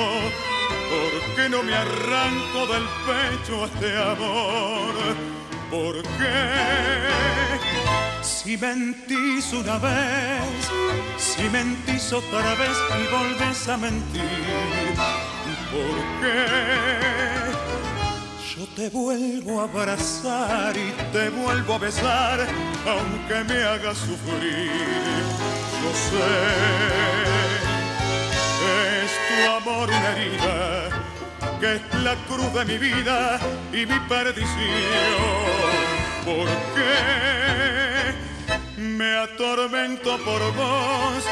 ¿Por 0.89 1.35
qué 1.35 1.49
no 1.49 1.63
me 1.63 1.73
arranco 1.75 2.65
del 2.67 2.83
pecho 3.05 3.65
este 3.65 3.97
amor? 3.97 5.36
¿Por 5.70 6.01
qué? 6.01 7.07
Si 8.22 8.55
mentís 8.57 9.51
una 9.51 9.78
vez, 9.78 10.72
si 11.18 11.43
mentís 11.49 12.13
otra 12.13 12.55
vez 12.55 12.78
y 12.97 13.07
volves 13.11 13.68
a 13.68 13.76
mentir, 13.76 14.95
¿por 15.72 15.97
qué? 16.22 16.45
Yo 18.55 18.65
te 18.76 18.89
vuelvo 18.89 19.59
a 19.59 19.63
abrazar 19.65 20.76
y 20.78 20.93
te 21.11 21.30
vuelvo 21.30 21.74
a 21.74 21.78
besar, 21.78 22.47
aunque 22.88 23.53
me 23.53 23.63
hagas 23.63 23.97
sufrir. 23.97 24.72
Yo 25.84 25.91
sé, 26.07 26.32
es 29.03 29.11
tu 29.28 29.70
amor 29.70 29.89
una 29.89 30.11
herida, 30.18 30.96
que 31.60 31.76
es 31.76 31.82
la 32.03 32.16
cruz 32.28 32.53
de 32.53 32.66
mi 32.66 32.78
vida 32.78 33.39
y 33.72 33.86
mi 33.86 33.99
perdición. 34.08 34.47
¿Por 36.24 36.47
qué? 36.76 38.14
Me 38.78 39.18
atormento 39.18 40.18
por 40.24 40.41
vos 40.55 41.24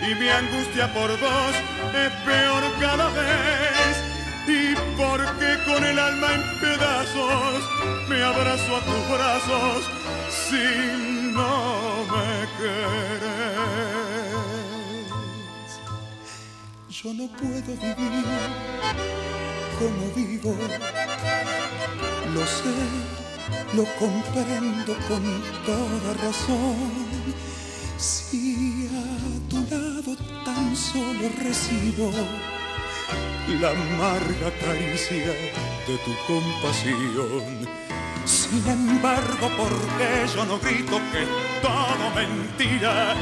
y 0.00 0.14
mi 0.14 0.28
angustia 0.28 0.92
por 0.92 1.10
vos 1.18 1.54
es 1.94 2.12
peor 2.24 2.62
cada 2.80 3.08
vez. 3.10 4.02
Y 4.46 4.74
porque 4.96 5.58
con 5.66 5.84
el 5.84 5.98
alma 5.98 6.28
en 6.34 6.60
pedazos 6.60 7.64
me 8.08 8.22
abrazo 8.22 8.76
a 8.76 8.80
tus 8.80 9.08
brazos 9.08 9.84
si 10.30 11.32
no 11.32 12.04
me 12.12 12.46
querés. 12.58 14.04
Yo 16.90 17.12
no 17.12 17.26
puedo 17.36 17.76
vivir 17.76 18.24
como 19.84 20.10
vivo, 20.16 20.56
lo 22.32 22.46
sé, 22.46 22.74
lo 23.74 23.84
comprendo 23.98 24.94
con 25.08 25.22
toda 25.66 26.14
razón. 26.22 26.76
Si 27.98 28.88
a 28.88 29.48
tu 29.50 29.56
lado 29.56 30.16
tan 30.44 30.74
solo 30.74 31.28
recibo 31.42 32.10
la 33.60 33.70
amarga 33.70 34.50
caricia 34.64 35.32
de 35.86 35.98
tu 36.04 36.12
compasión. 36.26 37.68
Sin 38.24 38.66
embargo, 38.66 39.50
porque 39.58 40.08
yo 40.34 40.46
no 40.46 40.58
grito 40.60 40.98
que 41.12 41.26
todo 41.60 42.04
mentira, 42.14 43.14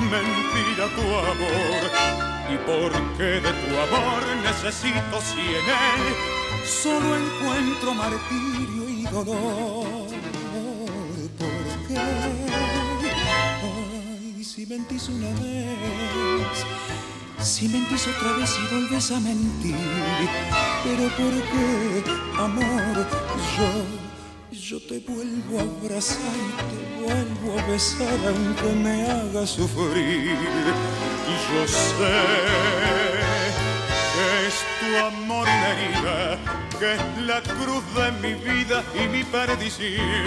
mentira 0.00 0.88
tu 0.96 1.02
amor. 1.02 2.37
Y 2.50 2.56
porque 2.66 3.24
de 3.24 3.52
tu 3.52 3.78
amor 3.86 4.22
necesito 4.42 5.20
si 5.20 5.40
en 5.40 5.66
él 5.84 6.14
solo 6.64 7.16
encuentro 7.16 7.94
martirio 7.94 8.88
y 8.88 9.02
dolor. 9.04 10.08
¿Por 11.38 11.86
qué? 11.86 11.98
Ay, 13.62 14.44
si 14.44 14.66
mentís 14.66 15.08
una 15.08 15.28
vez 15.40 16.66
si 17.42 17.68
mentís 17.68 18.06
otra 18.08 18.32
vez 18.32 18.56
y 18.58 18.74
vuelves 18.74 19.10
a 19.12 19.20
mentir, 19.20 19.76
pero 20.84 21.08
¿por 21.16 21.32
qué, 21.32 22.04
amor? 22.36 23.06
Yo, 23.56 24.07
yo 24.68 24.78
te 24.80 24.98
vuelvo 24.98 25.60
a 25.60 25.62
abrazar 25.62 26.20
y 26.20 26.50
te 26.68 27.02
vuelvo 27.02 27.58
a 27.58 27.66
besar 27.68 28.18
aunque 28.26 28.70
me 28.74 29.02
haga 29.10 29.46
sufrir. 29.46 30.36
Y 31.26 31.34
yo 31.48 31.66
sé 31.66 32.16
que 34.12 34.46
es 34.46 34.56
tu 34.78 35.06
amor 35.06 35.48
una 35.48 35.68
herida, 35.70 36.38
que 36.78 36.94
es 36.96 37.00
la 37.24 37.40
cruz 37.40 37.82
de 37.94 38.12
mi 38.20 38.34
vida 38.34 38.84
y 38.94 39.08
mi 39.08 39.24
perdición. 39.24 40.26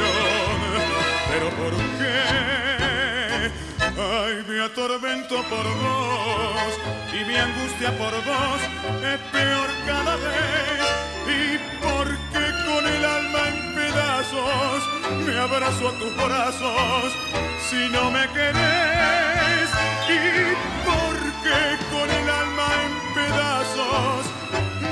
Pero 1.30 1.50
¿por 1.62 1.74
qué? 2.00 3.52
Ay, 3.80 4.44
mi 4.50 4.60
atormento 4.60 5.36
por 5.52 5.66
vos 5.84 6.74
y 7.14 7.26
mi 7.26 7.36
angustia 7.36 7.96
por 7.96 8.14
vos 8.26 8.62
es 9.04 9.20
peor 9.32 9.70
cada 9.86 10.16
vez. 10.16 10.82
Y 11.28 11.60
porque 11.80 12.44
con 12.66 12.88
el 12.88 13.06
alma 13.06 13.40
en 13.50 13.71
pedazos 13.92 14.90
me 15.26 15.38
abrazo 15.38 15.90
a 15.90 15.92
tus 16.00 16.16
brazos 16.16 17.18
si 17.60 17.90
no 17.90 18.12
me 18.12 18.28
querés. 18.30 19.70
Y 20.08 20.56
porque 20.86 21.60
con 21.92 22.10
el 22.10 22.30
alma 22.30 22.68
en 22.86 22.94
pedazos 23.14 24.26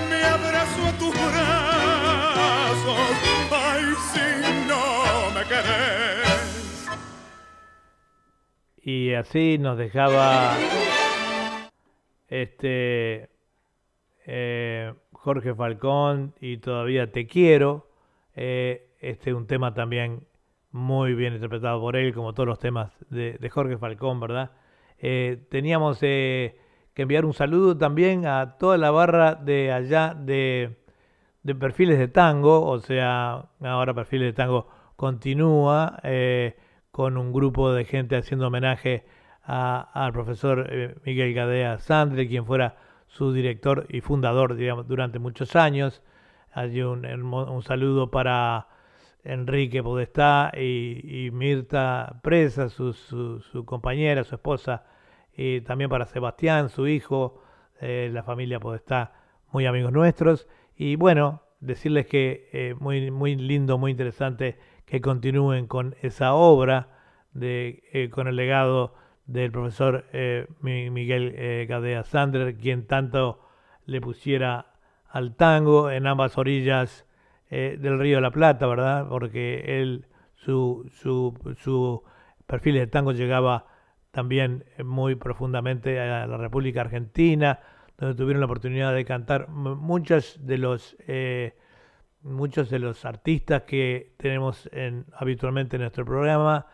me 0.09 0.23
abrazo 0.23 0.85
a 0.87 0.91
tus 0.97 1.13
brazos. 1.13 3.11
Ay, 3.51 3.85
si 4.11 4.67
no 4.67 5.31
me 5.33 5.45
querés 5.47 6.29
y 8.81 9.13
así 9.13 9.59
nos 9.59 9.77
dejaba 9.77 10.57
este 12.27 13.29
eh, 14.25 14.93
Jorge 15.11 15.53
Falcón 15.53 16.33
y 16.41 16.57
todavía 16.57 17.11
te 17.11 17.27
quiero 17.27 17.87
eh, 18.35 18.88
este 18.99 19.29
es 19.31 19.35
un 19.35 19.47
tema 19.47 19.73
también 19.73 20.27
muy 20.71 21.13
bien 21.13 21.33
interpretado 21.33 21.79
por 21.79 21.95
él 21.95 22.13
como 22.13 22.33
todos 22.33 22.47
los 22.47 22.59
temas 22.59 22.91
de, 23.09 23.49
Jorge 23.49 23.77
Falcón 23.77 24.19
verdad 24.19 24.51
eh, 24.97 25.45
teníamos 25.49 25.99
que 25.99 26.57
enviar 26.95 27.25
un 27.25 27.33
saludo 27.33 27.77
también 27.77 28.27
a 28.27 28.57
toda 28.57 28.77
la 28.77 28.91
barra 28.91 29.35
de 29.35 29.71
allá 29.71 30.13
de, 30.13 30.77
de 31.43 31.55
perfiles 31.55 31.97
de 31.97 32.09
tango 32.09 32.65
o 32.65 32.79
sea 32.79 33.45
ahora 33.61 33.93
perfiles 33.93 34.27
de 34.27 34.33
tango 34.33 34.67
continúa 34.97 35.99
con 36.91 37.17
un 37.17 37.31
grupo 37.31 37.71
de 37.71 37.85
gente 37.85 38.17
haciendo 38.17 38.47
homenaje 38.47 39.05
al 39.49 40.13
profesor 40.13 40.67
eh, 40.69 40.95
Miguel 41.05 41.33
Gadea 41.33 41.79
Sandre, 41.79 42.27
quien 42.27 42.45
fuera 42.45 42.77
su 43.07 43.33
director 43.33 43.87
y 43.89 44.01
fundador 44.01 44.55
digamos, 44.55 44.87
durante 44.87 45.17
muchos 45.17 45.55
años. 45.55 46.03
Allí 46.51 46.81
un 46.81 47.61
saludo 47.63 48.11
para 48.11 48.67
Enrique 49.23 49.83
Podestá 49.83 50.51
y, 50.55 51.29
Mirta 51.31 52.19
Presa, 52.23 52.69
su, 52.69 52.93
su, 52.93 53.65
compañera, 53.65 54.23
su 54.23 54.35
esposa, 54.35 54.83
y 55.35 55.61
también 55.61 55.89
para 55.89 56.05
Sebastián, 56.05 56.69
su 56.69 56.87
hijo, 56.87 57.41
eh, 57.81 58.09
la 58.11 58.23
familia 58.23 58.59
Podestá, 58.59 59.13
muy 59.51 59.65
amigos 59.65 59.91
nuestros. 59.91 60.47
Y 60.75 60.95
bueno, 60.95 61.43
decirles 61.59 62.07
que 62.07 62.49
eh, 62.51 62.75
muy, 62.79 63.11
muy 63.11 63.35
lindo, 63.35 63.77
muy 63.77 63.91
interesante 63.91 64.57
que 64.85 65.01
continúen 65.01 65.67
con 65.67 65.95
esa 66.01 66.33
obra, 66.33 66.89
de, 67.33 67.83
eh, 67.93 68.09
con 68.09 68.27
el 68.27 68.35
legado 68.35 68.95
del 69.27 69.51
profesor 69.51 70.05
Miguel 70.61 71.67
Gadea 71.67 72.03
Sander, 72.03 72.57
quien 72.57 72.87
tanto 72.87 73.39
le 73.85 74.01
pusiera 74.01 74.73
al 75.07 75.35
tango 75.35 75.91
en 75.91 76.07
ambas 76.07 76.35
orillas 76.39 77.05
del 77.49 77.99
Río 77.99 78.17
de 78.17 78.21
la 78.21 78.31
Plata, 78.31 78.67
¿verdad? 78.67 79.07
Porque 79.09 79.81
él, 79.81 80.05
su, 80.35 80.89
su, 80.93 81.33
su 81.57 82.03
perfil 82.45 82.75
de 82.75 82.87
tango 82.87 83.11
llegaba 83.11 83.65
también 84.11 84.65
muy 84.83 85.15
profundamente 85.15 85.99
a 85.99 86.27
la 86.27 86.37
República 86.37 86.81
Argentina, 86.81 87.59
donde 87.97 88.15
tuvieron 88.15 88.39
la 88.39 88.45
oportunidad 88.45 88.93
de 88.93 89.05
cantar 89.05 89.49
muchos 89.49 90.39
de 90.45 90.57
los 90.57 90.95
muchos 92.21 92.69
de 92.69 92.79
los 92.79 93.05
artistas 93.05 93.63
que 93.63 94.13
tenemos 94.17 94.69
en, 94.73 95.05
habitualmente 95.13 95.75
en 95.77 95.83
nuestro 95.83 96.05
programa. 96.05 96.67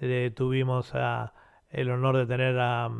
Eh, 0.00 0.32
tuvimos 0.34 0.92
el 1.70 1.90
honor 1.90 2.16
de 2.18 2.26
tener 2.26 2.58
a, 2.58 2.90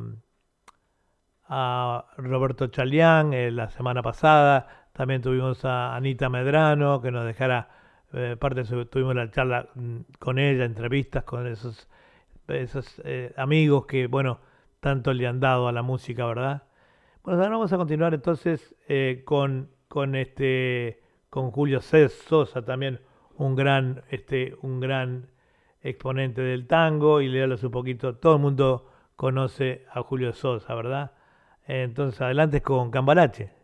a 1.49 2.05
Roberto 2.17 2.67
Chalián 2.69 3.33
eh, 3.33 3.51
la 3.51 3.71
semana 3.71 4.03
pasada. 4.03 4.84
También 4.95 5.21
tuvimos 5.21 5.63
a 5.67 5.95
Anita 5.95 6.31
Medrano, 6.31 7.03
que 7.03 7.11
nos 7.11 7.27
dejara 7.27 7.69
eh, 8.15 8.37
parte 8.41 8.63
de 8.63 8.87
tuvimos 8.87 9.15
la 9.15 9.31
charla 9.31 9.69
mm, 9.75 9.99
con 10.19 10.39
ella, 10.39 10.65
entrevistas 10.65 11.25
con 11.25 11.47
esos, 11.47 11.87
esos 12.49 13.03
amigos 13.37 13.85
que, 13.85 14.07
bueno, 14.07 14.41
tanto 14.81 15.13
le 15.13 15.27
han 15.27 15.41
dado 15.41 15.69
a 15.69 15.73
la 15.73 15.83
música, 15.83 16.25
¿verdad? 16.25 16.63
Bueno, 17.23 17.41
ahora 17.43 17.57
vamos 17.57 17.73
a 17.73 17.77
continuar 17.77 18.15
entonces 18.15 18.75
con, 19.25 19.69
con 19.89 20.15
este 20.15 21.05
con 21.35 21.51
Julio 21.51 21.81
C. 21.81 22.09
Sosa, 22.09 22.65
también 22.65 23.01
un 23.37 23.57
gran, 23.57 24.05
este, 24.09 24.55
un 24.63 24.79
gran 24.79 25.33
exponente 25.83 26.43
del 26.43 26.69
tango, 26.69 27.21
y 27.21 27.27
leerles 27.27 27.65
un 27.65 27.73
poquito, 27.73 28.15
todo 28.15 28.37
el 28.37 28.41
mundo 28.41 28.89
conoce 29.17 29.85
a 29.93 30.01
Julio 30.03 30.33
Sosa, 30.33 30.73
¿verdad? 30.77 31.11
Entonces, 31.67 32.21
adelante 32.21 32.63
con 32.63 32.93
Cambalache. 32.93 33.64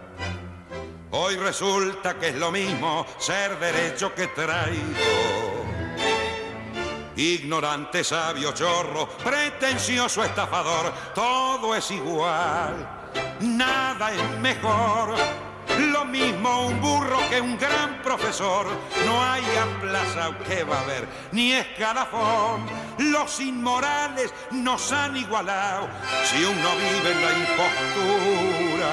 Hoy 1.13 1.35
resulta 1.35 2.17
que 2.17 2.29
es 2.29 2.35
lo 2.35 2.51
mismo 2.51 3.05
ser 3.17 3.59
derecho 3.59 4.15
que 4.15 4.27
traído. 4.27 4.95
Ignorante, 7.17 8.01
sabio, 8.01 8.53
chorro, 8.53 9.09
pretencioso, 9.09 10.23
estafador, 10.23 10.93
todo 11.13 11.75
es 11.75 11.91
igual, 11.91 13.11
nada 13.41 14.13
es 14.13 14.39
mejor. 14.39 15.15
Lo 15.79 16.05
mismo 16.05 16.67
un 16.67 16.79
burro 16.79 17.17
que 17.29 17.41
un 17.41 17.57
gran 17.57 18.01
profesor, 18.01 18.67
no 19.05 19.21
hay 19.21 19.43
plaza 19.81 20.31
que 20.47 20.63
va 20.63 20.77
a 20.77 20.81
haber, 20.81 21.05
ni 21.33 21.51
escalafón. 21.51 22.65
Los 22.99 23.37
inmorales 23.41 24.33
nos 24.51 24.89
han 24.93 25.17
igualado 25.17 25.89
si 26.23 26.41
uno 26.43 26.69
vive 26.77 27.11
en 27.11 27.21
la 27.21 27.31
impostura 27.37 28.91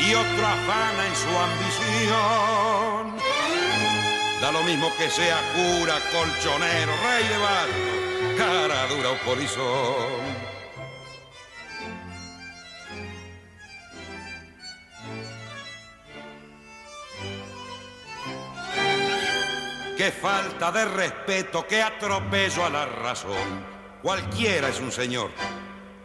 y 0.00 0.14
otro 0.14 0.46
afana 0.46 1.06
en 1.06 1.16
su 1.16 1.28
ambición. 1.48 3.16
Da 4.40 4.50
lo 4.50 4.62
mismo 4.62 4.92
que 4.96 5.08
sea 5.08 5.38
cura, 5.54 5.94
colchonero, 6.10 6.92
rey 7.04 7.28
de 7.28 7.38
barrio, 7.38 8.36
cara 8.36 8.86
dura 8.88 9.10
o 9.10 9.16
polizón. 9.24 10.52
Qué 19.96 20.10
falta 20.10 20.72
de 20.72 20.84
respeto, 20.86 21.64
qué 21.68 21.80
atropello 21.80 22.64
a 22.64 22.70
la 22.70 22.86
razón. 22.86 23.72
Cualquiera 24.02 24.68
es 24.68 24.80
un 24.80 24.90
señor, 24.90 25.30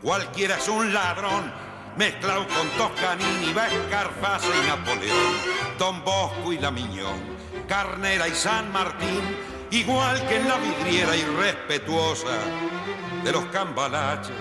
cualquiera 0.03 0.57
es 0.57 0.67
un 0.67 0.93
ladrón 0.93 1.51
mezclado 1.97 2.45
con 2.47 2.69
Toscanini, 2.77 3.49
Escarface 3.49 4.47
y 4.47 4.67
Napoleón, 4.67 5.33
Don 5.79 6.03
Bosco 6.03 6.53
y 6.53 6.59
La 6.59 6.69
Miñón, 6.69 7.19
Carnera 7.67 8.27
y 8.27 8.35
San 8.35 8.71
Martín, 8.71 9.21
igual 9.71 10.25
que 10.27 10.37
en 10.37 10.47
la 10.47 10.57
vidriera 10.57 11.15
irrespetuosa 11.15 12.37
de 13.23 13.31
los 13.31 13.45
cambalaches, 13.45 14.35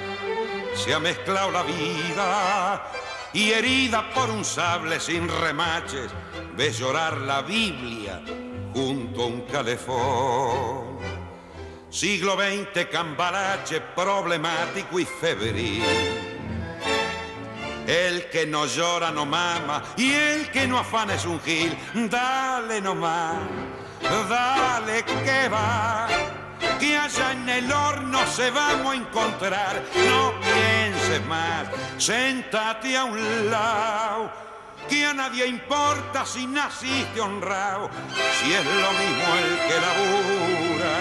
se 0.74 0.92
ha 0.92 1.00
mezclado 1.00 1.50
la 1.50 1.62
vida 1.62 2.92
y 3.32 3.52
herida 3.52 4.10
por 4.10 4.30
un 4.30 4.44
sable 4.44 5.00
sin 5.00 5.26
remaches, 5.26 6.10
ves 6.56 6.78
llorar 6.78 7.16
la 7.18 7.40
Biblia 7.40 8.20
junto 8.74 9.22
a 9.22 9.26
un 9.26 9.40
calefón. 9.42 10.98
Siglo 11.88 12.36
XX, 12.36 12.86
cambalache 12.90 13.80
problemático 13.80 15.00
y 15.00 15.06
febril 15.06 16.25
el 17.86 18.28
que 18.30 18.46
no 18.46 18.66
llora 18.66 19.10
no 19.10 19.24
mama 19.24 19.82
y 19.96 20.12
el 20.12 20.50
que 20.50 20.66
no 20.66 20.78
afana 20.78 21.14
es 21.14 21.24
un 21.24 21.40
gil. 21.40 21.76
Dale 21.94 22.80
nomás, 22.80 23.36
dale 24.28 25.04
que 25.04 25.48
va. 25.48 26.08
Que 26.80 26.96
allá 26.96 27.32
en 27.32 27.48
el 27.48 27.72
horno 27.72 28.26
se 28.26 28.50
vamos 28.50 28.92
a 28.92 28.96
encontrar. 28.96 29.82
No 30.08 30.32
pienses 30.40 31.24
más, 31.26 31.68
sentate 31.98 32.96
a 32.96 33.04
un 33.04 33.50
lado. 33.50 34.32
Que 34.88 35.04
a 35.04 35.12
nadie 35.12 35.46
importa 35.46 36.24
si 36.24 36.46
naciste 36.46 37.20
honrado, 37.20 37.90
si 38.38 38.52
es 38.52 38.64
lo 38.64 38.92
mismo 38.92 39.36
el 39.36 39.58
que 39.66 39.80
labura, 39.80 40.94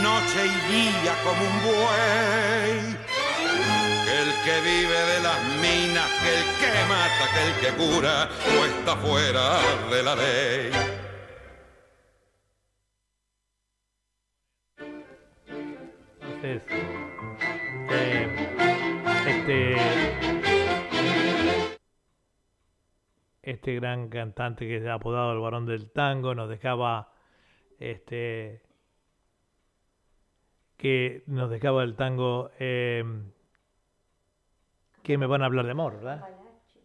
noche 0.00 0.46
y 0.46 0.72
día 0.72 1.14
como 1.24 1.42
un 1.42 1.62
buey 1.62 2.91
el 4.32 4.44
que 4.44 4.60
vive 4.60 4.98
de 5.12 5.20
las 5.22 5.40
minas, 5.60 6.08
que 6.22 6.32
el 6.38 6.44
que 6.60 6.70
mata, 6.88 7.24
que 7.32 7.42
el 7.48 7.54
que 7.60 7.70
cura, 7.76 8.28
o 8.46 8.64
está 8.64 8.96
fuera 8.96 9.58
de 9.90 10.02
la 10.02 10.14
ley. 10.14 10.70
Entonces, 16.20 16.62
eh, 17.90 18.28
este, 19.26 19.76
este 23.42 23.74
gran 23.74 24.08
cantante 24.08 24.66
que 24.66 24.78
es 24.78 24.86
apodado 24.86 25.32
el 25.32 25.40
varón 25.40 25.66
del 25.66 25.90
tango 25.90 26.34
nos 26.34 26.48
dejaba 26.48 27.12
este 27.78 28.62
que 30.76 31.22
nos 31.26 31.48
dejaba 31.48 31.84
el 31.84 31.94
tango 31.94 32.50
eh, 32.58 33.04
que 35.02 35.18
me 35.18 35.26
van 35.26 35.42
a 35.42 35.46
hablar 35.46 35.64
de 35.64 35.72
amor, 35.72 35.96
¿verdad? 35.96 36.28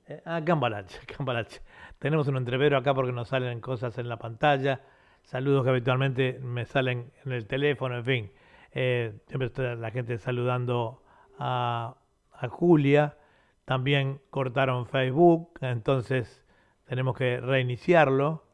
Eh, 0.08 0.22
ah, 0.26 0.42
Cambalache, 0.44 1.00
Cambalache. 1.18 1.62
Tenemos 2.00 2.28
un 2.28 2.38
entrevero 2.38 2.78
acá 2.78 2.94
porque 2.94 3.12
nos 3.12 3.30
salen 3.30 3.60
cosas 3.62 3.98
en 3.98 4.10
la 4.10 4.18
pantalla, 4.18 4.82
saludos 5.24 5.64
que 5.64 5.70
habitualmente 5.70 6.40
me 6.42 6.66
salen 6.66 7.12
en 7.26 7.32
el 7.32 7.48
teléfono, 7.48 7.98
en 7.98 8.06
fin. 8.06 8.32
Eh, 8.72 9.20
siempre 9.28 9.48
está 9.48 9.76
la 9.76 9.92
gente 9.92 10.18
saludando 10.18 11.04
a, 11.40 11.96
a 12.32 12.48
Julia. 12.48 13.18
También 13.66 14.22
cortaron 14.30 14.86
Facebook, 14.86 15.60
entonces 15.62 16.46
tenemos 16.86 17.18
que 17.18 17.42
reiniciarlo 17.42 18.46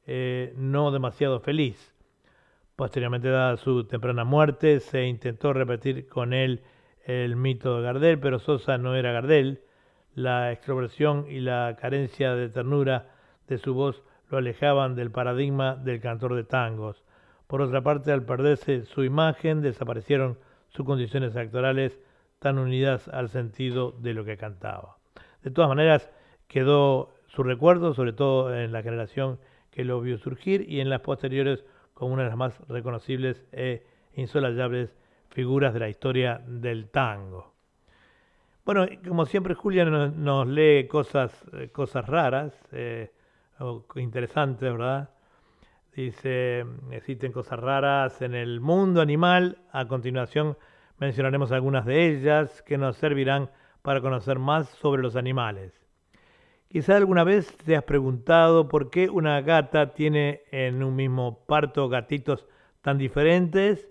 eh, 0.07 0.53
no 0.57 0.91
demasiado 0.91 1.41
feliz. 1.41 1.95
Posteriormente, 2.77 3.29
dada 3.29 3.57
su 3.57 3.85
temprana 3.85 4.25
muerte, 4.25 4.81
se 4.81 5.07
intentó 5.07 5.53
repetir 5.53 6.09
con 6.09 6.33
él 6.33 6.63
el 7.05 7.37
mito 7.37 7.77
de 7.77 7.83
Gardel, 7.83 8.19
pero 8.19 8.39
Sosa 8.39 8.79
no 8.79 8.95
era 8.97 9.13
Gardel. 9.13 9.63
La 10.15 10.53
extroversión 10.53 11.27
y 11.29 11.41
la 11.41 11.77
carencia 11.81 12.35
de 12.35 12.49
ternura 12.49 13.11
de 13.47 13.59
su 13.59 13.75
voz 13.75 14.03
lo 14.31 14.39
alejaban 14.39 14.95
del 14.95 15.11
paradigma 15.11 15.77
del 15.77 16.01
cantor 16.01 16.35
de 16.35 16.45
tangos. 16.45 17.05
Por 17.47 17.61
otra 17.63 17.83
parte, 17.83 18.11
al 18.11 18.25
perderse 18.25 18.85
su 18.87 19.05
imagen, 19.05 19.61
desaparecieron 19.61 20.39
sus 20.69 20.85
condiciones 20.85 21.37
actorales 21.37 21.99
tan 22.39 22.59
unidas 22.59 23.09
al 23.09 23.29
sentido 23.29 23.93
de 23.93 24.15
lo 24.15 24.25
que 24.25 24.37
cantaba. 24.37 24.99
De 25.45 25.51
todas 25.51 25.69
maneras, 25.69 26.11
quedó 26.49 27.15
su 27.27 27.43
recuerdo, 27.43 27.95
sobre 27.95 28.13
todo 28.13 28.55
en 28.55 28.73
la 28.73 28.83
generación 28.83 29.39
que 29.71 29.85
lo 29.85 30.01
vio 30.01 30.19
surgir 30.19 30.65
y 30.69 30.81
en 30.81 30.89
las 30.89 31.01
posteriores 31.01 31.65
como 31.93 32.15
una 32.15 32.23
de 32.23 32.31
las 32.31 32.39
más 32.39 32.59
reconocibles 32.67 33.45
e 33.53 33.87
insolayables 34.15 34.97
figuras 35.29 35.75
de 35.75 35.81
la 35.81 35.89
historia 35.89 36.41
del 36.47 36.89
tango. 36.89 37.53
Bueno, 38.65 38.87
como 39.07 39.27
siempre 39.27 39.55
Julia 39.55 39.85
nos, 39.85 40.47
lee 40.49 40.87
cosas, 40.89 41.45
eh, 41.53 41.69
cosas 41.69 42.07
raras, 42.07 42.59
eh, 42.73 43.13
o 43.59 43.85
interesantes, 43.97 44.73
¿verdad? 44.73 45.11
Dice, 45.95 46.65
existen 46.91 47.33
cosas 47.33 47.61
raras 47.61 48.23
en 48.23 48.35
el 48.35 48.61
mundo 48.61 49.03
animal. 49.03 49.59
A 49.71 49.87
continuación 49.87 50.57
mencionaremos 50.99 51.53
algunas 51.53 51.85
de 51.85 52.07
ellas 52.07 52.63
que 52.63 52.79
nos 52.79 52.97
servirán 52.97 53.51
para 53.85 54.01
conocer 54.01 54.39
más 54.39 54.67
sobre 54.81 55.03
los 55.03 55.15
animales. 55.15 55.79
Quizá 56.69 56.97
alguna 56.97 57.23
vez 57.23 57.55
te 57.59 57.77
has 57.77 57.85
preguntado 57.85 58.67
por 58.67 58.89
qué 58.89 59.11
una 59.11 59.43
gata 59.43 59.93
tiene 59.93 60.41
en 60.53 60.83
un 60.83 60.97
mismo 60.97 61.45
parto 61.47 61.91
gatitos 61.91 62.47
tan 62.81 62.97
diferentes. 62.97 63.91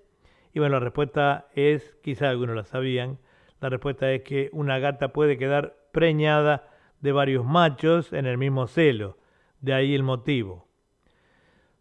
Y 0.52 0.58
bueno, 0.58 0.78
la 0.78 0.80
respuesta 0.80 1.48
es, 1.54 1.96
quizá 2.02 2.32
algunos 2.32 2.56
la 2.56 2.64
sabían, 2.64 3.20
la 3.62 3.70
respuesta 3.70 4.12
es 4.12 4.24
que 4.24 4.50
una 4.52 4.80
gata 4.80 5.14
puede 5.14 5.38
quedar 5.38 5.78
preñada 5.91 6.68
de 7.00 7.12
varios 7.12 7.46
machos 7.46 8.14
en 8.14 8.26
el 8.26 8.39
mismo 8.39 8.66
celo. 8.66 9.20
De 9.62 9.76
ahí 9.76 9.94
el 9.94 10.02
motivo. 10.02 10.68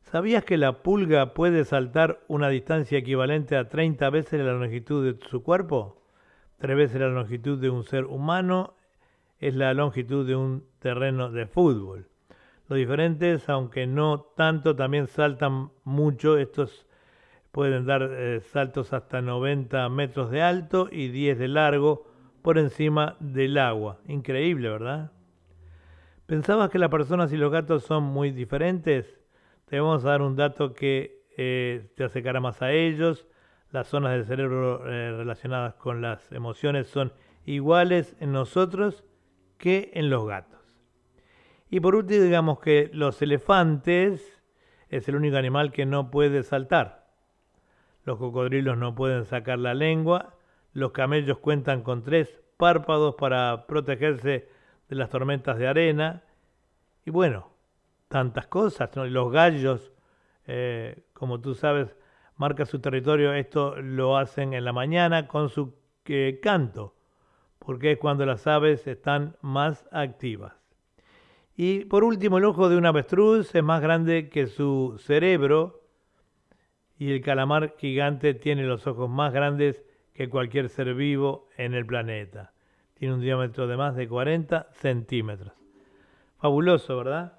¿Sabías 0.03 0.45
que 0.45 0.59
la 0.59 0.83
pulga 0.83 1.33
puede 1.33 1.65
saltar 1.65 2.21
una 2.29 2.51
distancia 2.51 2.99
equivalente 2.99 3.57
a 3.57 3.71
30 3.71 4.11
veces 4.11 4.39
la 4.39 4.53
longitud 4.53 5.03
de 5.03 5.27
su 5.29 5.43
cuerpo? 5.43 6.02
Tres 6.63 6.77
veces 6.77 7.01
la 7.01 7.09
longitud 7.09 7.59
de 7.59 7.71
un 7.71 7.83
ser 7.83 8.05
humano 8.05 8.77
es 9.41 9.57
la 9.57 9.75
longitud 9.75 10.25
de 10.25 10.37
un 10.37 10.65
terreno 10.79 11.29
de 11.29 11.47
fútbol. 11.47 12.07
Los 12.69 12.79
diferentes, 12.79 13.49
aunque 13.49 13.89
no 13.89 14.21
tanto, 14.37 14.77
también 14.77 15.09
saltan 15.09 15.73
mucho. 15.83 16.39
Estos 16.39 16.87
pueden 17.51 17.85
dar 17.85 18.09
eh, 18.13 18.43
saltos 18.53 18.93
hasta 18.93 19.21
90 19.21 19.89
metros 19.89 20.31
de 20.31 20.43
alto 20.43 20.89
y 20.89 21.09
10 21.09 21.41
de 21.41 21.49
largo 21.49 22.07
por 22.43 22.59
encima 22.59 23.17
del 23.19 23.59
agua. 23.59 23.99
Increíble, 24.07 24.69
¿verdad? 24.69 25.11
¿Pensabas 26.27 26.71
que 26.71 26.79
las 26.79 26.91
personas 26.91 27.33
y 27.33 27.39
los 27.39 27.51
gatos 27.51 27.83
son 27.83 28.05
muy 28.05 28.31
diferentes? 28.31 29.19
Te 29.65 29.81
vamos 29.81 30.05
a 30.05 30.11
dar 30.11 30.23
un 30.23 30.37
dato 30.37 30.75
que 30.75 31.25
eh, 31.37 31.91
te 31.97 32.05
acercará 32.05 32.39
más 32.39 32.63
a 32.63 32.71
ellos. 32.71 33.27
Las 33.73 33.89
zonas 33.89 34.13
del 34.13 34.27
cerebro 34.27 34.87
eh, 34.87 35.13
relacionadas 35.17 35.75
con 35.75 36.03
las 36.03 36.31
emociones 36.31 36.89
son 36.89 37.13
iguales 37.47 38.15
en 38.21 38.31
nosotros 38.31 39.03
que 39.57 39.91
en 39.95 40.11
los 40.11 40.27
gatos. 40.27 40.61
Y 41.71 41.81
por 41.81 41.95
último, 41.95 42.23
digamos 42.23 42.61
que 42.61 42.91
los 42.93 43.23
elefantes 43.23 44.43
es 44.91 45.09
el 45.09 45.17
único 45.17 45.39
animal 45.39 45.73
que 45.73 45.87
no 45.87 46.11
puede 46.11 46.43
saltar. 46.43 47.07
Los 48.05 48.19
cocodrilos 48.19 48.77
no 48.77 48.95
pueden 48.95 49.25
sacar 49.25 49.59
la 49.59 49.73
lengua. 49.73 50.35
Los 50.75 50.93
camellos 50.93 51.39
cuentan 51.39 51.83
con 51.83 52.03
tres 52.03 52.43
párpados 52.59 53.15
para 53.15 53.67
protegerse 53.67 54.51
de 54.91 54.97
las 54.97 55.09
tormentas 55.09 55.57
de 55.57 55.67
arena. 55.67 56.25
Y 57.07 57.11
bueno, 57.11 57.49
tantas 58.09 58.49
cosas. 58.49 58.91
Los 58.95 59.33
gallos, 59.33 59.93
eh, 60.47 61.05
como 61.15 61.41
tú 61.41 61.55
sabes, 61.55 61.97
marcan 62.43 62.67
su 62.67 62.81
territorio. 62.81 63.33
Esto 63.35 63.77
lo 63.81 64.17
hacen 64.17 64.53
en 64.53 64.65
la 64.65 64.73
mañana 64.73 65.29
con 65.29 65.49
su 65.49 65.75
eh, 66.07 66.41
canto, 66.43 66.97
porque 67.61 67.93
es 67.93 67.99
cuando 67.99 68.27
las 68.27 68.49
aves 68.49 68.89
están 68.89 69.37
más 69.43 69.87
activas. 69.93 70.53
Y 71.57 71.85
por 71.85 72.03
último, 72.03 72.39
el 72.39 72.45
ojo 72.45 72.69
de 72.69 72.77
un 72.77 72.85
avestruz 72.85 73.55
es 73.55 73.63
más 73.63 73.81
grande 73.81 74.29
que 74.29 74.49
su 74.49 74.97
cerebro 74.99 75.83
y 76.99 77.13
el 77.13 77.21
calamar 77.21 77.77
gigante 77.79 78.35
tiene 78.35 78.65
los 78.65 78.89
ojos 78.89 79.09
más 79.09 79.33
grandes 79.33 79.85
que 80.13 80.29
cualquier 80.29 80.69
ser 80.69 80.95
vivo 80.95 81.49
en 81.57 81.75
el 81.75 81.87
planeta. 81.87 82.53
Tiene 82.95 83.15
un 83.15 83.21
diámetro 83.21 83.69
de 83.69 83.77
más 83.77 83.95
de 83.95 84.09
40 84.09 84.67
centímetros. 84.73 85.53
Fabuloso, 86.39 86.97
¿verdad? 86.97 87.39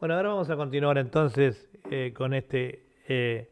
Bueno, 0.00 0.14
ahora 0.14 0.30
vamos 0.30 0.48
a 0.48 0.56
continuar 0.56 0.96
entonces 0.96 1.70
eh, 1.90 2.14
con 2.16 2.32
este 2.32 2.86
eh, 3.08 3.51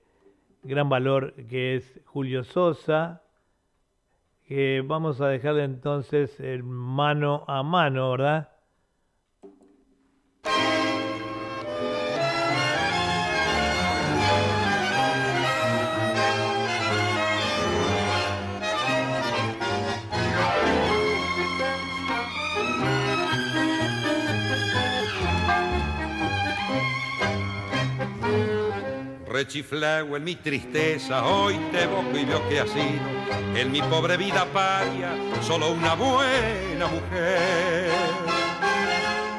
gran 0.62 0.88
valor 0.88 1.34
que 1.48 1.76
es 1.76 2.00
Julio 2.04 2.44
Sosa, 2.44 3.22
que 4.46 4.82
vamos 4.84 5.20
a 5.20 5.28
dejarle 5.28 5.64
entonces 5.64 6.38
el 6.40 6.62
mano 6.62 7.44
a 7.46 7.62
mano, 7.62 8.10
¿verdad? 8.10 8.50
Rechiflao 29.40 30.16
en 30.16 30.24
mi 30.24 30.36
tristeza, 30.36 31.24
hoy 31.24 31.56
te 31.72 31.84
evoco 31.84 32.14
y 32.14 32.26
veo 32.26 32.46
que 32.50 32.60
ha 32.60 32.66
sido 32.66 33.56
en 33.56 33.72
mi 33.72 33.80
pobre 33.80 34.18
vida 34.18 34.44
paria 34.52 35.12
solo 35.40 35.70
una 35.70 35.94
buena 35.94 36.86
mujer. 36.86 37.90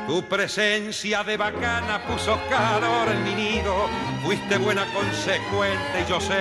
Tu 0.08 0.24
presencia 0.24 1.24
de 1.24 1.38
bacana 1.38 2.02
puso 2.08 2.36
calor 2.50 3.10
en 3.10 3.24
mi 3.24 3.36
nido, 3.36 3.88
fuiste 4.24 4.58
buena 4.58 4.86
consecuente 4.92 6.04
y 6.04 6.10
yo 6.10 6.20
sé 6.20 6.40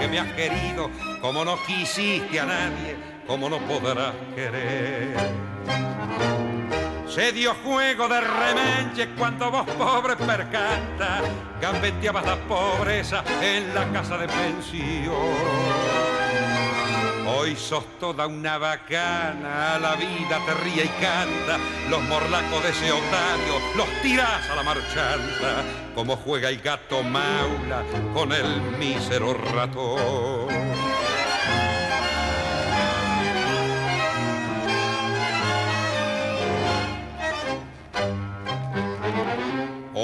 que 0.00 0.08
me 0.08 0.18
has 0.18 0.32
querido, 0.32 0.90
como 1.20 1.44
no 1.44 1.56
quisiste 1.64 2.40
a 2.40 2.46
nadie, 2.46 2.96
como 3.28 3.48
no 3.48 3.58
podrás 3.60 4.14
querer. 4.34 5.14
Se 7.08 7.32
dio 7.32 7.54
juego 7.64 8.08
de 8.08 8.20
remenche 8.20 9.08
cuando 9.16 9.50
vos 9.50 9.66
pobre 9.78 10.16
percanta 10.16 11.22
gambeteabas 11.60 12.26
la 12.26 12.36
pobreza 12.36 13.24
en 13.40 13.74
la 13.74 13.90
casa 13.92 14.18
de 14.18 14.26
pensión. 14.28 15.14
Hoy 17.28 17.56
sos 17.56 17.84
toda 17.98 18.26
una 18.26 18.58
bacana, 18.58 19.78
la 19.78 19.94
vida 19.96 20.40
te 20.46 20.54
ríe 20.54 20.84
y 20.84 20.88
canta, 21.00 21.58
los 21.88 22.02
morlacos 22.02 22.62
de 22.62 22.70
ese 22.70 22.92
otario 22.92 23.60
los 23.76 23.88
tirás 24.02 24.48
a 24.50 24.54
la 24.54 24.62
marchanta, 24.62 25.64
como 25.94 26.16
juega 26.16 26.48
el 26.48 26.60
gato 26.60 27.02
maula 27.02 27.82
con 28.14 28.32
el 28.32 28.60
mísero 28.78 29.34
ratón. 29.34 30.48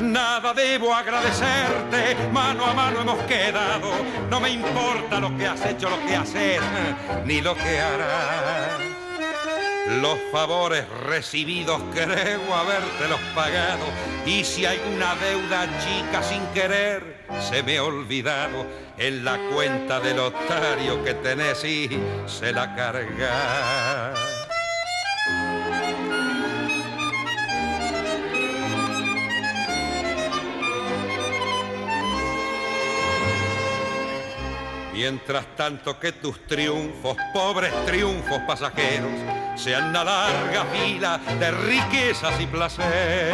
Nada 0.00 0.54
debo 0.54 0.94
agradecerte, 0.94 2.16
mano 2.32 2.64
a 2.64 2.72
mano 2.72 3.00
hemos 3.00 3.18
quedado. 3.24 3.90
No 4.30 4.40
me 4.40 4.50
importa 4.50 5.18
lo 5.18 5.36
que 5.36 5.46
has 5.46 5.64
hecho, 5.66 5.90
lo 5.90 5.98
que 6.06 6.14
haces, 6.14 6.60
ni 7.24 7.40
lo 7.40 7.54
que 7.54 7.80
harás. 7.80 8.80
Los 10.00 10.18
favores 10.30 10.86
recibidos 11.06 11.80
creo 11.92 12.54
habértelos 12.54 13.20
pagado 13.34 13.86
y 14.26 14.44
si 14.44 14.66
hay 14.66 14.78
una 14.94 15.14
deuda 15.16 15.66
chica 15.80 16.22
sin 16.22 16.44
querer 16.48 17.24
se 17.40 17.62
me 17.62 17.78
ha 17.78 17.84
olvidado 17.84 18.66
en 18.98 19.24
la 19.24 19.38
cuenta 19.50 19.98
del 19.98 20.18
otario 20.18 21.02
que 21.02 21.14
tenés 21.14 21.64
y 21.64 21.88
se 22.26 22.52
la 22.52 22.74
carga. 22.74 24.37
Mientras 34.98 35.54
tanto 35.54 35.96
que 35.96 36.10
tus 36.10 36.44
triunfos, 36.48 37.16
pobres 37.32 37.72
triunfos 37.86 38.40
pasajeros, 38.48 39.12
sean 39.54 39.90
una 39.90 40.02
larga 40.02 40.64
fila 40.64 41.20
de 41.38 41.52
riquezas 41.52 42.40
y 42.40 42.46
placer. 42.48 43.32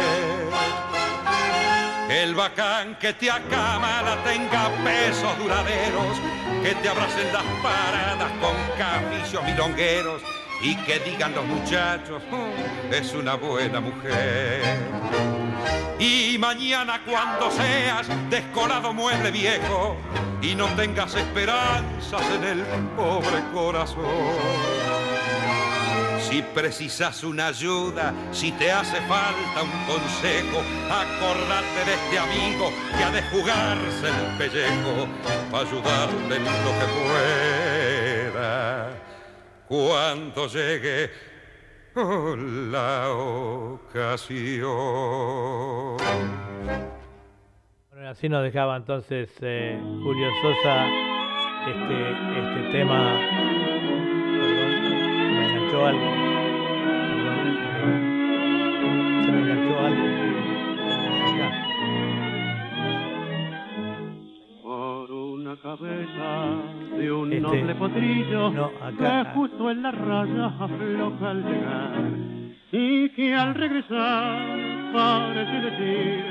El 2.07 2.35
bacán 2.35 2.99
que 2.99 3.13
te 3.13 3.31
acamala 3.31 4.23
tenga 4.23 4.69
pesos 4.83 5.35
duraderos, 5.39 6.15
que 6.61 6.75
te 6.75 6.87
abracen 6.87 7.33
las 7.33 7.43
paradas 7.63 8.31
con 8.39 8.55
caficios 8.77 9.43
milongueros 9.43 10.21
y 10.61 10.75
que 10.75 10.99
digan 10.99 11.33
los 11.33 11.45
muchachos, 11.45 12.21
"Oh, 12.31 12.93
es 12.93 13.11
una 13.15 13.33
buena 13.33 13.79
mujer. 13.79 15.44
Y 15.99 16.37
mañana 16.37 17.01
cuando 17.05 17.49
seas 17.51 18.07
descolado 18.29 18.93
mueble 18.93 19.31
viejo 19.31 19.95
y 20.41 20.53
no 20.53 20.67
tengas 20.75 21.15
esperanzas 21.15 22.21
en 22.35 22.43
el 22.43 22.63
pobre 22.95 23.41
corazón. 23.53 24.05
Si 26.27 26.41
precisas 26.41 27.23
una 27.23 27.47
ayuda, 27.47 28.13
si 28.31 28.51
te 28.51 28.71
hace 28.71 28.99
falta 29.01 29.63
un 29.63 29.71
consejo, 29.85 30.61
acordate 30.89 31.85
de 31.85 31.93
este 31.93 32.19
amigo 32.19 32.71
que 32.97 33.03
ha 33.03 33.11
de 33.11 33.21
jugarse 33.29 34.07
el 34.09 34.37
pellejo 34.37 35.07
para 35.51 35.67
ayudarte 35.67 36.35
en 36.35 36.43
lo 36.43 36.71
que 36.79 36.85
pueda. 38.33 38.89
Cuando 39.67 40.47
llegue 40.47 41.34
la 42.71 43.09
ocasión. 43.09 44.65
Bueno, 47.89 48.09
así 48.09 48.27
nos 48.27 48.43
dejaba 48.43 48.75
entonces 48.75 49.29
eh, 49.39 49.79
Julio 50.03 50.29
Sosa 50.41 50.87
este, 51.67 52.11
este 52.11 52.71
tema. 52.73 53.17
Perdón, 54.41 54.71
me 55.37 55.45
enganchó 55.47 55.85
algo. 55.85 56.34
Cabeza 65.65 66.61
de 66.95 67.11
un 67.11 67.33
Este, 67.33 67.41
noble 67.41 67.73
potrillo 67.73 68.51
no, 68.51 68.65
acá. 68.83 69.23
que 69.23 69.31
justo 69.33 69.71
en 69.71 69.81
la 69.81 69.91
raya 69.91 70.45
afloja 70.45 71.29
al 71.31 71.43
llegar 71.43 72.03
y 72.71 73.09
que 73.09 73.33
al 73.33 73.55
regresar 73.55 74.93
parece 74.93 75.71
decir 75.71 76.25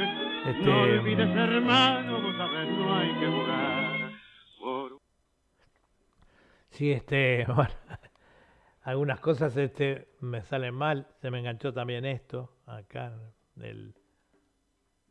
Este, 0.46 0.64
no 0.64 0.82
olvides 0.82 1.36
hermano, 1.36 2.22
vos 2.22 2.36
sabés 2.36 2.68
no 2.78 2.94
hay 2.96 3.12
que 3.18 3.26
jugar 3.26 4.10
por 4.60 4.98
Sí, 6.70 6.92
este, 6.92 7.44
bueno, 7.56 7.74
algunas 8.84 9.18
cosas 9.18 9.56
este 9.56 10.10
me 10.20 10.42
salen 10.42 10.74
mal. 10.74 11.08
Se 11.20 11.32
me 11.32 11.40
enganchó 11.40 11.72
también 11.72 12.04
esto 12.04 12.52
acá 12.66 13.12
del, 13.56 13.94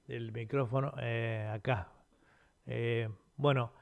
del 0.08 0.32
micrófono 0.32 0.94
eh, 1.02 1.50
acá. 1.54 1.90
Eh, 2.66 3.10
bueno, 3.36 3.74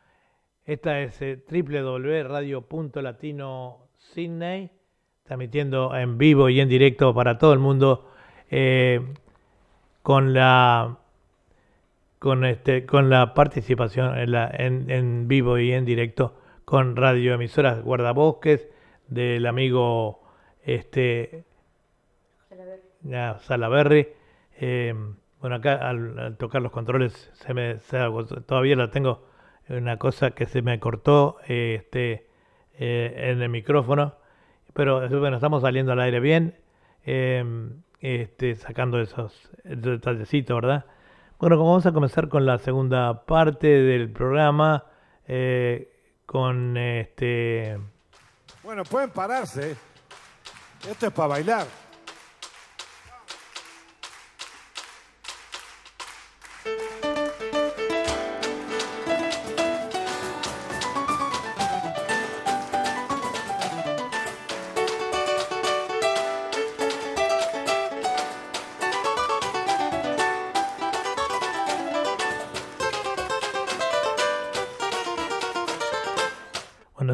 esta 0.65 1.01
es 1.01 1.21
eh, 1.21 1.43
www.radio.latino 1.49 3.87
Sydney, 3.97 4.71
transmitiendo 5.23 5.95
en 5.95 6.17
vivo 6.17 6.49
y 6.49 6.59
en 6.59 6.67
directo 6.69 7.13
para 7.13 7.37
todo 7.37 7.53
el 7.53 7.59
mundo 7.59 8.09
eh, 8.49 8.99
con 10.03 10.33
la 10.33 10.97
con 12.19 12.45
este 12.45 12.85
con 12.85 13.09
la 13.09 13.33
participación 13.33 14.17
en, 14.17 14.31
la, 14.31 14.49
en, 14.53 14.89
en 14.91 15.27
vivo 15.27 15.57
y 15.57 15.71
en 15.71 15.85
directo 15.85 16.35
con 16.65 16.95
radioemisoras 16.95 17.81
guardabosques 17.81 18.69
del 19.07 19.47
amigo 19.47 20.21
este 20.63 21.45
Salaberry. 23.41 24.09
Eh, 24.59 24.93
bueno, 25.39 25.55
acá 25.55 25.89
al, 25.89 26.19
al 26.19 26.37
tocar 26.37 26.61
los 26.61 26.71
controles 26.71 27.31
se 27.33 27.53
me 27.53 27.79
se 27.79 27.97
todavía 28.45 28.75
la 28.75 28.91
tengo 28.91 29.30
una 29.69 29.97
cosa 29.97 30.31
que 30.31 30.45
se 30.45 30.61
me 30.61 30.79
cortó 30.79 31.37
este 31.47 32.27
eh, 32.77 33.31
en 33.31 33.41
el 33.41 33.49
micrófono, 33.49 34.15
pero 34.73 35.07
bueno, 35.19 35.37
estamos 35.37 35.61
saliendo 35.61 35.91
al 35.91 35.99
aire 35.99 36.19
bien, 36.19 36.55
eh, 37.05 37.43
este, 37.99 38.55
sacando 38.55 38.99
esos 38.99 39.49
detallecitos, 39.63 40.61
¿verdad? 40.61 40.85
Bueno, 41.39 41.57
como 41.57 41.71
vamos 41.71 41.85
a 41.85 41.91
comenzar 41.91 42.29
con 42.29 42.45
la 42.45 42.59
segunda 42.59 43.25
parte 43.25 43.67
del 43.67 44.11
programa, 44.11 44.85
eh, 45.27 45.91
con 46.25 46.77
este 46.77 47.79
Bueno, 48.63 48.83
pueden 48.83 49.09
pararse. 49.09 49.75
Esto 50.87 51.07
es 51.07 51.13
para 51.13 51.27
bailar. 51.29 51.65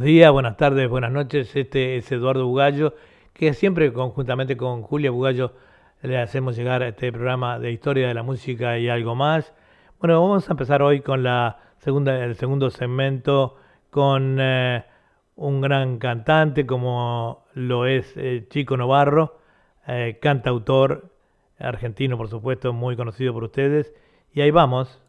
Días, 0.08 0.32
buenas 0.32 0.55
tardes, 0.55 0.88
buenas 0.89 1.12
noches. 1.12 1.53
Este 1.53 1.97
es 1.97 2.10
Eduardo 2.14 2.47
Bugallo, 2.47 2.93
que 3.34 3.53
siempre 3.53 3.91
conjuntamente 3.91 4.55
con 4.55 4.82
Julia 4.82 5.12
Bugallo 5.12 5.51
le 6.01 6.18
hacemos 6.18 6.55
llegar 6.55 6.82
este 6.82 7.12
programa 7.12 7.60
de 7.60 7.74
historia 7.74 8.08
de 8.08 8.14
la 8.14 8.24
música 8.24 8.80
y 8.80 8.88
algo 8.88 9.16
más. 9.16 9.53
Bueno, 9.99 10.22
vamos 10.22 10.47
a 10.47 10.53
empezar 10.53 10.82
hoy 10.82 11.01
con 11.01 11.24
la 11.24 11.60
segunda, 11.80 12.24
el 12.24 12.36
segundo 12.36 12.70
segmento 12.70 13.58
con 13.89 14.38
eh, 14.39 14.86
un 15.36 15.60
gran 15.60 15.97
cantante 15.97 16.66
como 16.66 17.43
lo 17.53 17.86
es 17.86 18.14
eh, 18.16 18.45
Chico 18.49 18.78
Novarro, 18.78 19.41
eh, 19.88 20.20
cantautor 20.22 21.12
argentino, 21.60 22.16
por 22.16 22.30
supuesto, 22.30 22.72
muy 22.72 22.95
conocido 22.95 23.34
por 23.34 23.43
ustedes. 23.43 23.93
Y 24.32 24.39
ahí 24.39 24.51
vamos. 24.51 25.01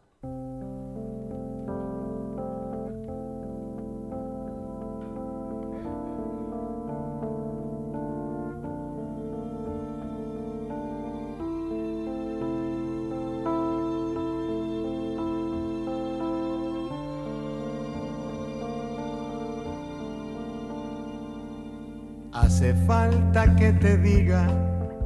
Hace 22.59 22.75
falta 22.89 23.55
que 23.55 23.73
te 23.73 23.97
diga 23.99 24.49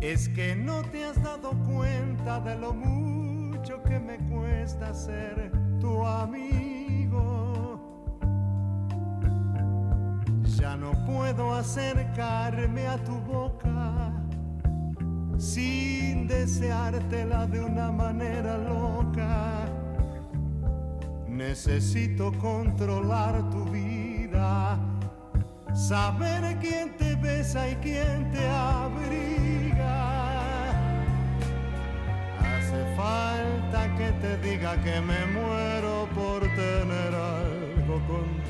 Es 0.00 0.30
que 0.30 0.56
no 0.56 0.80
te 0.84 1.04
has 1.04 1.22
dado 1.22 1.50
cuenta 1.68 2.40
de 2.40 2.56
lo 2.56 2.72
mucho 2.72 3.82
que 3.82 4.00
me 4.00 4.16
cuesta 4.30 4.94
ser 4.94 5.52
tu 5.78 6.06
amigo. 6.06 7.20
Ya 10.56 10.74
no 10.74 10.92
puedo 11.04 11.54
acercarme 11.54 12.86
a 12.86 12.96
tu 12.96 13.12
boca 13.20 14.23
sin 15.38 16.26
deseártela 16.26 17.46
de 17.46 17.60
una 17.60 17.90
manera 17.90 18.56
loca. 18.58 19.66
Necesito 21.28 22.32
controlar 22.38 23.50
tu 23.50 23.64
vida, 23.64 24.78
saber 25.74 26.58
quién 26.60 26.96
te 26.96 27.16
besa 27.16 27.68
y 27.68 27.74
quién 27.76 28.30
te 28.30 28.46
abriga. 28.48 30.04
Hace 32.38 32.94
falta 32.96 33.94
que 33.96 34.12
te 34.22 34.38
diga 34.38 34.80
que 34.82 35.00
me 35.00 35.26
muero 35.26 36.08
por 36.14 36.40
tener 36.42 37.14
algo 37.14 38.00
contigo. 38.06 38.44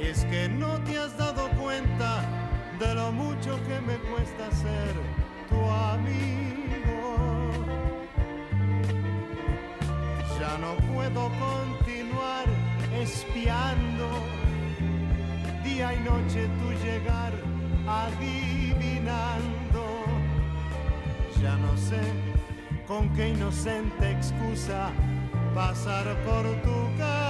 Es 0.00 0.24
que 0.24 0.48
no 0.48 0.80
te 0.80 0.98
has 0.98 1.16
dado 1.18 1.48
cuenta 1.60 2.24
de 2.80 2.94
lo 2.94 3.12
mucho 3.12 3.58
que 3.68 3.78
me 3.82 3.96
cuesta 4.10 4.50
ser 4.50 4.94
tu 5.50 5.60
amigo. 5.70 7.50
Ya 10.40 10.56
no 10.58 10.74
puedo 10.92 11.30
continuar 11.38 12.46
espiando 12.98 14.08
día 15.62 15.92
y 15.92 16.00
noche 16.00 16.48
tu 16.60 16.70
llegar 16.84 17.32
adivinando. 17.86 19.84
Ya 21.42 21.56
no 21.56 21.76
sé 21.76 22.00
con 22.86 23.10
qué 23.14 23.28
inocente 23.28 24.10
excusa 24.10 24.90
pasar 25.54 26.06
por 26.24 26.44
tu 26.62 26.96
casa. 26.96 27.29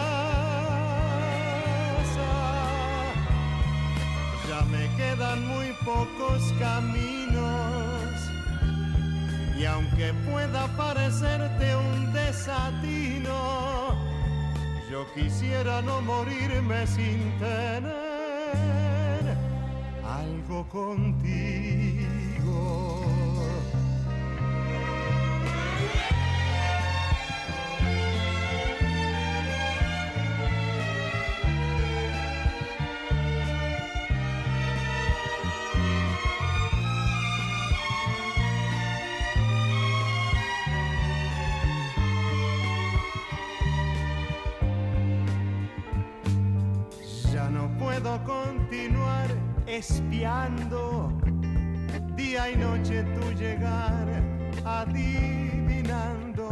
Quedan 5.01 5.47
muy 5.49 5.73
pocos 5.85 6.43
caminos 6.59 8.13
Y 9.59 9.65
aunque 9.65 10.13
pueda 10.31 10.67
parecerte 10.77 11.77
un 11.77 12.13
desatino, 12.13 13.95
yo 14.91 15.07
quisiera 15.15 15.83
no 15.83 16.01
morirme 16.01 16.87
sin 16.87 17.19
tener 17.39 19.23
algo 20.21 20.67
contigo. 20.69 22.00
Espiando 49.81 51.11
día 52.15 52.51
y 52.51 52.57
noche 52.57 53.03
tu 53.15 53.33
llegar 53.33 54.07
adivinando. 54.63 56.47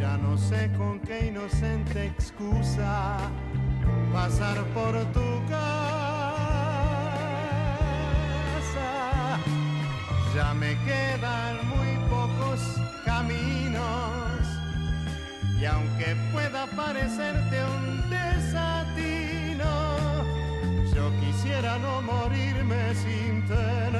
Ya 0.00 0.16
no 0.18 0.36
sé 0.36 0.70
con 0.76 0.98
qué 0.98 1.28
inocente 1.28 2.06
excusa 2.06 3.18
pasar 4.12 4.64
por 4.74 4.94
tu 5.12 5.28
casa. 5.48 6.58
Ya 10.34 10.54
me 10.54 10.76
quedan 10.88 11.54
muy 11.68 11.92
pocos 12.10 12.60
caminos 13.04 14.40
y 15.60 15.64
aunque 15.64 16.16
pueda 16.32 16.66
parecerte 16.66 17.64
un 17.78 18.10
quisiera 21.46 21.78
no 21.78 22.02
morirme 22.02 22.94
sin 22.94 23.46
tener 23.46 23.96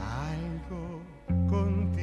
algo 0.00 1.02
contigo. 1.50 2.00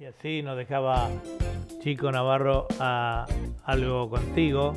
Y 0.00 0.04
así 0.06 0.42
nos 0.42 0.56
dejaba 0.56 1.10
Chico 1.80 2.10
Navarro 2.10 2.66
a 2.80 3.26
algo 3.64 4.10
contigo. 4.10 4.74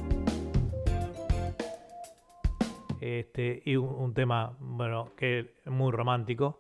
Este, 3.08 3.62
y 3.64 3.78
un, 3.78 4.14
tema, 4.14 4.58
bueno, 4.60 5.12
que 5.16 5.54
muy 5.64 5.94
romántico, 5.94 6.60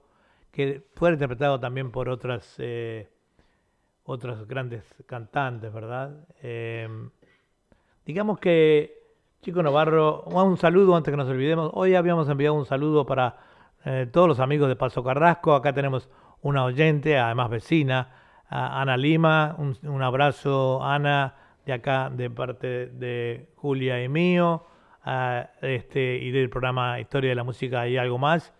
que 0.49 0.81
fue 0.95 1.11
interpretado 1.11 1.59
también 1.59 1.91
por 1.91 2.07
otras, 2.07 2.55
eh, 2.59 3.09
otras 4.05 4.47
grandes 4.47 4.85
cantantes, 5.05 5.73
¿verdad? 5.73 6.25
Em, 6.41 7.09
digamos 8.05 8.39
que 8.39 8.97
Chico 9.41 9.61
Navarro, 9.61 10.23
un 10.23 10.55
saludo 10.55 10.95
antes 10.95 11.11
que 11.11 11.17
nos 11.17 11.27
olvidemos. 11.27 11.69
Hoy 11.73 11.95
habíamos 11.95 12.29
enviado 12.29 12.55
un 12.55 12.65
saludo 12.65 13.05
para 13.05 13.35
eh, 13.83 14.07
todos 14.09 14.29
los 14.29 14.39
amigos 14.39 14.69
de 14.69 14.77
Paso 14.77 15.03
Carrasco. 15.03 15.53
Acá 15.53 15.73
tenemos 15.73 16.09
una 16.41 16.63
oyente, 16.63 17.17
además 17.17 17.49
vecina, 17.49 18.09
Ana 18.47 18.95
Lima. 18.95 19.53
Un, 19.57 20.01
abrazo, 20.01 20.81
Ana, 20.81 21.35
de 21.65 21.73
acá, 21.73 22.09
de 22.09 22.29
parte 22.29 22.87
de 22.87 23.49
Julia 23.57 24.01
y 24.01 24.07
mío 24.07 24.63
este, 25.61 26.17
y 26.17 26.31
del 26.31 26.49
programa 26.49 26.99
Historia 26.99 27.29
de 27.29 27.35
la 27.35 27.43
Música 27.43 27.87
y 27.87 27.97
algo 27.97 28.17
más, 28.17 28.51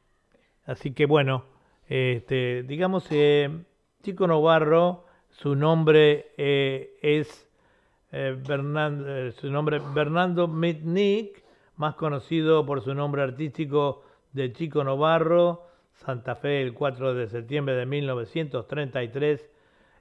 así 0.66 0.92
que 0.92 1.06
bueno, 1.06 1.44
este, 1.88 2.62
digamos, 2.62 3.08
Chico 4.02 4.26
Novarro, 4.26 5.06
su 5.30 5.54
nombre 5.54 6.32
es 6.36 7.48
su 8.10 9.50
nombre 9.50 9.80
Bernardo 9.94 10.48
Mitnick, 10.48 11.42
más 11.76 11.94
conocido 11.94 12.66
por 12.66 12.82
su 12.82 12.94
nombre 12.94 13.22
artístico 13.22 14.02
de 14.32 14.52
Chico 14.52 14.84
Novarro, 14.84 15.66
Santa 15.94 16.34
Fe, 16.34 16.62
el 16.62 16.74
4 16.74 17.14
de 17.14 17.28
septiembre 17.28 17.74
de 17.74 17.86
1933. 17.86 19.50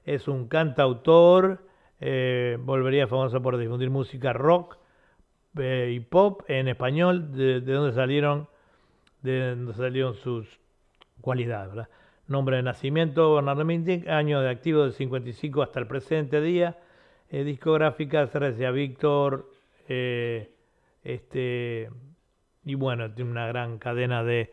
Es 0.04 0.28
un 0.28 0.48
cantautor, 0.48 1.64
eh, 2.04 2.58
volvería 2.60 3.06
famoso 3.06 3.40
por 3.40 3.56
difundir 3.56 3.88
música 3.90 4.32
rock 4.32 4.76
eh, 5.56 5.92
y 5.94 6.00
pop 6.00 6.42
en 6.48 6.68
español, 6.68 7.32
de, 7.32 7.60
donde 7.60 7.92
salieron, 7.92 8.48
de 9.22 9.50
donde 9.50 9.72
salieron 9.74 10.14
sus 10.14 10.58
cualidades. 11.20 11.86
Nombre 12.26 12.56
de 12.56 12.62
nacimiento, 12.64 13.36
Bernardo 13.36 13.64
Mintic, 13.64 14.08
año 14.08 14.40
de 14.40 14.50
activo 14.50 14.82
del 14.82 14.92
55 14.92 15.62
hasta 15.62 15.80
el 15.80 15.86
presente 15.86 16.40
día. 16.40 16.76
Eh, 17.30 17.44
discográfica, 17.44 18.20
a 18.22 18.70
Víctor, 18.70 19.50
este, 21.04 21.88
y 22.64 22.74
bueno, 22.74 23.12
tiene 23.12 23.30
una 23.30 23.46
gran 23.46 23.78
cadena 23.78 24.24
de, 24.24 24.52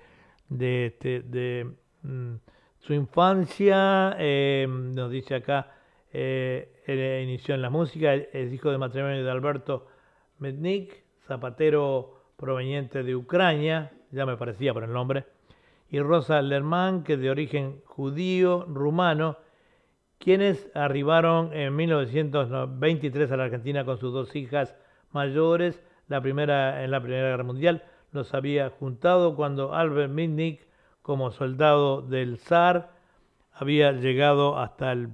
de, 0.50 0.86
este, 0.88 1.22
de 1.22 1.72
mm, 2.04 2.36
su 2.80 2.93
infancia, 2.93 4.16
eh, 4.20 4.68
nos 4.70 5.12
dice 5.12 5.36
acá, 5.36 5.72
eh, 6.12 7.22
inició 7.24 7.55
en 7.55 7.62
la 7.62 7.70
música, 7.70 8.14
es 8.14 8.51
hijo 8.51 8.72
de 8.72 8.78
matrimonio 8.78 9.24
de 9.24 9.32
Alberto 9.32 9.88
Mednik, 10.39 11.03
zapatero 11.28 12.24
proveniente 12.38 13.03
de 13.03 13.16
Ucrania, 13.16 13.91
ya 14.12 14.26
me 14.26 14.38
parecía 14.38 14.74
por 14.74 14.84
el 14.84 14.93
nombre, 14.93 15.26
y 15.89 15.99
Rosa 15.99 16.41
Lerman, 16.41 17.03
que 17.03 17.14
es 17.14 17.20
de 17.20 17.30
origen 17.30 17.82
judío 17.86 18.66
rumano, 18.68 19.38
quienes 20.20 20.70
arribaron 20.76 21.53
en 21.53 21.76
1923 21.76 23.32
a 23.32 23.38
la 23.38 23.45
Argentina 23.45 23.86
con 23.86 23.97
sus 23.97 24.14
dos 24.14 24.36
hijas 24.36 24.76
mayores, 25.12 25.82
la 26.07 26.22
primera 26.22 26.84
en 26.84 26.91
la 26.91 27.01
Primera 27.01 27.30
Guerra 27.30 27.43
Mundial, 27.43 27.84
los 28.12 28.34
había 28.34 28.70
juntado 28.70 29.36
cuando 29.36 29.74
Albert 29.74 30.12
Mitnick, 30.12 30.68
como 31.01 31.32
soldado 31.32 32.01
del 32.01 32.38
zar, 32.38 32.91
había 33.60 33.91
llegado 33.91 34.57
hasta 34.57 34.93
el, 34.93 35.10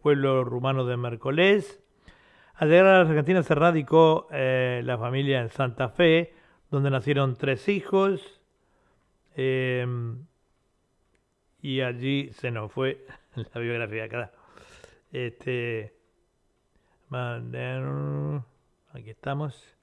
pueblo 0.00 0.44
rumano 0.44 0.86
de 0.86 0.96
Mercolés. 0.96 1.82
Al 2.54 2.68
llegar 2.68 2.86
a 2.86 3.02
la 3.02 3.10
Argentina 3.10 3.42
se 3.42 3.56
radicó 3.56 4.28
eh, 4.30 4.82
la 4.84 4.96
familia 4.98 5.40
en 5.40 5.48
Santa 5.48 5.88
Fe, 5.88 6.32
donde 6.70 6.90
nacieron 6.90 7.34
tres 7.34 7.68
hijos. 7.68 8.40
Em, 9.34 10.24
y 11.60 11.80
allí 11.80 12.30
se 12.34 12.52
nos 12.52 12.70
fue 12.70 13.04
la 13.54 13.60
biografía 13.60 14.04
acá. 14.04 14.30
Este, 15.10 15.92
aquí 18.94 19.10
estamos 19.10 19.76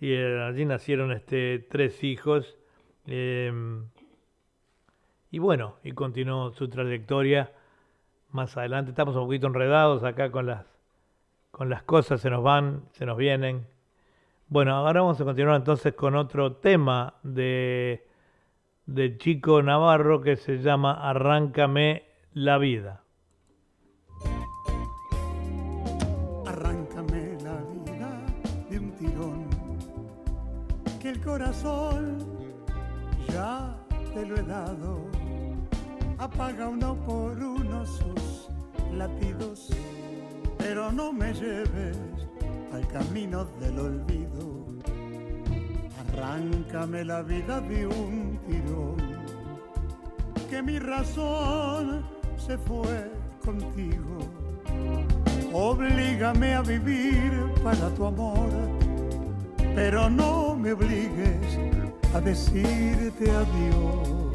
y 0.00 0.12
eh, 0.14 0.42
allí 0.42 0.64
nacieron 0.64 1.12
este, 1.12 1.60
tres 1.70 2.02
hijos. 2.02 2.58
Em, 3.06 3.86
y 5.30 5.38
bueno, 5.38 5.76
y 5.82 5.92
continuó 5.92 6.52
su 6.52 6.68
trayectoria 6.68 7.52
más 8.30 8.56
adelante. 8.56 8.90
Estamos 8.90 9.16
un 9.16 9.24
poquito 9.24 9.46
enredados 9.46 10.04
acá 10.04 10.30
con 10.30 10.46
las, 10.46 10.64
con 11.50 11.68
las 11.68 11.82
cosas, 11.82 12.20
se 12.20 12.30
nos 12.30 12.42
van, 12.42 12.84
se 12.92 13.06
nos 13.06 13.16
vienen. 13.16 13.66
Bueno, 14.48 14.74
ahora 14.74 15.00
vamos 15.00 15.20
a 15.20 15.24
continuar 15.24 15.56
entonces 15.56 15.94
con 15.94 16.14
otro 16.14 16.52
tema 16.52 17.14
de, 17.22 18.06
de 18.86 19.18
Chico 19.18 19.62
Navarro 19.62 20.22
que 20.22 20.36
se 20.36 20.58
llama 20.58 20.92
Arráncame 20.92 22.04
la 22.32 22.58
vida. 22.58 23.02
corazón 31.26 32.18
ya 33.28 33.76
te 34.14 34.24
lo 34.24 34.36
he 34.36 34.42
dado. 34.42 35.15
Apaga 36.18 36.68
uno 36.68 36.96
por 37.04 37.38
uno 37.38 37.84
sus 37.84 38.48
latidos, 38.94 39.68
pero 40.56 40.90
no 40.90 41.12
me 41.12 41.32
lleves 41.34 41.98
al 42.72 42.88
camino 42.88 43.44
del 43.60 43.78
olvido. 43.78 44.64
Arráncame 46.08 47.04
la 47.04 47.20
vida 47.22 47.60
de 47.60 47.86
un 47.86 48.38
tirón, 48.46 48.96
que 50.48 50.62
mi 50.62 50.78
razón 50.78 52.02
se 52.38 52.56
fue 52.56 53.10
contigo. 53.44 54.18
Oblígame 55.52 56.54
a 56.54 56.62
vivir 56.62 57.30
para 57.62 57.90
tu 57.94 58.06
amor, 58.06 58.48
pero 59.74 60.08
no 60.08 60.56
me 60.56 60.72
obligues 60.72 61.58
a 62.14 62.20
decirte 62.20 63.30
adiós. 63.30 64.25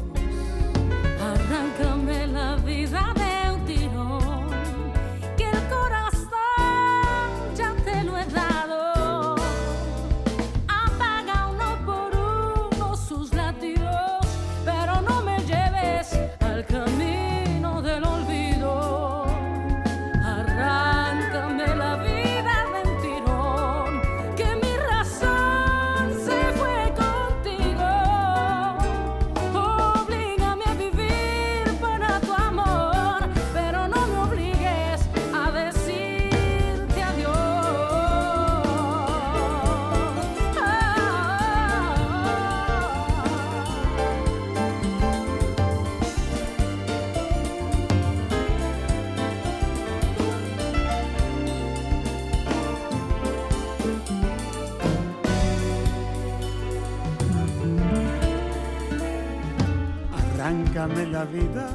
Arráncame 60.82 61.12
la 61.12 61.24
vida 61.24 61.68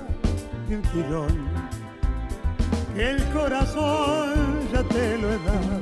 de 0.67 0.75
un 0.75 0.81
tirón, 0.81 1.47
que 2.93 3.11
el 3.11 3.23
corazón 3.29 4.67
ya 4.73 4.83
te 4.83 5.17
lo 5.17 5.31
he 5.31 5.37
dado. 5.45 5.79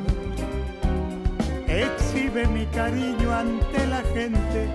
Exhibe 1.68 2.46
mi 2.48 2.68
cariño 2.68 3.34
ante 3.34 3.88
la 3.88 4.02
gente, 4.14 4.70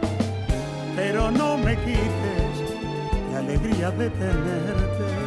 pero 0.96 1.30
no 1.30 1.58
me 1.58 1.76
quites 1.76 2.54
la 3.32 3.38
alegría 3.38 3.90
de 3.92 4.10
tenerte. 4.10 5.19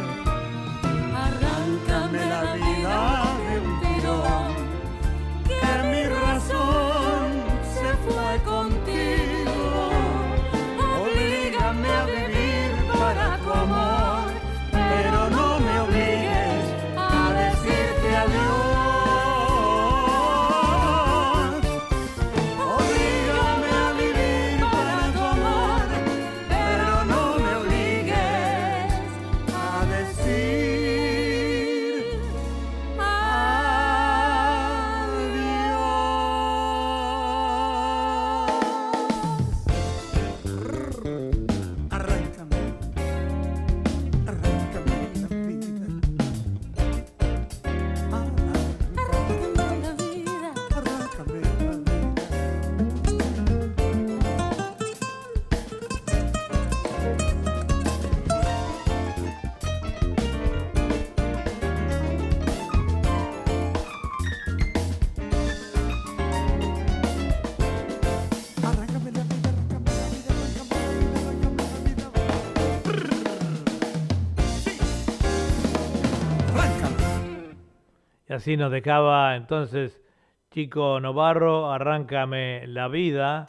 Y 78.44 78.46
así 78.46 78.56
nos 78.58 78.70
dejaba 78.70 79.36
entonces 79.36 80.02
Chico 80.50 81.00
Novarro, 81.00 81.72
Arráncame 81.72 82.66
la 82.66 82.88
vida, 82.88 83.46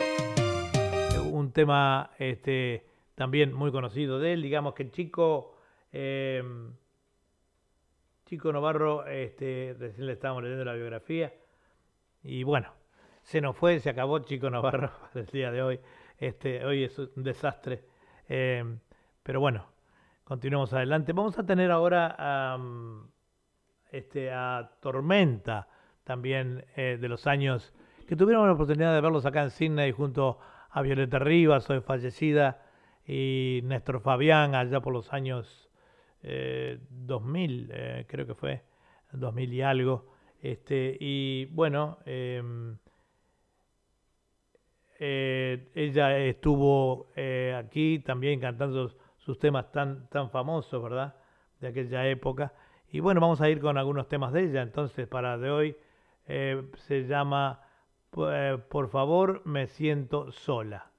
un 1.30 1.52
tema 1.52 2.12
este, 2.18 2.88
también 3.14 3.54
muy 3.54 3.74
conocido 3.74 4.20
de 4.20 4.32
él, 4.32 4.42
digamos 4.42 4.74
que 4.74 4.90
Chico, 4.92 5.58
eh, 5.92 6.42
Chico 8.26 8.54
Novarro, 8.54 9.06
este, 9.06 9.76
recién 9.78 10.08
le 10.08 10.14
estábamos 10.14 10.44
leyendo 10.44 10.64
la 10.64 10.76
biografía, 10.76 11.34
y 12.24 12.44
bueno, 12.44 12.72
se 13.22 13.42
nos 13.42 13.58
fue, 13.58 13.82
se 13.82 13.90
acabó 13.90 14.20
Chico 14.20 14.50
Navarro 14.50 14.92
el 15.14 15.26
día 15.26 15.52
de 15.52 15.62
hoy, 15.62 15.80
este, 16.20 16.64
hoy 16.64 16.86
es 16.86 16.98
un 16.98 17.22
desastre, 17.22 17.84
eh, 18.30 18.64
pero 19.24 19.42
bueno, 19.42 19.68
continuamos 20.24 20.72
adelante. 20.72 21.12
Vamos 21.12 21.38
a 21.38 21.46
tener 21.46 21.70
ahora 21.70 22.56
este, 23.98 24.32
a 24.32 24.72
Tormenta, 24.82 25.68
también 26.04 26.66
eh, 26.76 26.98
de 27.00 27.08
los 27.08 27.28
años 27.28 27.74
que 28.08 28.16
tuvieron 28.16 28.46
la 28.46 28.54
oportunidad 28.54 28.94
de 28.94 29.02
verlos 29.02 29.26
acá 29.26 29.44
en 29.44 29.50
Sydney 29.50 29.92
junto 29.92 30.40
a 30.70 30.82
Violeta 30.82 31.20
Rivas, 31.20 31.70
hoy 31.70 31.82
fallecida, 31.82 32.62
y 33.08 33.62
Néstor 33.64 34.02
Fabián, 34.02 34.56
allá 34.56 34.82
por 34.82 34.94
los 34.94 35.14
años 35.14 35.70
eh, 36.24 36.80
2000, 36.90 37.70
eh, 37.72 38.06
creo 38.08 38.26
que 38.26 38.34
fue, 38.34 38.64
2000 39.12 39.54
y 39.54 39.62
algo. 39.62 40.12
Este, 40.42 40.98
y 41.00 41.46
bueno, 41.46 42.00
em, 42.06 42.78
eh, 45.00 45.70
ella 45.76 46.18
estuvo 46.18 47.12
aquí 47.56 48.00
también 48.00 48.40
cantando 48.40 48.92
sus 49.18 49.40
temas 49.40 49.72
tan, 49.72 50.08
tan 50.10 50.30
famosos, 50.30 50.82
¿verdad? 50.82 51.16
De 51.60 51.68
aquella 51.68 52.08
época. 52.08 52.54
Y 52.96 53.02
bueno, 53.02 53.20
vamos 53.20 53.42
a 53.42 53.50
ir 53.50 53.60
con 53.60 53.78
algunos 53.78 54.08
temas 54.08 54.32
de 54.32 54.46
ella. 54.46 54.62
Entonces, 54.62 55.06
para 55.06 55.38
de 55.38 55.52
hoy 55.52 55.76
eh, 56.28 56.64
se 56.88 57.06
llama 57.06 57.60
eh, 58.18 58.58
Por 58.70 58.88
favor, 58.88 59.42
me 59.44 59.68
siento 59.68 60.32
sola. 60.32 60.90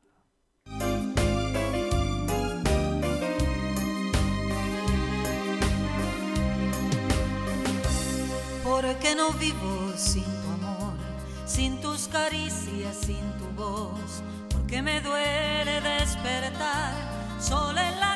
Porque 8.62 9.14
no 9.16 9.32
vivo 9.40 9.90
sin 9.97 10.24
tu 10.24 10.66
amor, 10.66 10.98
sin 11.47 11.81
tus 11.81 12.09
caricias, 12.09 12.94
sin 12.94 13.24
tu 13.39 13.47
voz. 13.56 14.23
Porque 14.52 14.82
me 14.82 15.01
duele 15.01 15.81
despertar 15.81 16.93
sola 17.40 17.90
en 17.90 18.01
la 18.01 18.15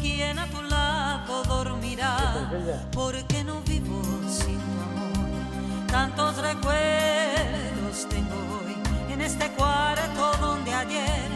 quién 0.00 0.38
a 0.38 0.46
tu 0.46 0.62
lado 0.62 1.42
dormirá. 1.44 2.16
Porque 2.92 3.44
no 3.44 3.60
vivo 3.62 4.02
sin 4.28 4.58
tu 4.58 4.76
amor. 4.88 5.86
Tantos 5.86 6.36
recuerdos 6.38 8.06
tengo 8.08 8.36
hoy 8.56 8.74
en 9.12 9.20
este 9.20 9.48
cuarto 9.52 10.32
donde 10.40 10.72
ayer 10.72 11.28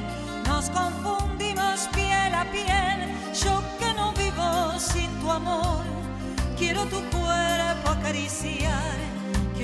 nos 0.46 0.70
confundimos 0.70 1.88
piel 1.94 2.34
a 2.34 2.44
piel. 2.50 2.98
Yo 3.42 3.62
que 3.78 3.92
no 3.94 4.12
vivo 4.12 4.78
sin 4.78 5.10
tu 5.20 5.30
amor, 5.30 5.84
quiero 6.56 6.84
tu 6.86 7.04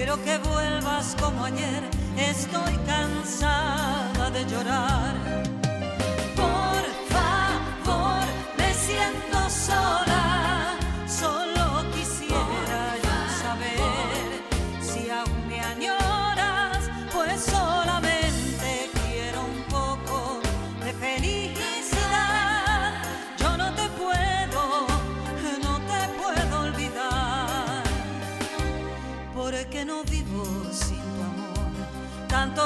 quiero 0.01 0.25
que 0.25 0.39
vuelvas 0.39 1.15
como 1.21 1.45
ayer, 1.45 1.83
estoy 2.17 2.75
cansada 2.87 4.31
de 4.31 4.45
llorar. 4.47 5.60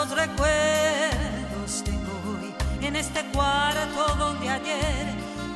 Tantos 0.04 0.18
recuerdos 0.18 1.82
tengo 1.82 2.12
hoy 2.28 2.54
en 2.82 2.94
este 2.94 3.24
cuarto 3.32 4.14
donde 4.18 4.50
ayer 4.50 5.06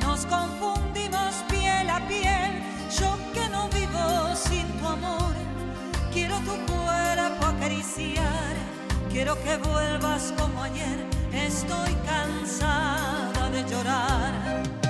nos 0.01 0.25
confundimos 0.25 1.35
piel 1.51 1.87
a 1.87 1.99
piel. 2.07 2.63
Yo 2.99 3.15
que 3.31 3.47
no 3.49 3.69
vivo 3.69 4.35
sin 4.35 4.65
tu 4.79 4.87
amor, 4.87 5.35
quiero 6.11 6.35
tu 6.39 6.55
cuerpo 6.65 7.45
acariciar, 7.45 8.55
quiero 9.11 9.35
que 9.43 9.57
vuelvas 9.57 10.33
como 10.35 10.63
ayer. 10.63 11.05
Estoy 11.31 11.93
cansada 12.07 13.51
de 13.51 13.63
llorar. 13.69 14.88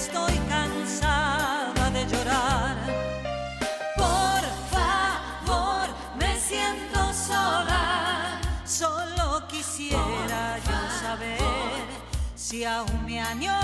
Estoy 0.00 0.34
cansada 0.48 1.90
de 1.90 2.06
llorar 2.06 2.76
por 3.96 4.42
favor, 4.74 5.86
me 6.18 6.38
siento 6.38 7.12
sola. 7.12 8.40
Solo 8.64 9.46
quisiera 9.48 10.58
yo 10.66 10.78
saber 11.02 11.84
si 12.34 12.64
aún 12.64 13.04
me 13.04 13.20
añoras, 13.20 13.59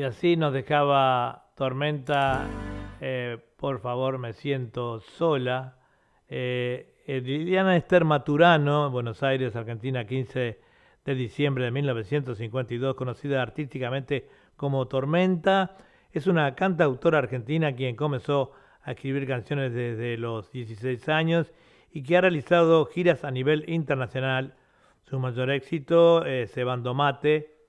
Y 0.00 0.02
así 0.02 0.34
nos 0.34 0.54
dejaba 0.54 1.50
Tormenta, 1.54 2.48
eh, 3.02 3.36
por 3.58 3.80
favor 3.80 4.16
me 4.16 4.32
siento 4.32 5.00
sola. 5.00 5.76
Eh, 6.26 6.94
eh, 7.06 7.20
Liliana 7.20 7.76
Esther 7.76 8.06
Maturano, 8.06 8.90
Buenos 8.90 9.22
Aires, 9.22 9.54
Argentina, 9.56 10.06
15 10.06 10.58
de 11.04 11.14
diciembre 11.14 11.64
de 11.64 11.70
1952, 11.72 12.94
conocida 12.94 13.42
artísticamente 13.42 14.26
como 14.56 14.88
Tormenta, 14.88 15.76
es 16.12 16.26
una 16.26 16.54
cantautora 16.54 17.18
argentina 17.18 17.76
quien 17.76 17.94
comenzó 17.94 18.52
a 18.82 18.92
escribir 18.92 19.26
canciones 19.26 19.74
desde 19.74 20.16
los 20.16 20.50
16 20.50 21.10
años 21.10 21.52
y 21.92 22.04
que 22.04 22.16
ha 22.16 22.22
realizado 22.22 22.86
giras 22.86 23.22
a 23.22 23.30
nivel 23.30 23.68
internacional. 23.68 24.54
Su 25.02 25.18
mayor 25.18 25.50
éxito 25.50 26.24
es 26.24 26.52
Cebando 26.52 26.94
Mate, 26.94 27.59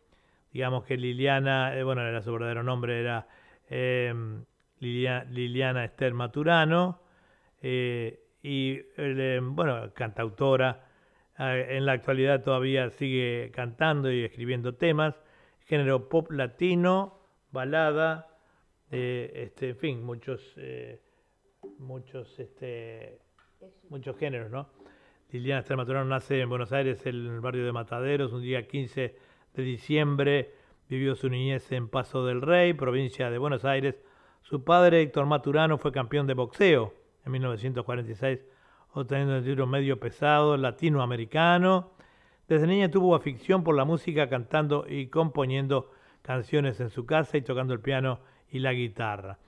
digamos 0.52 0.84
que 0.86 0.98
Liliana, 0.98 1.76
eh, 1.78 1.84
bueno, 1.84 2.02
era 2.06 2.22
su 2.22 2.32
verdadero 2.34 2.64
nombre, 2.64 3.00
era 3.00 3.28
eh, 3.70 4.14
Lilia- 4.80 5.26
Liliana 5.30 5.86
Esther 5.86 6.14
Maturano, 6.14 7.02
eh, 7.62 8.20
y 8.44 8.80
bueno, 9.42 9.94
cantautora, 9.94 10.88
en 11.38 11.86
la 11.86 11.94
actualidad 11.94 12.44
todavía 12.44 12.90
sigue 12.90 13.52
cantando 13.54 14.12
y 14.12 14.24
escribiendo 14.24 14.76
temas, 14.76 15.16
género 15.66 16.10
pop 16.10 16.32
latino, 16.32 17.20
balada, 17.52 18.28
este, 18.90 19.70
en 19.70 19.78
fin, 19.78 20.04
muchos, 20.04 20.56
muchos, 21.78 22.40
este, 22.40 23.20
muchos 23.90 24.18
géneros, 24.18 24.50
¿no? 24.52 24.70
Liliana 25.32 25.62
Esther 25.62 25.78
Maturano 25.78 26.06
nace 26.06 26.42
en 26.42 26.50
Buenos 26.50 26.74
Aires, 26.74 27.06
en 27.06 27.16
el 27.16 27.40
barrio 27.40 27.64
de 27.64 27.72
Mataderos, 27.72 28.34
un 28.34 28.42
día 28.42 28.68
15 28.68 29.16
de 29.54 29.64
diciembre. 29.64 30.54
Vivió 30.90 31.16
su 31.16 31.30
niñez 31.30 31.72
en 31.72 31.88
Paso 31.88 32.26
del 32.26 32.42
Rey, 32.42 32.74
provincia 32.74 33.30
de 33.30 33.38
Buenos 33.38 33.66
Aires. 33.66 34.02
Su 34.42 34.64
padre, 34.64 35.02
Héctor 35.02 35.26
Maturano, 35.26 35.78
fue 35.78 35.92
campeón 35.92 36.28
de 36.28 36.34
boxeo 36.34 36.94
en 37.26 37.32
1946, 37.32 38.40
obteniendo 38.94 39.38
el 39.38 39.44
título 39.44 39.68
medio 39.68 40.00
pesado 40.00 40.58
latinoamericano. 40.58 41.92
Desde 42.48 42.68
niña 42.68 42.92
tuvo 42.92 43.16
afición 43.16 43.64
por 43.64 43.76
la 43.76 43.86
música, 43.86 44.28
cantando 44.28 44.86
y 44.88 45.08
componiendo 45.08 45.92
canciones 46.22 46.80
en 46.80 46.90
su 46.90 47.06
casa 47.06 47.38
y 47.38 47.42
tocando 47.42 47.74
el 47.74 47.80
piano 47.80 48.20
y 48.50 48.60
la 48.60 48.74
guitarra. 48.74 49.40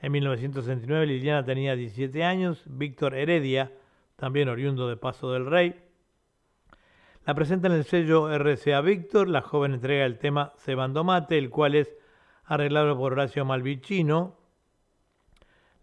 En 0.00 0.12
1969 0.12 1.06
Liliana 1.06 1.44
tenía 1.44 1.76
17 1.76 2.24
años, 2.24 2.62
Víctor 2.66 3.14
Heredia, 3.14 3.72
también 4.16 4.48
oriundo 4.48 4.88
de 4.88 4.96
Paso 4.96 5.32
del 5.32 5.46
Rey, 5.46 5.74
la 7.24 7.34
presenta 7.34 7.68
en 7.68 7.74
el 7.74 7.84
sello 7.84 8.36
RCA 8.36 8.80
Víctor, 8.80 9.28
la 9.28 9.42
joven 9.42 9.74
entrega 9.74 10.04
el 10.04 10.18
tema 10.18 10.52
Cebando 10.58 11.04
Mate, 11.04 11.38
el 11.38 11.50
cual 11.50 11.76
es 11.76 11.94
arreglado 12.44 12.98
por 12.98 13.12
Horacio 13.12 13.44
Malvicino. 13.44 14.36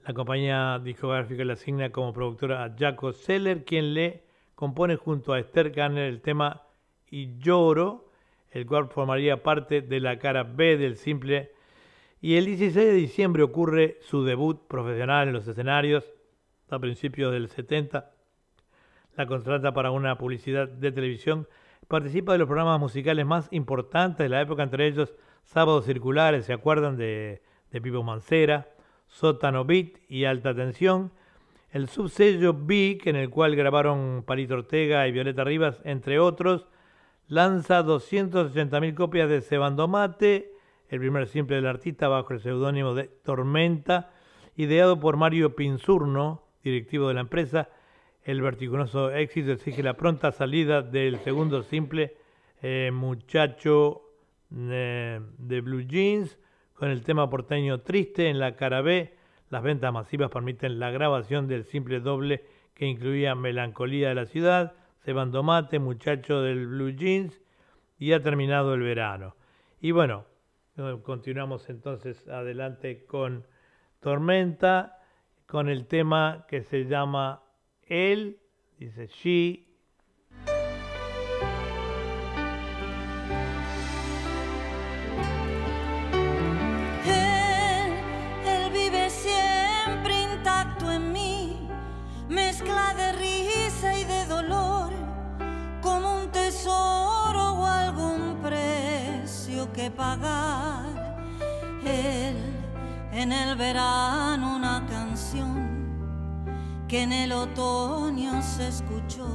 La 0.05 0.13
compañía 0.13 0.79
discográfica 0.83 1.45
le 1.45 1.53
asigna 1.53 1.91
como 1.91 2.11
productora 2.11 2.65
a 2.65 2.75
Jaco 2.77 3.13
Seller, 3.13 3.63
quien 3.63 3.93
le 3.93 4.23
compone 4.55 4.97
junto 4.97 5.31
a 5.31 5.39
Esther 5.39 5.71
Garner 5.71 6.09
el 6.09 6.21
tema 6.21 6.63
Y 7.09 7.37
Lloro, 7.39 8.11
el 8.51 8.65
cual 8.65 8.89
formaría 8.89 9.41
parte 9.41 9.81
de 9.81 9.99
la 10.01 10.19
cara 10.19 10.43
B 10.43 10.75
del 10.75 10.97
simple. 10.97 11.53
Y 12.19 12.35
el 12.35 12.47
16 12.47 12.75
de 12.75 12.93
diciembre 12.93 13.43
ocurre 13.43 13.97
su 14.01 14.25
debut 14.25 14.67
profesional 14.67 15.29
en 15.29 15.33
los 15.35 15.47
escenarios, 15.47 16.03
a 16.69 16.79
principios 16.79 17.31
del 17.31 17.47
70 17.47 18.11
la 19.19 19.27
contrata 19.27 19.73
para 19.73 19.91
una 19.91 20.17
publicidad 20.17 20.69
de 20.69 20.93
televisión, 20.93 21.45
participa 21.89 22.31
de 22.31 22.37
los 22.37 22.47
programas 22.47 22.79
musicales 22.79 23.25
más 23.25 23.49
importantes 23.51 24.19
de 24.19 24.29
la 24.29 24.39
época, 24.39 24.63
entre 24.63 24.87
ellos 24.87 25.13
Sábados 25.43 25.83
Circulares, 25.83 26.45
¿se 26.45 26.53
acuerdan 26.53 26.95
de, 26.95 27.41
de 27.69 27.81
Pipo 27.81 28.01
Mancera? 28.01 28.69
Sótano 29.07 29.65
Beat 29.65 29.97
y 30.07 30.23
Alta 30.23 30.55
Tensión, 30.55 31.11
el 31.71 31.89
subsello 31.89 32.53
Big, 32.53 33.09
en 33.09 33.17
el 33.17 33.29
cual 33.29 33.57
grabaron 33.57 34.23
Palito 34.25 34.53
Ortega 34.53 35.05
y 35.05 35.11
Violeta 35.11 35.43
Rivas, 35.43 35.81
entre 35.83 36.17
otros, 36.17 36.67
lanza 37.27 37.83
280.000 37.83 38.93
copias 38.93 39.29
de 39.29 39.41
Cebando 39.41 39.89
Mate, 39.89 40.53
el 40.87 40.99
primer 40.99 41.27
simple 41.27 41.57
del 41.57 41.67
artista 41.67 42.07
bajo 42.07 42.31
el 42.31 42.39
seudónimo 42.39 42.93
de 42.93 43.09
Tormenta, 43.25 44.11
ideado 44.55 44.97
por 44.97 45.17
Mario 45.17 45.57
Pinzurno, 45.57 46.43
directivo 46.63 47.09
de 47.09 47.15
la 47.15 47.21
empresa, 47.21 47.67
el 48.23 48.41
vertiginoso 48.41 49.11
éxito 49.11 49.51
exige 49.51 49.83
la 49.83 49.95
pronta 49.95 50.31
salida 50.31 50.81
del 50.81 51.19
segundo 51.19 51.63
simple 51.63 52.17
eh, 52.61 52.91
Muchacho 52.93 54.01
eh, 54.55 55.19
de 55.37 55.61
Blue 55.61 55.81
Jeans 55.81 56.37
con 56.73 56.89
el 56.89 57.03
tema 57.03 57.29
porteño 57.29 57.81
Triste 57.81 58.29
en 58.29 58.39
la 58.39 58.55
cara 58.55 58.81
B. 58.81 59.15
Las 59.49 59.63
ventas 59.63 59.93
masivas 59.93 60.29
permiten 60.29 60.79
la 60.79 60.91
grabación 60.91 61.47
del 61.47 61.63
simple 61.63 61.99
doble 61.99 62.43
que 62.73 62.85
incluía 62.85 63.35
Melancolía 63.35 64.09
de 64.09 64.15
la 64.15 64.25
Ciudad, 64.25 64.73
Sebando 65.03 65.43
Mate, 65.43 65.79
Muchacho 65.79 66.41
del 66.41 66.67
Blue 66.67 66.91
Jeans 66.91 67.41
y 67.97 68.13
ha 68.13 68.21
terminado 68.21 68.73
el 68.73 68.81
verano. 68.81 69.35
Y 69.81 69.91
bueno, 69.91 70.25
continuamos 71.03 71.69
entonces 71.69 72.27
adelante 72.27 73.05
con 73.05 73.45
Tormenta, 73.99 74.99
con 75.45 75.67
el 75.67 75.87
tema 75.87 76.45
que 76.47 76.61
se 76.63 76.85
llama 76.85 77.43
él, 77.89 78.39
dice 78.77 79.07
she. 79.07 79.65
Él, 87.05 87.93
él 88.45 88.71
vive 88.71 89.09
siempre 89.09 90.21
intacto 90.33 90.91
en 90.91 91.11
mí, 91.11 91.67
mezcla 92.29 92.93
de 92.93 93.11
risa 93.13 93.97
y 93.97 94.03
de 94.03 94.25
dolor, 94.27 94.93
como 95.81 96.21
un 96.21 96.31
tesoro 96.31 97.53
o 97.53 97.65
algún 97.65 98.39
precio 98.43 99.73
que 99.73 99.89
pagar. 99.89 101.17
Él, 101.83 102.35
en 103.11 103.31
el 103.31 103.55
verano 103.55 104.55
una 104.57 104.85
canción 104.87 105.58
que 106.89 107.03
en 107.03 107.13
el 107.13 107.31
otoño 107.31 108.41
se 108.41 108.67
escuchó. 108.67 109.27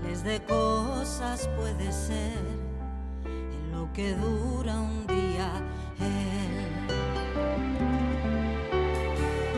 Miles 0.00 0.22
de 0.22 0.40
cosas 0.44 1.50
puede 1.56 1.90
ser 1.90 2.38
en 3.24 3.72
lo 3.72 3.92
que 3.92 4.14
dura 4.14 4.78
un 4.78 5.08
día 5.08 5.50
él. 5.98 6.86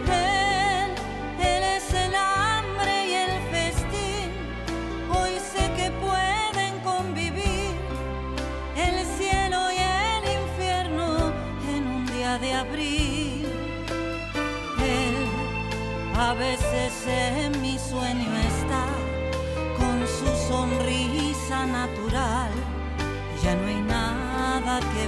Él, 0.09 0.91
él 1.47 1.63
es 1.77 1.93
el 1.93 2.15
hambre 2.15 2.93
y 3.07 3.15
el 3.27 3.35
festín. 3.53 4.31
Hoy 5.11 5.33
sé 5.53 5.71
que 5.77 5.91
pueden 6.01 6.81
convivir 6.81 7.77
el 8.77 9.05
cielo 9.19 9.61
y 9.71 9.77
el 9.77 10.25
infierno 10.41 11.33
en 11.69 11.87
un 11.87 12.07
día 12.07 12.39
de 12.39 12.55
abril. 12.55 13.12
A 16.33 16.35
veces 16.35 16.95
en 17.07 17.61
mi 17.61 17.79
sueño 17.79 18.31
está 18.39 18.87
con 19.77 19.99
su 20.17 20.27
sonrisa 20.49 21.67
natural. 21.67 22.51
Ya 23.43 23.55
no 23.55 23.67
hay 23.67 23.83
nada 23.83 24.81
que 24.93 25.05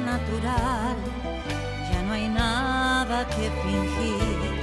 natural. 0.00 0.96
Ya 1.90 2.02
no 2.02 2.12
hay 2.12 2.28
nada 2.28 3.26
que 3.28 3.50
fingir 3.62 4.53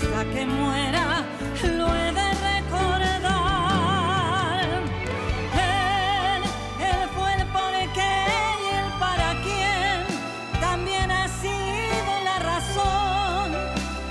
hasta 0.00 0.24
que 0.30 0.46
muera 0.46 1.26
lo 1.76 1.86
he 1.96 2.12
de 2.12 2.30
recordar. 2.50 4.60
Él, 5.54 6.42
él 6.90 7.00
fue 7.14 7.28
el 7.34 7.44
por 7.48 7.72
qué 7.96 8.14
y 8.62 8.64
el 8.80 8.88
para 9.00 9.28
quién, 9.42 9.96
también 10.60 11.10
ha 11.10 11.26
sido 11.26 12.12
la 12.24 12.38
razón 12.38 13.46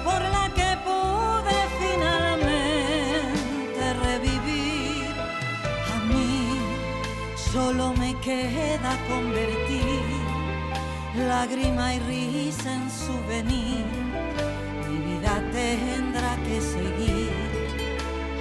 por 0.04 0.22
la 0.36 0.46
que 0.58 0.70
pude 0.88 1.58
finalmente 1.80 3.82
revivir. 4.06 5.16
A 5.96 5.98
mí 6.12 6.36
solo 7.54 7.84
me 7.94 8.12
queda 8.20 8.92
convertir 9.08 10.04
lágrima 11.16 11.86
y 11.96 12.00
risa 12.00 12.74
en 12.74 12.92
souvenir. 12.92 13.87
Tendrá 15.58 16.38
que 16.46 16.62
seguir, 16.62 17.32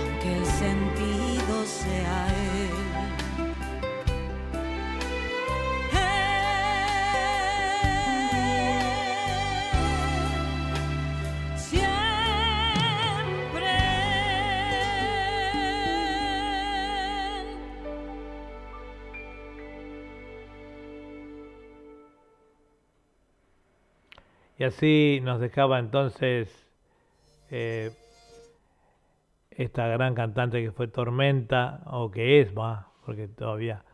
aunque 0.02 0.36
el 0.36 0.44
sentido 0.44 1.64
sea 1.64 2.26
él. 2.28 2.70
Y 24.58 24.64
así 24.64 25.20
nos 25.22 25.40
dejaba 25.40 25.78
entonces 25.78 26.65
eh, 27.50 27.92
esta 29.50 29.86
gran 29.88 30.14
cantante 30.14 30.62
que 30.62 30.72
fue 30.72 30.88
Tormenta, 30.88 31.82
o 31.86 32.10
que 32.10 32.40
es, 32.40 32.56
va, 32.56 32.92
porque 33.04 33.28
todavía 33.28 33.84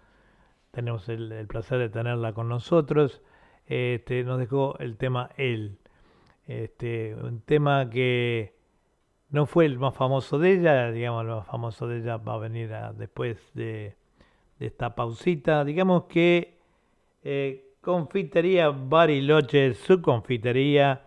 tenemos 0.70 1.08
el, 1.08 1.46
placer 1.46 1.78
de 1.78 1.88
tenerla 1.88 2.32
con 2.32 2.48
nosotros. 2.48 3.22
Este, 3.66 4.24
nos 4.24 4.38
dejó 4.38 4.76
el 4.78 4.96
tema 4.96 5.30
Él. 5.36 5.78
Este, 6.46 7.14
un 7.14 7.40
tema 7.40 7.88
que 7.88 8.56
no 9.30 9.46
fue 9.46 9.66
el 9.66 9.78
más 9.78 9.94
famoso 9.94 10.38
de 10.38 10.52
ella, 10.52 10.90
digamos, 10.90 11.22
el 11.22 11.30
más 11.30 11.46
famoso 11.46 11.86
de 11.86 11.98
ella 11.98 12.16
va 12.16 12.34
a 12.34 12.38
venir 12.38 12.70
después 12.96 13.38
de, 13.54 13.96
de 14.58 14.66
esta 14.66 14.94
pausita. 14.94 15.64
Digamos 15.64 16.04
que 16.04 16.58
eh, 17.22 17.72
Confitería 17.82 18.70
Bariloche, 18.70 19.74
su 19.74 20.00
confitería, 20.00 21.02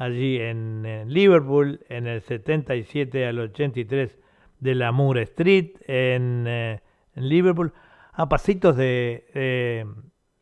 allí 0.00 0.38
en, 0.40 0.86
en 0.86 1.12
Liverpool, 1.12 1.80
en 1.90 2.06
el 2.06 2.22
77 2.22 3.26
al 3.26 3.38
83 3.38 4.18
de 4.58 4.74
la 4.74 4.92
Moore 4.92 5.22
Street, 5.22 5.72
en, 5.86 6.46
eh, 6.48 6.80
en 7.14 7.28
Liverpool, 7.28 7.72
a 8.12 8.26
pasitos 8.28 8.76
de 8.76 9.26
eh, 9.34 9.84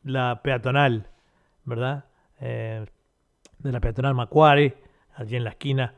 la 0.04 0.42
peatonal, 0.44 1.08
¿verdad? 1.64 2.04
Eh, 2.40 2.86
de 3.58 3.72
la 3.72 3.80
peatonal 3.80 4.14
Macquarie, 4.14 4.76
allí 5.14 5.34
en 5.34 5.42
la 5.42 5.50
esquina. 5.50 5.94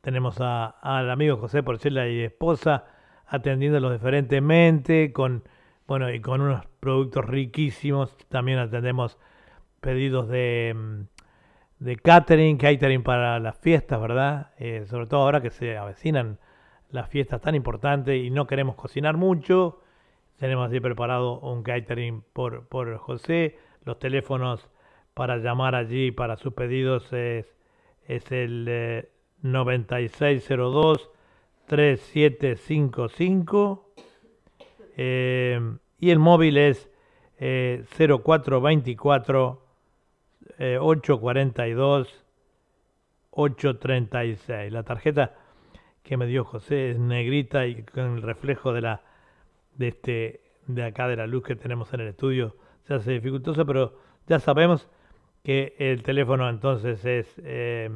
Tenemos 0.00 0.40
a- 0.40 0.66
al 0.80 1.10
amigo 1.10 1.36
José 1.36 1.62
Porcela 1.62 2.08
y 2.08 2.20
esposa 2.22 2.86
atendiéndolos 3.26 3.92
diferentemente, 3.92 5.12
con 5.12 5.44
bueno, 5.86 6.10
y 6.10 6.20
con 6.20 6.40
unos 6.40 6.64
productos 6.80 7.26
riquísimos. 7.26 8.16
También 8.28 8.58
atendemos 8.58 9.18
pedidos 9.82 10.28
de, 10.28 10.74
mm, 10.74 11.02
de 11.82 11.96
catering, 11.96 12.56
catering 12.58 13.02
para 13.02 13.40
las 13.40 13.58
fiestas, 13.58 14.00
¿verdad? 14.00 14.52
Eh, 14.58 14.84
sobre 14.86 15.06
todo 15.06 15.22
ahora 15.22 15.42
que 15.42 15.50
se 15.50 15.76
avecinan 15.76 16.38
las 16.90 17.08
fiestas 17.08 17.40
tan 17.40 17.56
importantes 17.56 18.22
y 18.22 18.30
no 18.30 18.46
queremos 18.46 18.76
cocinar 18.76 19.16
mucho. 19.16 19.80
Tenemos 20.38 20.68
así 20.68 20.78
preparado 20.78 21.40
un 21.40 21.64
catering 21.64 22.22
por, 22.32 22.68
por 22.68 22.96
José. 22.98 23.58
Los 23.84 23.98
teléfonos 23.98 24.68
para 25.12 25.38
llamar 25.38 25.74
allí 25.74 26.12
para 26.12 26.36
sus 26.36 26.54
pedidos 26.54 27.12
es, 27.12 27.52
es 28.06 28.30
el 28.30 28.66
eh, 28.68 29.08
9602 29.42 31.10
3755 31.66 33.92
eh, 34.96 35.60
y 35.98 36.10
el 36.10 36.20
móvil 36.20 36.58
es 36.58 36.88
eh, 37.38 37.84
0424 37.98 39.61
eh, 40.58 40.78
842 40.80 42.24
836. 43.30 44.72
La 44.72 44.82
tarjeta 44.82 45.34
que 46.02 46.16
me 46.16 46.26
dio 46.26 46.44
José 46.44 46.90
es 46.90 46.98
negrita 46.98 47.66
y 47.66 47.82
con 47.82 48.16
el 48.16 48.22
reflejo 48.22 48.72
de 48.72 48.80
la 48.80 49.02
de 49.76 49.88
este 49.88 50.40
de 50.66 50.84
acá 50.84 51.08
de 51.08 51.16
la 51.16 51.26
luz 51.26 51.44
que 51.44 51.56
tenemos 51.56 51.92
en 51.92 52.00
el 52.00 52.08
estudio 52.08 52.56
se 52.86 52.94
hace 52.94 53.12
dificultoso, 53.12 53.64
pero 53.66 53.98
ya 54.26 54.40
sabemos 54.40 54.88
que 55.42 55.74
el 55.78 56.02
teléfono 56.02 56.48
entonces 56.48 57.04
es 57.04 57.40
eh, 57.44 57.90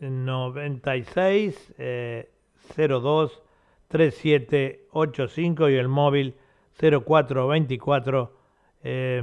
96 0.00 1.74
eh, 1.78 2.30
02 2.76 3.42
3785 3.88 5.68
y 5.70 5.74
el 5.74 5.88
móvil 5.88 6.34
0424 6.78 8.36
eh, 8.82 9.22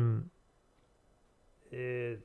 eh, 1.77 2.19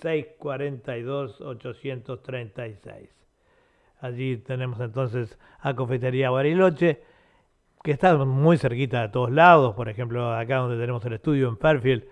642 0.00 1.40
836. 1.40 3.08
Allí 4.00 4.36
tenemos 4.38 4.80
entonces 4.80 5.38
a 5.60 5.74
Confitería 5.74 6.30
Bariloche, 6.30 7.02
que 7.82 7.92
está 7.92 8.16
muy 8.24 8.58
cerquita 8.58 9.02
de 9.02 9.08
todos 9.08 9.30
lados, 9.30 9.74
por 9.74 9.88
ejemplo, 9.88 10.32
acá 10.34 10.58
donde 10.58 10.78
tenemos 10.78 11.04
el 11.06 11.14
estudio 11.14 11.48
en 11.48 11.56
Fairfield, 11.58 12.04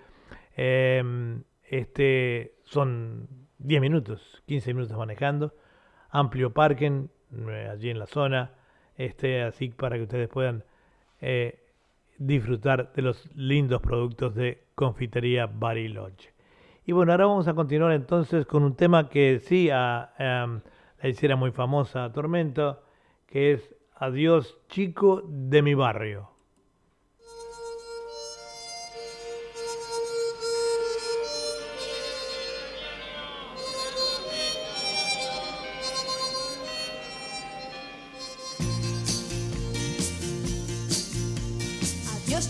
eh, 0.57 1.03
este, 1.65 2.55
son 2.65 3.29
10 3.59 3.81
minutos, 3.81 4.43
15 4.47 4.73
minutos 4.75 4.97
manejando, 4.97 5.55
amplio 6.11 6.53
parking 6.53 7.09
eh, 7.51 7.69
allí 7.71 7.91
en 7.91 7.99
la 7.99 8.07
zona, 8.07 8.53
este, 8.97 9.43
así 9.43 9.69
para 9.69 9.97
que 9.97 10.03
ustedes 10.05 10.29
puedan 10.29 10.65
eh, 11.21 11.61
disfrutar 12.17 12.93
de 12.95 13.03
los 13.03 13.31
lindos 13.37 13.81
productos 13.83 14.35
de 14.35 14.65
Confitería 14.75 15.47
Bariloche. 15.47 16.38
Y 16.89 16.93
bueno, 16.93 17.13
ahora 17.13 17.27
vamos 17.27 17.47
a 17.47 17.53
continuar 17.53 17.93
entonces 17.93 18.47
con 18.47 18.63
un 18.63 18.75
tema 18.75 19.11
que 19.11 19.41
sí 19.41 19.69
a, 19.69 20.15
a, 20.19 20.61
la 21.03 21.09
hiciera 21.11 21.37
muy 21.37 21.51
famosa 21.53 22.11
Tormento, 22.15 22.83
que 23.27 23.53
es 23.53 23.75
Adiós 23.95 24.59
chico 24.69 25.23
de 25.27 25.61
mi 25.61 25.75
barrio. 25.75 26.31
Adiós 42.25 42.49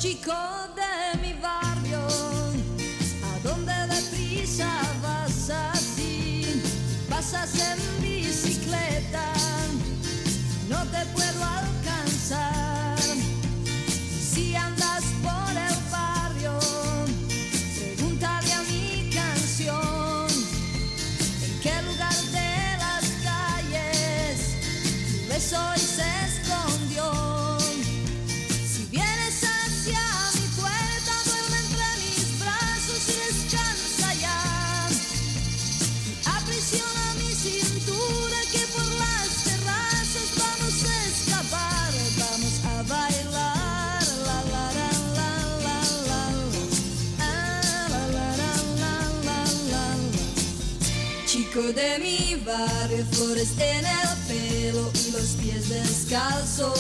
barrio, 52.49 53.05
flores 53.13 53.53
en 53.59 53.85
el 53.85 54.09
pelo 54.27 54.91
y 54.95 55.11
los 55.13 55.37
pies 55.41 55.69
descalzos. 55.69 56.73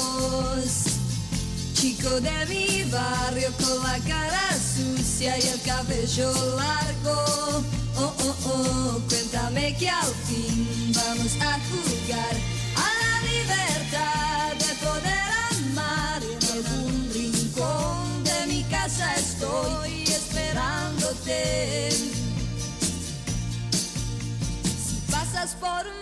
Chico 1.75 2.21
de 2.21 2.47
mi 2.47 2.85
barrio 2.91 3.53
con 3.59 3.83
la 3.85 3.99
cara 4.01 4.57
sucia 4.57 5.39
y 5.39 5.47
el 5.47 5.61
cabello 5.61 6.33
largo. 6.57 7.63
Oh, 7.97 8.15
oh, 8.21 8.35
oh, 8.47 9.01
cuéntame 9.09 9.77
que 9.77 9.91
al 9.91 10.15
fin 10.27 10.93
vamos 10.95 11.37
a 11.41 11.59
jugar 11.69 12.37
a 12.77 12.91
la 13.03 13.21
libertad 13.31 14.57
de 14.65 14.75
poder 14.87 15.29
amar. 15.51 16.23
En 16.23 16.43
algún 16.57 16.95
rincón 17.13 18.25
de 18.25 18.39
mi 18.47 18.63
casa 18.65 19.15
estoy 19.17 20.05
esperándote. 20.05 22.18
Si 25.39 25.45
pasas 25.45 25.55
por 25.61 25.85
mi 25.85 25.98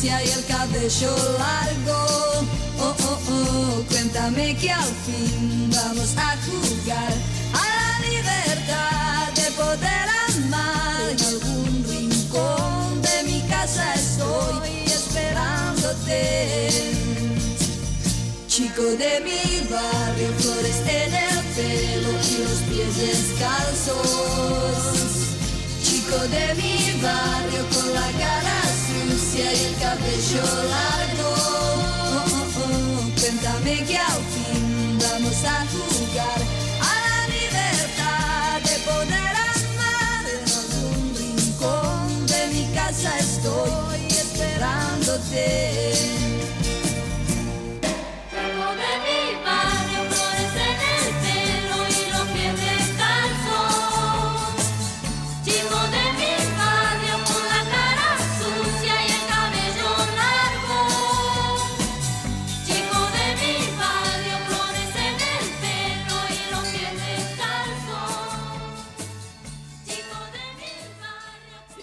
sucia 0.00 0.24
y 0.24 0.28
el 0.30 0.44
cabello 0.46 1.14
largo. 1.38 2.06
Oh, 2.78 2.96
oh, 2.98 3.18
oh, 3.30 3.84
cuéntame 3.88 4.56
que 4.56 4.70
al 4.70 4.92
fin 5.04 5.70
vamos 5.70 6.16
a 6.16 6.36
jugar 6.46 7.12
a 7.52 7.64
la 7.76 8.00
libertad 8.08 9.32
de 9.34 9.50
poder 9.52 10.08
amar. 10.28 11.10
En 11.10 11.20
algún 11.24 11.84
rincón 11.88 13.02
de 13.02 13.22
mi 13.24 13.40
casa 13.48 13.94
estoy 13.94 14.84
esperándote. 14.86 16.20
Chico 18.48 18.82
de 18.82 19.20
mi 19.20 19.68
barrio, 19.68 20.28
flores 20.38 20.80
en 20.86 21.14
el 21.14 21.44
pelo 21.54 22.10
y 22.10 22.38
los 22.38 22.60
pies 22.68 22.96
descalzos. 22.96 23.98
Chico 25.82 26.18
de 26.28 26.54
mi 26.54 27.00
barrio 27.02 27.62
con 27.74 27.94
la 27.94 28.10
cara 28.18 28.69
sucia 29.30 29.52
y 29.52 29.64
el 29.64 29.76
cabello 29.78 30.42
largo. 30.68 31.28
Oh, 31.36 32.24
oh, 32.26 32.46
oh, 32.56 33.10
cuéntame 33.20 33.84
que 33.84 33.96
al 33.96 34.22
fin 34.32 34.98
vamos 34.98 35.44
a 35.44 35.66
jugar 35.66 36.40
a 36.80 36.92
la 37.06 37.20
libertad 37.28 38.60
de 38.62 38.76
poder 38.90 39.34
amar. 39.54 40.24
En 40.34 40.44
algún 40.58 41.14
rincón 41.16 42.26
de 42.26 42.40
mi 42.54 42.64
casa 42.74 43.10
estoy 43.18 44.00
esperándote. 44.08 45.70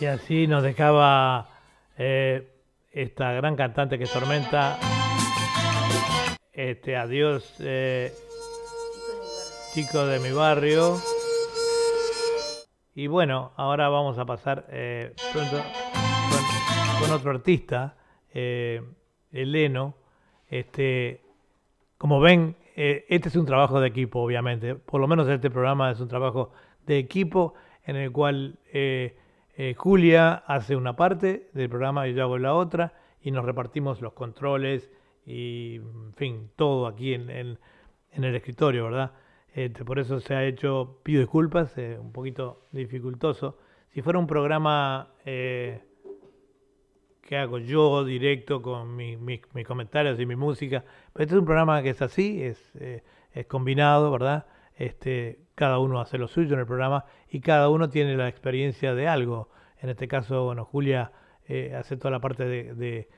Y 0.07 0.09
así 0.09 0.47
nos 0.47 0.63
dejaba 0.63 1.49
eh, 1.97 2.47
esta 2.93 3.33
gran 3.33 3.57
cantante 3.57 3.99
que 3.99 4.05
Tormenta. 4.05 4.79
Este, 6.53 6.95
adiós, 6.95 7.55
eh, 7.59 8.13
chico 9.73 10.05
de 10.05 10.19
mi 10.21 10.31
barrio. 10.31 10.95
Y 12.95 13.07
bueno, 13.07 13.51
ahora 13.57 13.89
vamos 13.89 14.17
a 14.17 14.23
pasar 14.23 14.65
eh, 14.69 15.13
pronto 15.33 15.61
con, 17.01 17.11
otro 17.11 17.31
artista, 17.31 17.97
eh, 18.33 18.81
Eleno. 19.33 19.93
Este, 20.47 21.19
como 21.97 22.21
ven, 22.21 22.55
este 22.77 23.27
es 23.27 23.35
un 23.35 23.45
trabajo 23.45 23.81
de 23.81 23.89
equipo, 23.89 24.21
obviamente. 24.21 24.75
Por 24.75 25.01
lo 25.01 25.07
menos 25.09 25.27
este 25.27 25.49
programa 25.51 25.91
es 25.91 25.99
un 25.99 26.07
trabajo 26.07 26.53
de 26.85 26.97
equipo 26.97 27.55
en 27.85 27.97
el 27.97 28.13
cual 28.13 28.57
eh, 29.59 29.73
Julia 29.75 30.33
hace 30.45 30.75
una 30.75 30.95
parte 30.95 31.49
del 31.53 31.67
programa 31.69 32.07
y 32.07 32.13
yo 32.13 32.23
hago 32.23 32.37
la 32.37 32.53
otra 32.53 32.93
y 33.21 33.31
nos 33.31 33.43
repartimos 33.43 34.01
los 34.01 34.13
controles 34.13 34.89
y, 35.25 35.75
en 35.77 36.13
fin, 36.15 36.49
todo 36.55 36.87
aquí 36.87 37.13
en, 37.15 37.29
el 37.29 37.57
escritorio, 38.35 38.85
¿verdad? 38.85 39.11
Este, 39.53 39.83
por 39.83 39.97
eso 39.99 40.19
se 40.19 40.35
ha 40.35 40.45
hecho, 40.45 40.99
pido 41.03 41.21
disculpas, 41.21 41.75
eh, 41.77 41.97
un 41.99 42.11
poquito 42.11 42.67
dificultoso. 42.71 43.57
Si 43.89 44.01
fuera 44.01 44.19
un 44.19 44.27
programa 44.27 45.13
eh, 45.25 45.81
que 47.21 47.37
hago 47.37 47.57
yo 47.57 48.05
directo 48.05 48.61
con 48.61 48.95
mi- 48.95 49.17
mi- 49.17 49.41
mis 49.53 49.65
comentarios 49.67 50.19
y 50.19 50.25
mi 50.25 50.35
música. 50.35 50.83
Pero 51.11 51.23
este 51.23 51.35
es 51.35 51.39
un 51.39 51.45
programa 51.45 51.81
que 51.81 51.89
es 51.89 52.01
así, 52.01 52.41
es, 52.43 52.71
eh, 52.79 53.03
es 53.33 53.45
combinado, 53.47 54.11
¿verdad? 54.11 54.45
Este, 54.75 55.39
cada 55.57 55.79
uno 55.79 55.99
hace 55.99 56.19
lo 56.19 56.27
suyo 56.27 56.53
en 56.53 56.59
el 56.59 56.67
programa 56.67 57.05
y 57.31 57.39
cada 57.41 57.69
uno 57.69 57.89
tiene 57.89 58.15
la 58.15 58.27
experiencia 58.27 58.93
de 58.93 59.07
algo. 59.07 59.49
En 59.81 59.89
este 59.89 60.07
caso, 60.07 60.43
bueno, 60.45 60.65
Julia 60.65 61.11
eh, 61.47 61.73
hace 61.75 61.97
toda 61.97 62.11
la 62.11 62.19
parte 62.19 62.45
de, 62.45 63.09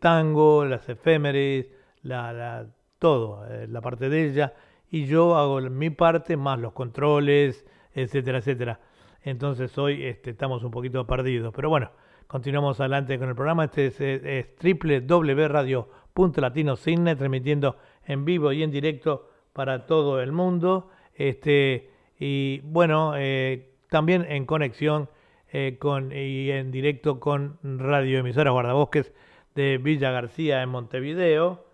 tango, 0.00 0.64
las 0.64 0.88
efémeres, 0.88 1.66
la, 2.02 2.32
la- 2.32 2.66
todo, 2.98 3.44
eh, 3.46 3.66
la 3.68 3.82
parte 3.82 4.08
de 4.08 4.24
ella. 4.26 4.54
Y 4.90 5.04
yo 5.04 5.36
hago 5.36 5.60
mi 5.60 5.90
parte 5.90 6.38
más 6.38 6.58
los 6.58 6.72
controles, 6.72 7.66
etcétera, 7.92 8.38
etcétera. 8.38 8.80
Entonces 9.22 9.76
hoy 9.76 10.02
este, 10.04 10.30
estamos 10.30 10.64
un 10.64 10.70
poquito 10.70 11.06
perdidos. 11.06 11.52
Pero 11.54 11.68
bueno, 11.68 11.90
continuamos 12.26 12.80
adelante 12.80 13.18
con 13.18 13.28
el 13.28 13.34
programa. 13.34 13.64
Este 13.64 13.88
es, 13.88 14.00
es 14.00 14.46
www.radio.latino.cine, 14.62 17.16
transmitiendo 17.16 17.76
en 18.06 18.24
vivo 18.24 18.50
y 18.52 18.62
en 18.62 18.70
directo 18.70 19.28
para 19.52 19.84
todo 19.84 20.22
el 20.22 20.32
mundo. 20.32 20.88
Este, 21.14 21.90
y 22.18 22.60
bueno, 22.60 23.14
eh, 23.16 23.68
también 23.88 24.24
en 24.28 24.46
conexión 24.46 25.08
eh, 25.52 25.76
con, 25.78 26.12
y 26.12 26.50
en 26.50 26.70
directo 26.70 27.20
con 27.20 27.58
Radio 27.62 28.20
Emisora 28.20 28.50
Guardabosques 28.50 29.12
de 29.54 29.78
Villa 29.78 30.10
García 30.10 30.62
en 30.62 30.68
Montevideo. 30.70 31.66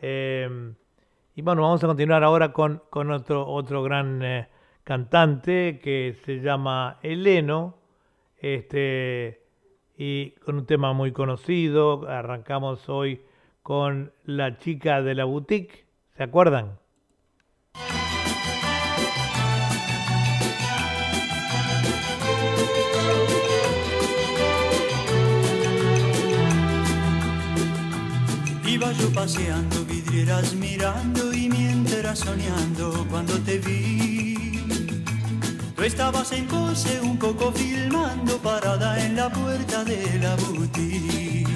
Eh, 0.00 0.72
y 1.34 1.42
bueno, 1.42 1.60
vamos 1.60 1.84
a 1.84 1.86
continuar 1.86 2.24
ahora 2.24 2.54
con, 2.54 2.82
con 2.88 3.10
otro, 3.10 3.46
otro 3.46 3.82
gran 3.82 4.22
eh, 4.22 4.48
cantante 4.84 5.80
que 5.82 6.14
se 6.24 6.40
llama 6.40 6.98
Eleno, 7.02 7.76
este, 8.38 9.42
y 9.98 10.30
con 10.30 10.56
un 10.56 10.64
tema 10.64 10.94
muy 10.94 11.12
conocido. 11.12 12.08
Arrancamos 12.08 12.88
hoy 12.88 13.20
con 13.62 14.12
La 14.24 14.56
chica 14.56 15.02
de 15.02 15.14
la 15.14 15.26
boutique, 15.26 15.84
¿se 16.16 16.22
acuerdan? 16.22 16.78
Yo 28.98 29.10
paseando, 29.12 29.84
vidrieras 29.84 30.54
mirando 30.54 31.32
y 31.32 31.48
mientras 31.48 32.20
soñando 32.20 33.06
cuando 33.10 33.34
te 33.40 33.58
vi. 33.58 34.62
Tú 35.74 35.82
estabas 35.82 36.32
en 36.32 36.46
pose 36.46 37.00
un 37.00 37.18
poco 37.18 37.52
filmando 37.52 38.38
parada 38.38 39.04
en 39.04 39.16
la 39.16 39.30
puerta 39.30 39.84
de 39.84 40.18
la 40.20 40.36
boutique. 40.36 41.46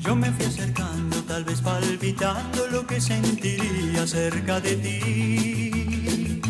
Yo 0.00 0.14
me 0.14 0.30
fui 0.32 0.44
acercando, 0.44 1.22
tal 1.22 1.44
vez 1.44 1.60
palpitando 1.60 2.66
lo 2.68 2.86
que 2.86 3.00
sentiría 3.00 4.06
cerca 4.06 4.60
de 4.60 4.76
ti. 4.76 6.40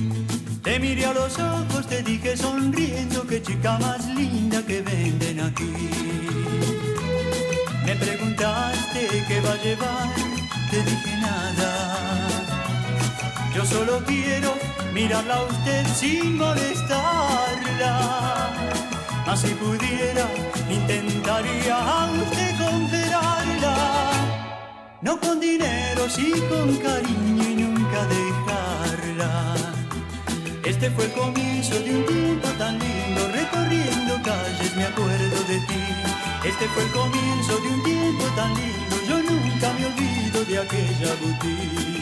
Te 0.62 0.78
miré 0.78 1.06
a 1.06 1.14
los 1.14 1.38
ojos, 1.38 1.86
te 1.86 2.02
dije 2.02 2.36
sonriendo, 2.36 3.26
qué 3.26 3.42
chica 3.42 3.78
más 3.78 4.06
linda 4.14 4.62
que 4.66 4.82
venden 4.82 5.40
aquí. 5.40 6.43
Me 7.84 7.94
preguntaste 7.96 9.24
qué 9.28 9.40
va 9.42 9.52
a 9.52 9.62
llevar, 9.62 10.08
te 10.70 10.82
dije 10.82 11.16
nada. 11.18 12.28
Yo 13.54 13.64
solo 13.66 14.02
quiero 14.06 14.54
mirarla 14.94 15.34
a 15.34 15.42
usted 15.42 15.86
sin 15.94 16.38
molestarla. 16.38 17.92
Mas 19.26 19.40
si 19.40 19.48
pudiera, 19.48 20.26
intentaría 20.70 21.76
a 21.76 22.10
usted 22.10 22.56
comprarla. 22.56 23.76
No 25.02 25.20
con 25.20 25.38
dinero, 25.38 26.08
sí 26.08 26.32
con 26.48 26.76
cariño 26.78 27.42
y 27.50 27.54
nunca 27.64 28.06
dejarla. 28.06 29.56
Este 30.64 30.90
fue 30.90 31.04
el 31.04 31.12
comienzo 31.12 31.74
de 31.80 31.96
un 31.96 32.06
tiempo 32.06 32.48
tan 32.58 32.78
lindo, 32.78 33.28
recorriendo 33.30 34.22
calles 34.22 34.74
me 34.74 34.84
acuerdo 34.84 35.44
de 35.48 35.58
ti. 35.66 36.23
Este 36.46 36.68
fue 36.68 36.82
el 36.82 36.90
comienzo 36.90 37.58
de 37.58 37.68
un 37.68 37.82
tiempo 37.82 38.24
tan 38.36 38.54
lindo, 38.54 38.96
yo 39.08 39.16
nunca 39.22 39.72
me 39.72 39.86
olvido 39.86 40.44
de 40.44 40.58
aquella 40.58 41.14
boutique. 41.22 41.94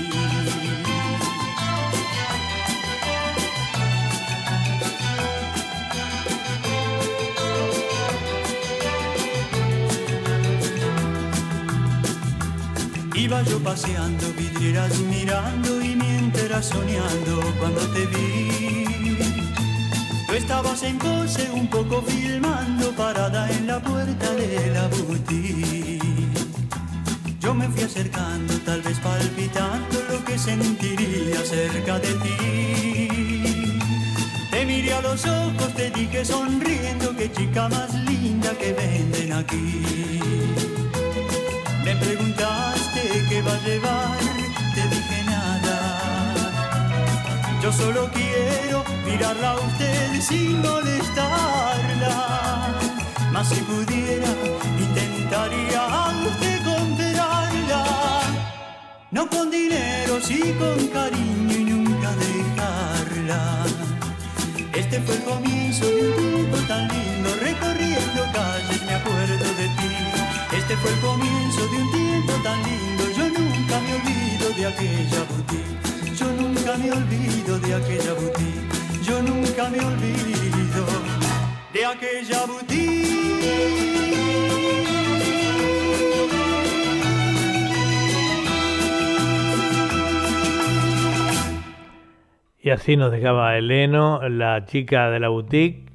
Iba 13.15 13.43
yo 13.45 13.61
paseando, 13.61 14.27
vidrieras 14.37 14.99
mirando 14.99 15.81
y 15.81 15.95
mientras 15.95 16.67
soñando 16.67 17.41
cuando 17.61 17.81
te 17.93 18.07
vi. 18.07 18.72
Tú 20.33 20.39
estabas 20.39 20.83
en 20.83 20.97
pose 20.97 21.47
un 21.53 21.69
poco 21.69 22.01
filmando 22.01 22.91
parada 22.93 23.51
en 23.51 23.67
la 23.67 23.79
puerta 23.79 24.33
de 24.33 24.71
la 24.73 24.89
boutique. 24.89 26.01
Yo 27.39 27.53
me 27.53 27.69
fui 27.69 27.83
acercando, 27.83 28.55
tal 28.65 28.81
vez 28.81 28.99
palpitando 29.01 29.99
lo 30.11 30.25
que 30.25 30.39
sentiría 30.39 31.39
cerca 31.45 31.99
de 31.99 32.15
ti. 32.25 33.09
Te 34.51 34.65
miré 34.65 34.95
a 34.95 35.03
los 35.03 35.23
ojos, 35.27 35.75
te 35.75 35.91
dije 35.91 36.25
sonriendo, 36.25 37.15
qué 37.15 37.31
chica 37.31 37.69
más 37.69 37.93
linda 37.93 38.53
que 38.59 38.73
venden 38.73 39.35
aquí. 39.35 39.83
Me 41.85 41.95
preguntaste 41.97 43.27
qué 43.29 43.43
va 43.43 43.53
a 43.53 43.61
llevar, 43.67 44.32
Yo 47.63 47.71
solo 47.73 48.11
quiero 48.13 48.83
mirarla 49.07 49.53
a 49.53 49.61
usted 49.61 50.21
sin 50.21 50.61
molestarla. 50.61 52.17
Mas 53.31 53.51
si 53.51 53.61
pudiera, 53.61 54.27
intentaría 54.81 55.81
a 55.81 56.11
usted 56.27 56.61
comprarla. 56.65 57.85
No 59.13 59.29
con 59.31 59.49
dinero, 59.53 60.21
sí 60.21 60.57
con 60.59 60.89
cariño 60.89 61.57
y 61.57 61.65
nunca 61.65 62.11
dejarla. 62.17 63.65
Este 64.75 65.01
fue 65.03 65.15
el 65.15 65.23
comienzo 65.23 65.87
de 65.87 66.09
un 66.09 66.17
tiempo 66.17 66.57
tan 66.67 66.89
lindo, 66.89 67.31
recorriendo 67.41 68.23
calles 68.33 68.83
me 68.87 68.95
acuerdo 68.95 69.49
de 69.61 69.69
ti. 69.79 69.95
Este 70.59 70.77
fue 70.79 70.91
el 70.91 70.99
comienzo 70.99 71.61
de 71.69 71.77
un 71.77 71.93
tiempo 71.93 72.33
tan 72.43 72.61
lindo, 72.65 73.05
yo 73.17 73.29
nunca 73.29 73.79
me 73.79 73.95
olvido 73.95 74.51
de 74.51 74.67
aquella 74.67 75.23
boutique. 75.31 75.92
Yo 76.15 76.27
nunca 76.33 76.77
me 76.77 76.93
olvido 76.93 77.59
de 77.59 77.75
aquella 77.75 78.13
boutique. 78.15 79.03
Yo 79.03 79.23
nunca 79.23 79.71
me 79.71 79.81
olvido 79.81 80.85
de 81.73 81.87
aquella 81.87 82.43
Y 92.65 92.71
así 92.71 92.97
nos 92.97 93.11
dejaba 93.11 93.59
Eleno, 93.59 94.29
la 94.29 94.65
chica 94.67 95.11
de 95.11 95.19
la 95.19 95.29
boutique. 95.29 95.91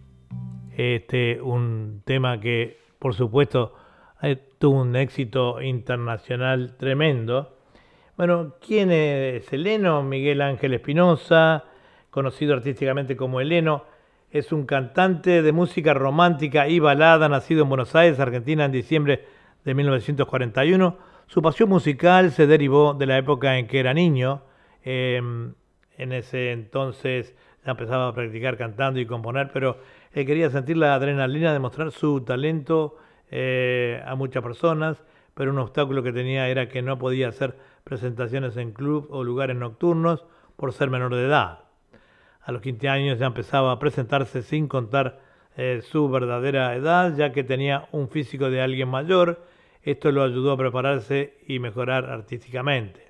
Este, 0.75 1.41
un 1.41 2.01
tema 2.03 2.41
que, 2.41 2.77
por 2.99 3.13
supuesto, 3.13 3.73
eh, 4.21 4.35
tuvo 4.59 4.81
un 4.81 4.95
éxito 4.97 5.61
internacional 5.61 6.75
tremendo. 6.75 7.56
Bueno, 8.17 8.55
¿quién 8.65 8.89
es 8.91 9.53
Eleno? 9.53 10.01
Miguel 10.01 10.41
Ángel 10.41 10.73
Espinosa, 10.73 11.65
conocido 12.09 12.55
artísticamente 12.55 13.15
como 13.15 13.41
Eleno, 13.41 13.83
es 14.31 14.51
un 14.51 14.65
cantante 14.65 15.43
de 15.43 15.51
música 15.51 15.93
romántica 15.93 16.67
y 16.67 16.79
balada, 16.79 17.29
nacido 17.29 17.61
en 17.61 17.69
Buenos 17.69 17.93
Aires, 17.95 18.19
Argentina, 18.19 18.65
en 18.65 18.71
diciembre 18.71 19.23
de 19.63 19.75
1941. 19.75 20.97
Su 21.27 21.43
pasión 21.43 21.69
musical 21.69 22.31
se 22.31 22.47
derivó 22.47 22.95
de 22.95 23.05
la 23.05 23.19
época 23.19 23.59
en 23.59 23.67
que 23.67 23.79
era 23.79 23.93
niño. 23.93 24.41
Eh, 24.83 25.21
en 25.97 26.11
ese 26.11 26.53
entonces 26.53 27.35
ya 27.63 27.73
empezaba 27.73 28.07
a 28.07 28.15
practicar 28.15 28.57
cantando 28.57 28.99
y 28.99 29.05
componer, 29.05 29.51
pero 29.53 29.77
él 30.11 30.25
quería 30.25 30.49
sentir 30.49 30.77
la 30.77 30.95
adrenalina 30.95 31.53
de 31.53 31.59
mostrar 31.59 31.91
su 31.91 32.21
talento 32.21 32.97
eh, 33.29 34.01
a 34.07 34.15
muchas 34.15 34.41
personas, 34.41 35.03
pero 35.35 35.51
un 35.51 35.59
obstáculo 35.59 36.01
que 36.01 36.11
tenía 36.11 36.47
era 36.47 36.67
que 36.67 36.81
no 36.81 36.97
podía 36.97 37.27
hacer 37.27 37.76
presentaciones 37.87 38.57
en 38.57 38.71
club 38.71 39.07
o 39.09 39.23
lugares 39.23 39.55
nocturnos 39.55 40.25
por 40.55 40.73
ser 40.73 40.89
menor 40.89 41.15
de 41.15 41.25
edad. 41.25 41.59
A 42.41 42.51
los 42.51 42.61
15 42.61 42.89
años 42.89 43.19
ya 43.19 43.27
empezaba 43.27 43.71
a 43.71 43.79
presentarse 43.79 44.41
sin 44.41 44.67
contar 44.67 45.19
eh, 45.55 45.81
su 45.83 46.09
verdadera 46.09 46.75
edad, 46.75 47.15
ya 47.15 47.31
que 47.31 47.43
tenía 47.43 47.87
un 47.91 48.09
físico 48.09 48.49
de 48.49 48.61
alguien 48.61 48.89
mayor. 48.89 49.43
Esto 49.83 50.11
lo 50.11 50.23
ayudó 50.23 50.51
a 50.51 50.57
prepararse 50.57 51.37
y 51.47 51.59
mejorar 51.59 52.05
artísticamente. 52.05 53.07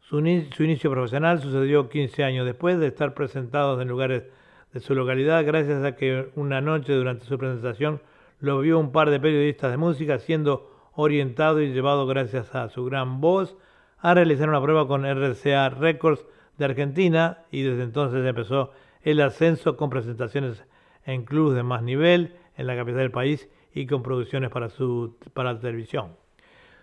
Su, 0.00 0.18
su 0.52 0.64
inicio 0.64 0.90
profesional 0.90 1.40
sucedió 1.40 1.88
15 1.88 2.24
años 2.24 2.46
después 2.46 2.78
de 2.78 2.86
estar 2.86 3.14
presentados 3.14 3.80
en 3.80 3.88
lugares 3.88 4.24
de 4.72 4.80
su 4.80 4.94
localidad, 4.94 5.44
gracias 5.44 5.84
a 5.84 5.96
que 5.96 6.30
una 6.36 6.60
noche 6.60 6.92
durante 6.92 7.24
su 7.26 7.36
presentación 7.38 8.00
lo 8.38 8.60
vio 8.60 8.78
un 8.78 8.92
par 8.92 9.10
de 9.10 9.20
periodistas 9.20 9.70
de 9.70 9.76
música 9.76 10.18
siendo 10.18 10.70
orientado 10.94 11.60
y 11.60 11.72
llevado 11.72 12.06
gracias 12.06 12.54
a 12.54 12.68
su 12.68 12.84
gran 12.84 13.20
voz 13.20 13.56
a 14.02 14.14
realizar 14.14 14.48
una 14.48 14.62
prueba 14.62 14.86
con 14.86 15.04
RCA 15.04 15.68
Records 15.70 16.24
de 16.58 16.64
Argentina 16.64 17.38
y 17.50 17.62
desde 17.62 17.82
entonces 17.82 18.24
empezó 18.24 18.72
el 19.02 19.20
ascenso 19.20 19.76
con 19.76 19.90
presentaciones 19.90 20.64
en 21.04 21.24
clubes 21.24 21.56
de 21.56 21.62
más 21.62 21.82
nivel 21.82 22.36
en 22.56 22.66
la 22.66 22.76
capital 22.76 23.00
del 23.00 23.10
país 23.10 23.48
y 23.74 23.86
con 23.86 24.02
producciones 24.02 24.50
para, 24.50 24.68
su, 24.68 25.16
para 25.32 25.54
la 25.54 25.60
televisión. 25.60 26.16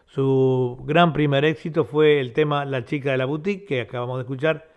Su 0.05 0.81
gran 0.85 1.13
primer 1.13 1.43
éxito 1.45 1.83
fue 1.85 2.19
el 2.19 2.33
tema 2.33 2.65
La 2.65 2.85
chica 2.85 3.11
de 3.11 3.17
la 3.17 3.25
boutique 3.25 3.65
que 3.65 3.81
acabamos 3.81 4.17
de 4.17 4.21
escuchar 4.21 4.69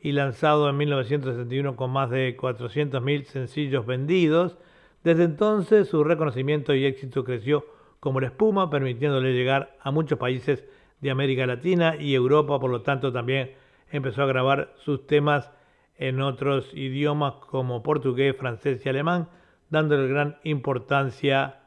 y 0.00 0.12
lanzado 0.12 0.68
en 0.70 0.76
1961 0.78 1.76
con 1.76 1.90
más 1.90 2.10
de 2.10 2.36
400.000 2.36 3.24
sencillos 3.24 3.84
vendidos. 3.84 4.56
Desde 5.04 5.24
entonces 5.24 5.88
su 5.88 6.02
reconocimiento 6.02 6.74
y 6.74 6.86
éxito 6.86 7.24
creció 7.24 7.66
como 8.00 8.20
la 8.20 8.28
espuma, 8.28 8.70
permitiéndole 8.70 9.34
llegar 9.34 9.76
a 9.82 9.90
muchos 9.90 10.18
países 10.18 10.64
de 11.00 11.10
América 11.10 11.46
Latina 11.46 11.96
y 11.96 12.14
Europa, 12.14 12.58
por 12.58 12.70
lo 12.70 12.82
tanto 12.82 13.12
también 13.12 13.52
empezó 13.90 14.22
a 14.22 14.26
grabar 14.26 14.72
sus 14.76 15.06
temas 15.06 15.50
en 15.96 16.20
otros 16.20 16.72
idiomas 16.74 17.34
como 17.50 17.82
portugués, 17.82 18.36
francés 18.36 18.84
y 18.84 18.88
alemán, 18.88 19.28
dándole 19.68 20.08
gran 20.08 20.38
importancia 20.44 21.60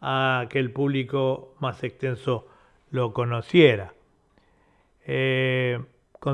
a 0.00 0.46
que 0.48 0.58
el 0.58 0.70
público 0.70 1.54
más 1.60 1.82
extenso 1.84 2.46
lo 2.90 3.12
conociera. 3.12 3.94
Eh, 5.06 5.80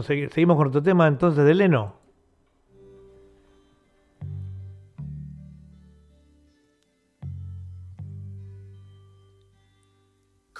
seguimos 0.02 0.56
con 0.56 0.68
otro 0.68 0.82
tema 0.82 1.06
entonces 1.08 1.44
de 1.44 1.54
Leno. 1.54 1.99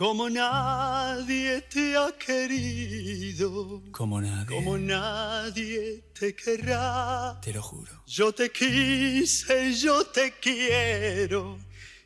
Como 0.01 0.31
nadie 0.31 1.60
te 1.60 1.94
ha 1.94 2.10
querido, 2.16 3.82
Como 3.93 4.18
nadie, 4.18 4.47
como 4.56 4.78
nadie 4.78 6.05
te 6.18 6.35
querrá. 6.35 7.39
te 7.43 7.52
lo 7.52 7.60
juro. 7.62 8.02
Yo 8.06 8.32
te 8.32 8.51
quise, 8.51 9.74
yo 9.74 10.06
te 10.06 10.32
quiero 10.40 11.59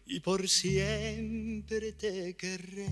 y 0.06 0.18
por 0.18 0.48
siempre 0.48 1.92
te 1.92 2.34
querré. 2.34 2.88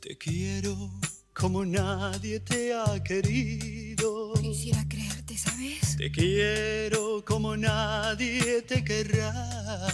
Te 0.00 0.16
quiero 0.16 0.76
como 1.32 1.64
nadie 1.64 2.38
te 2.38 2.72
ha 2.72 3.02
querido. 3.02 4.34
Quisiera 4.34 4.84
¿sabes? 5.36 5.96
Te 5.96 6.10
quiero 6.10 7.24
como 7.24 7.56
nadie 7.56 8.62
te 8.62 8.84
querrá. 8.84 9.32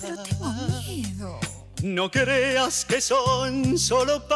Pero 0.01 0.23
tengo 0.23 0.53
miedo. 0.87 1.39
No 1.83 2.11
creas 2.11 2.85
que 2.85 3.01
son 3.01 3.79
solo 3.79 4.27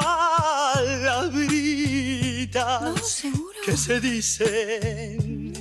palabritas 1.44 2.80
No, 2.82 2.96
seguro. 2.98 3.58
que 3.64 3.76
se 3.76 4.00
dicen 4.00 5.52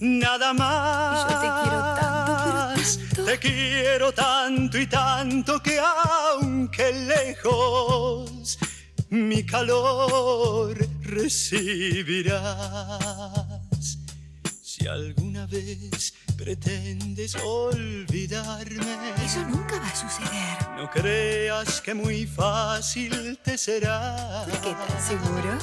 nada 0.00 0.52
más. 0.52 1.30
Yo 1.30 1.38
te 1.38 1.46
quiero 1.62 1.94
tanto, 1.94 2.42
pero 2.44 2.62
tanto. 2.74 3.24
Te 3.24 3.38
quiero 3.38 4.12
tanto 4.12 4.78
y 4.78 4.86
tanto 4.88 5.62
que 5.62 5.78
aunque 5.78 6.92
lejos 6.92 8.58
mi 9.10 9.44
calor 9.46 10.76
recibirás. 11.02 12.38
Si 14.78 14.86
alguna 14.86 15.44
vez 15.46 16.14
pretendes 16.36 17.34
olvidarme, 17.42 19.14
Eso 19.24 19.40
nunca 19.40 19.76
va 19.80 19.88
a 19.88 19.96
suceder. 19.96 20.68
no 20.76 20.88
creas 20.88 21.80
que 21.80 21.94
muy 21.94 22.26
fácil 22.26 23.36
te 23.42 23.58
será. 23.58 24.44
¿Por 24.48 24.60
qué 24.60 24.74
tan 24.74 25.02
seguro? 25.02 25.58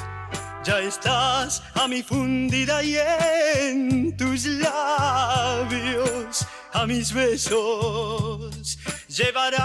Ya 0.66 0.80
estás 0.80 1.64
a 1.76 1.88
mi 1.88 2.04
fundida 2.04 2.84
y 2.84 2.98
en 2.98 4.18
tus 4.18 4.46
labios, 4.48 6.46
a 6.74 6.86
mis 6.86 7.14
besos 7.14 8.78
llevarás. 9.08 9.58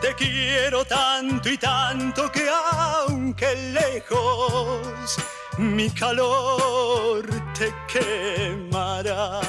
Te 0.00 0.14
quiero 0.14 0.84
tanto 0.84 1.48
y 1.48 1.58
tanto 1.58 2.30
que 2.30 2.48
aunque 2.48 3.72
lejos, 3.72 5.16
mi 5.58 5.90
calor 5.90 7.26
te 7.56 7.72
quemará. 7.92 9.40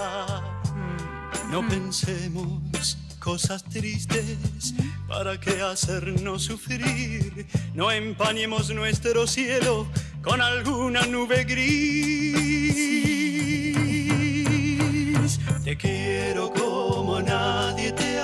No 1.50 1.68
pensemos 1.68 2.98
cosas 3.20 3.64
tristes 3.64 4.74
para 5.08 5.40
que 5.40 5.62
hacernos 5.62 6.44
sufrir. 6.44 7.48
No 7.74 7.92
empañemos 7.92 8.70
nuestro 8.74 9.26
cielo 9.26 9.88
con 10.22 10.42
alguna 10.42 11.06
nube 11.06 11.44
gris. 11.44 12.76
Te 15.64 15.76
quiero 15.76 16.52
como 16.54 17.20
nadie 17.22 17.92
te 17.94 18.15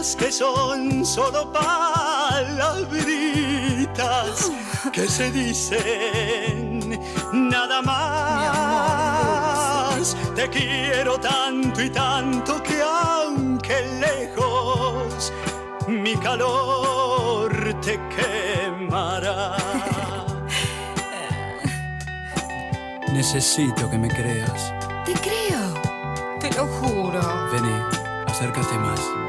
que 0.00 0.32
son 0.32 1.04
solo 1.04 1.52
palabritas 1.52 2.80
que 4.94 5.06
se 5.06 5.30
dicen 5.30 6.98
nada 7.34 7.82
más. 7.82 8.96
Te 10.34 10.48
quiero 10.48 11.20
tanto 11.20 11.82
y 11.82 11.90
tanto 11.90 12.62
que 12.62 12.80
aunque 12.82 13.82
lejos 14.00 15.34
mi 15.86 16.16
calor 16.16 17.52
te 17.82 18.00
quemará. 18.08 19.52
Necesito 23.12 23.90
que 23.90 23.98
me 23.98 24.08
creas. 24.08 24.72
Te 25.04 25.12
creo. 25.12 25.74
Te 26.40 26.50
lo 26.56 26.66
juro. 26.66 27.20
Vení, 27.52 27.74
acércate 28.26 28.78
más. 28.78 29.19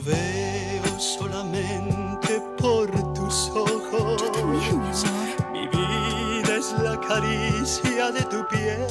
Yo 0.00 0.06
veo 0.12 0.98
solamente 0.98 2.40
por 2.58 2.90
tus 3.12 3.50
ojos. 3.50 4.22
Mi 4.46 4.66
amor. 4.68 4.96
Mi 5.52 5.68
vida 5.68 6.56
es 6.56 6.72
la 6.82 6.98
caricia 7.00 8.10
de 8.10 8.22
tu 8.22 8.46
piel. 8.48 8.86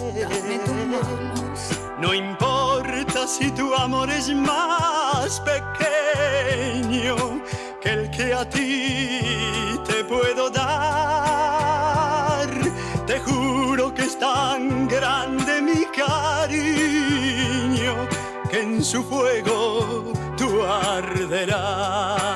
No 2.00 2.14
importa 2.14 3.28
si 3.28 3.50
tu 3.52 3.74
amor 3.74 4.10
es 4.12 4.30
más 4.34 5.42
pequeño 5.42 7.16
que 7.82 7.90
el 7.90 8.12
que 8.12 8.34
a 8.34 8.48
ti 8.48 9.20
te 9.88 10.04
puedo 10.04 10.50
dar. 10.50 10.70
Te 13.08 13.20
juro 13.20 13.94
que 13.94 14.04
es 14.04 14.20
tan 14.20 14.88
grande 14.88 15.62
mi 15.62 15.86
cariño 15.86 16.66
que 18.52 18.62
en 18.62 18.84
su 18.84 19.04
fuego 19.04 20.19
arderás. 20.70 22.28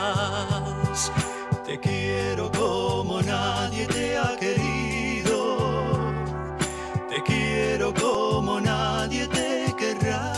Te 1.66 1.80
quiero 1.80 2.52
como 2.52 3.22
nadie 3.22 3.88
te 3.88 4.18
ha 4.18 4.36
querido. 4.38 5.58
Te 7.10 7.22
quiero 7.24 7.94
como 7.94 8.60
nadie 8.60 9.28
te 9.28 9.74
querrá. 9.78 10.34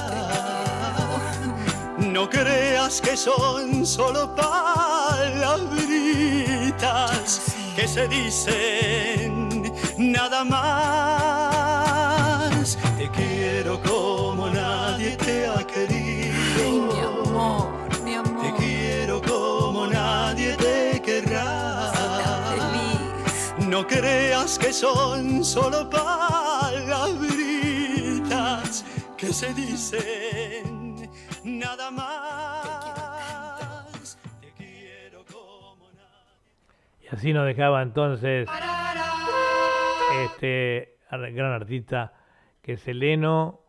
No 1.97 2.29
creas 2.29 3.01
que 3.01 3.17
son 3.17 3.85
solo 3.85 4.35
palabritas 4.35 5.65
que 7.75 7.87
se 7.87 8.07
dicen 8.07 9.73
nada 9.97 10.43
más. 10.43 11.15
Te 12.97 13.09
quiero 13.11 13.81
como 13.81 14.24
que 24.45 24.71
son 24.71 25.43
solo 25.43 25.89
palabritas 25.89 26.85
que 29.17 29.33
se 29.33 29.51
dicen 29.55 31.09
nada 31.43 31.89
más. 31.89 32.59
Te 34.39 34.51
quiero 34.51 35.25
como 35.25 35.87
Y 37.01 37.07
así 37.07 37.33
nos 37.33 37.47
dejaba 37.47 37.81
entonces 37.81 38.47
este 40.25 40.99
gran 41.09 41.51
artista 41.51 42.13
que 42.61 42.73
es 42.73 42.87
Eleno. 42.87 43.61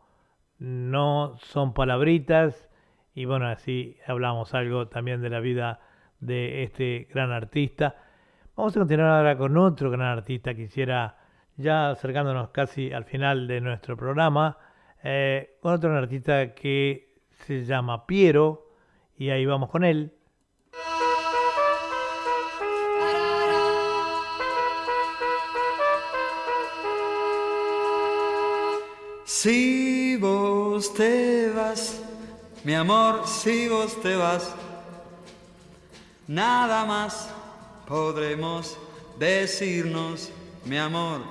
No 0.59 1.37
son 1.39 1.73
palabritas. 1.73 2.69
Y 3.15 3.25
bueno, 3.25 3.47
así 3.47 3.97
hablamos 4.05 4.53
algo 4.53 4.89
también 4.89 5.23
de 5.23 5.31
la 5.31 5.39
vida 5.39 5.79
de 6.19 6.61
este 6.61 7.07
gran 7.11 7.31
artista. 7.31 7.95
Vamos 8.57 8.75
a 8.75 8.79
continuar 8.79 9.09
ahora 9.11 9.37
con 9.37 9.55
otro 9.55 9.91
gran 9.91 10.17
artista. 10.17 10.55
Quisiera, 10.55 11.15
ya 11.57 11.91
acercándonos 11.91 12.49
casi 12.49 12.91
al 12.91 13.05
final 13.05 13.47
de 13.47 13.61
nuestro 13.61 13.95
programa, 13.95 14.57
eh, 15.03 15.59
con 15.61 15.73
otro 15.73 15.91
gran 15.91 16.01
artista 16.01 16.55
que 16.55 17.21
se 17.45 17.63
llama 17.65 18.07
Piero. 18.07 18.71
Y 19.15 19.29
ahí 19.29 19.45
vamos 19.45 19.69
con 19.69 19.83
él. 19.83 20.11
Si 29.23 30.17
vos 30.17 30.95
te 30.95 31.51
vas, 31.51 32.03
mi 32.63 32.73
amor, 32.73 33.21
si 33.27 33.69
vos 33.69 34.01
te 34.01 34.15
vas, 34.15 34.55
nada 36.27 36.85
más 36.85 37.36
podremos 37.87 38.77
decirnos, 39.17 40.29
mi 40.65 40.77
amor. 40.77 41.21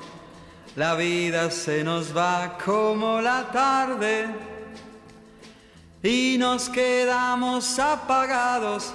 La 0.74 0.94
vida 0.94 1.50
se 1.50 1.84
nos 1.84 2.16
va 2.16 2.58
como 2.62 3.20
la 3.20 3.50
tarde 3.50 4.26
y 6.02 6.36
nos 6.38 6.68
quedamos 6.68 7.78
apagados, 7.78 8.92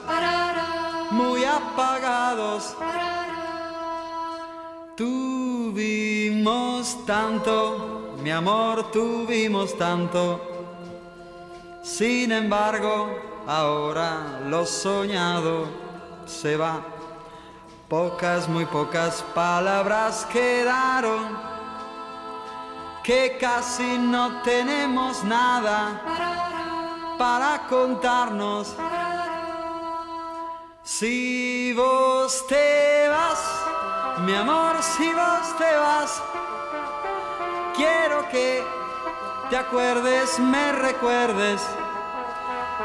muy 1.11 1.43
apagados. 1.43 2.75
Tuvimos 4.95 6.25
tanto, 7.05 8.15
mi 8.21 8.29
amor, 8.29 8.91
tuvimos 8.91 9.75
tanto. 9.77 10.39
Sin 11.81 12.31
embargo, 12.31 13.09
ahora 13.47 14.41
lo 14.47 14.67
soñado 14.67 15.65
se 16.27 16.55
va. 16.55 17.00
Pocas, 17.91 18.47
muy 18.47 18.65
pocas 18.65 19.21
palabras 19.35 20.25
quedaron, 20.31 21.37
que 23.03 23.37
casi 23.37 23.97
no 23.97 24.41
tenemos 24.43 25.25
nada 25.25 26.01
para 27.17 27.67
contarnos. 27.67 28.77
Si 30.83 31.73
vos 31.73 32.47
te 32.47 33.09
vas, 33.09 33.43
mi 34.19 34.35
amor, 34.35 34.81
si 34.81 35.11
vos 35.11 35.57
te 35.57 35.75
vas, 35.75 36.23
quiero 37.75 38.25
que 38.29 38.63
te 39.49 39.57
acuerdes, 39.57 40.39
me 40.39 40.71
recuerdes. 40.71 41.61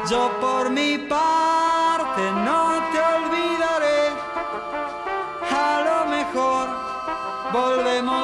Yo 0.09 0.29
por 0.41 0.69
mi 0.69 0.97
parte 0.97 2.21
no 2.43 2.86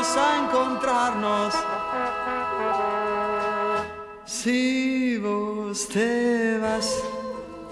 a 0.04 0.44
encontrarnos. 0.44 1.54
Si 4.26 5.18
vos 5.18 5.88
te 5.88 6.58
vas, 6.58 7.02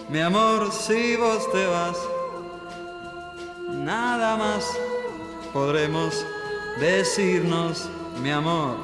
mi 0.08 0.22
amor, 0.22 0.72
si 0.72 1.18
vos 1.18 1.52
te 1.52 1.66
vas, 1.68 1.98
nada 3.70 4.38
más 4.38 4.66
podremos 5.52 6.26
decirnos, 6.80 7.90
mi 8.22 8.32
amor. 8.32 8.78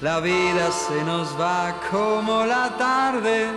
La 0.00 0.20
vida 0.20 0.70
se 0.72 1.04
nos 1.04 1.38
va 1.38 1.74
como 1.90 2.46
la 2.46 2.70
tarde 2.78 3.50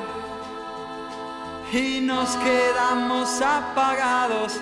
y 1.71 2.01
nos 2.01 2.35
quedamos 2.35 3.41
apagados, 3.41 4.59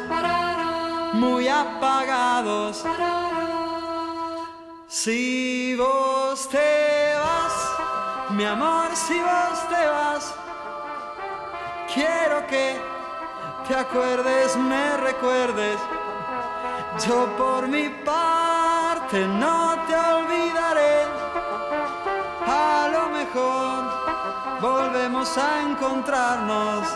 muy 1.14 1.48
apagados. 1.48 2.86
Si 4.96 5.76
vos 5.76 6.48
te 6.50 7.16
vas, 7.18 8.30
mi 8.30 8.46
amor, 8.46 8.96
si 8.96 9.20
vos 9.20 9.68
te 9.68 9.88
vas, 9.88 10.36
quiero 11.92 12.46
que 12.46 12.80
te 13.68 13.74
acuerdes, 13.74 14.56
me 14.56 14.98
recuerdes. 14.98 15.80
Yo 17.08 17.26
por 17.36 17.68
mi 17.68 17.90
parte 18.06 19.26
no 19.26 19.84
te 19.88 19.96
olvidaré. 19.96 21.06
A 22.46 22.88
lo 22.94 23.10
mejor 23.10 24.62
volvemos 24.62 25.36
a 25.40 25.62
encontrarnos. 25.64 26.88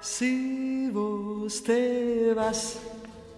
Si 0.00 0.88
vos 0.90 1.62
te 1.62 2.32
vas, 2.32 2.78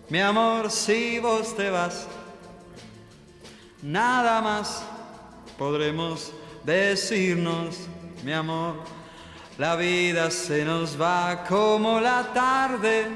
mi 0.09 0.21
amor, 0.21 0.71
si 0.71 1.19
vos 1.19 1.55
te 1.57 1.71
vas, 1.71 2.07
nada 3.83 4.41
más 4.41 4.83
podremos 5.59 6.33
decirnos, 6.65 7.77
mi 8.25 8.33
amor. 8.33 8.77
La 9.59 9.75
vida 9.75 10.31
se 10.31 10.65
nos 10.65 11.01
va 11.01 11.45
como 11.49 11.99
la 11.99 12.31
tarde 12.35 13.07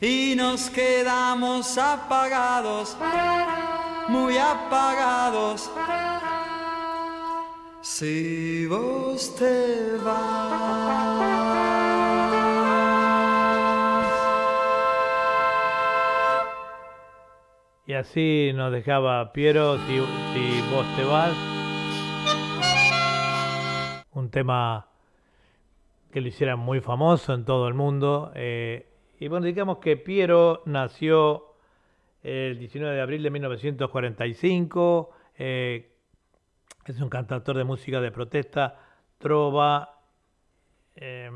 y 0.00 0.34
nos 0.36 0.68
quedamos 0.68 1.78
apagados, 1.78 2.96
muy 4.08 4.36
apagados. 4.36 5.70
Si 7.82 8.66
vos 8.66 9.34
te 9.36 9.96
vas. 10.04 11.73
Y 17.86 17.92
así 17.92 18.52
nos 18.54 18.72
dejaba 18.72 19.32
Piero, 19.32 19.76
si, 19.76 19.98
vos 20.72 20.86
te 20.96 21.04
vas. 21.04 21.34
Un 24.12 24.30
tema 24.30 24.88
que 26.10 26.22
lo 26.22 26.28
hiciera 26.28 26.56
muy 26.56 26.80
famoso 26.80 27.34
en 27.34 27.44
todo 27.44 27.68
el 27.68 27.74
mundo. 27.74 28.32
eh, 28.34 28.88
y 29.20 29.28
bueno, 29.28 29.46
digamos 29.46 29.78
que 29.78 29.96
Piero 29.96 30.62
nació 30.66 31.54
el 32.22 32.58
19 32.58 32.94
de 32.94 33.02
abril 33.02 33.22
de 33.22 33.30
1945. 33.30 35.10
eh, 35.38 35.90
es 36.86 37.00
un 37.00 37.08
cantautor 37.08 37.56
de 37.56 37.64
música 37.64 38.00
de 38.00 38.10
protesta, 38.10 38.78
trova. 39.18 40.00
eh, 40.96 41.30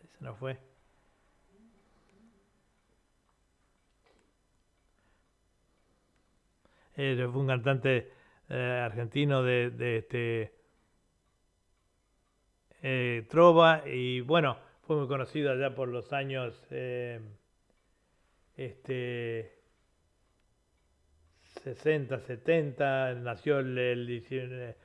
ahí 0.00 0.08
se 0.18 0.24
nos 0.24 0.36
fue. 0.38 0.67
Eh, 7.00 7.28
fue 7.30 7.40
un 7.40 7.46
cantante 7.46 8.10
eh, 8.48 8.82
argentino 8.84 9.44
de, 9.44 9.70
de 9.70 9.98
este 9.98 10.52
eh, 12.82 13.24
trova 13.30 13.84
y 13.86 14.20
bueno, 14.20 14.56
fue 14.82 14.96
muy 14.96 15.06
conocido 15.06 15.52
allá 15.52 15.76
por 15.76 15.88
los 15.88 16.12
años 16.12 16.60
eh, 16.70 17.20
este 18.56 19.60
60, 21.62 22.18
70, 22.18 23.14
nació 23.14 23.60
el, 23.60 23.78
el 23.78 24.06
19, 24.08 24.76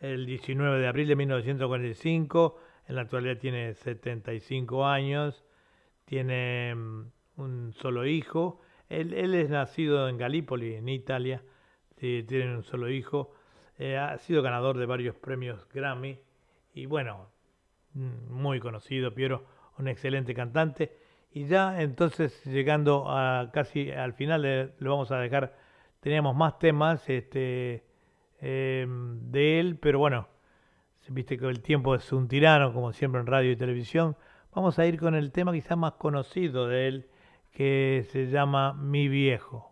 el 0.00 0.26
19 0.26 0.78
de 0.78 0.86
abril 0.86 1.08
de 1.08 1.16
1945, 1.16 2.60
en 2.88 2.96
la 2.96 3.00
actualidad 3.00 3.38
tiene 3.38 3.72
75 3.72 4.84
años, 4.86 5.42
tiene 6.04 6.74
mm, 6.74 7.12
un 7.36 7.72
solo 7.72 8.04
hijo, 8.04 8.60
él, 8.90 9.14
él 9.14 9.34
es 9.34 9.48
nacido 9.48 10.10
en 10.10 10.18
Galípoli, 10.18 10.74
en 10.74 10.90
Italia, 10.90 11.42
sí, 12.02 12.24
tiene 12.26 12.56
un 12.56 12.64
solo 12.64 12.90
hijo, 12.90 13.30
eh, 13.78 13.96
ha 13.96 14.18
sido 14.18 14.42
ganador 14.42 14.76
de 14.76 14.86
varios 14.86 15.14
premios 15.14 15.68
Grammy 15.72 16.18
y 16.74 16.86
bueno, 16.86 17.28
mm, 17.94 18.32
muy 18.32 18.58
conocido, 18.58 19.14
Piero, 19.14 19.44
un 19.78 19.86
excelente 19.86 20.34
cantante. 20.34 20.98
Y 21.30 21.46
ya 21.46 21.80
entonces 21.80 22.44
llegando 22.44 23.04
a 23.08 23.50
casi 23.52 23.92
al 23.92 24.14
final 24.14 24.44
eh, 24.44 24.72
lo 24.80 24.90
vamos 24.90 25.12
a 25.12 25.18
dejar, 25.18 25.56
teníamos 26.00 26.34
más 26.34 26.58
temas 26.58 27.08
este, 27.08 27.84
eh, 28.40 28.86
de 28.88 29.60
él, 29.60 29.78
pero 29.80 30.00
bueno, 30.00 30.26
viste 31.08 31.38
que 31.38 31.46
el 31.46 31.62
tiempo 31.62 31.94
es 31.94 32.12
un 32.12 32.26
tirano, 32.26 32.72
como 32.72 32.92
siempre 32.92 33.20
en 33.20 33.28
radio 33.28 33.52
y 33.52 33.56
televisión. 33.56 34.16
Vamos 34.52 34.78
a 34.80 34.86
ir 34.86 34.98
con 34.98 35.14
el 35.14 35.30
tema 35.30 35.52
quizás 35.52 35.78
más 35.78 35.92
conocido 35.92 36.66
de 36.66 36.88
él, 36.88 37.08
que 37.52 38.04
se 38.10 38.26
llama 38.26 38.72
Mi 38.74 39.08
Viejo. 39.08 39.71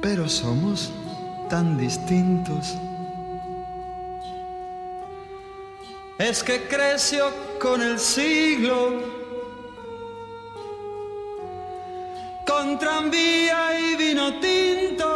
Pero 0.00 0.28
somos 0.28 0.90
tan 1.48 1.76
distintos. 1.76 2.76
Es 6.18 6.42
que 6.42 6.66
creció 6.68 7.30
con 7.60 7.82
el 7.82 7.98
siglo, 7.98 9.02
con 12.46 12.78
tranvía 12.78 13.78
y 13.78 13.96
vino 13.96 14.34
tinto. 14.38 15.08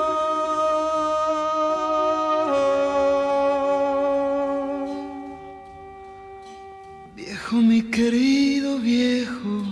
Viejo, 7.14 7.56
mi 7.56 7.82
querido 7.82 8.78
viejo, 8.78 9.62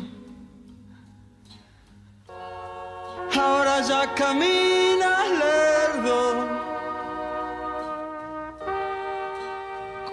ahora 3.34 3.80
ya 3.80 4.14
caminas 4.14 4.81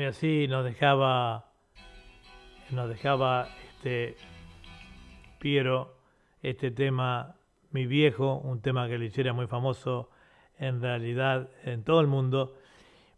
Y 0.00 0.04
así 0.04 0.46
nos 0.48 0.64
dejaba, 0.64 1.46
nos 2.70 2.88
dejaba 2.88 3.48
este 3.76 4.16
Piero 5.38 5.94
este 6.44 6.70
tema, 6.70 7.36
mi 7.70 7.86
viejo, 7.86 8.36
un 8.36 8.60
tema 8.60 8.86
que 8.86 8.98
le 8.98 9.06
hiciera 9.06 9.32
muy 9.32 9.46
famoso 9.46 10.10
en 10.58 10.80
realidad 10.80 11.48
en 11.64 11.84
todo 11.84 12.00
el 12.00 12.06
mundo. 12.06 12.54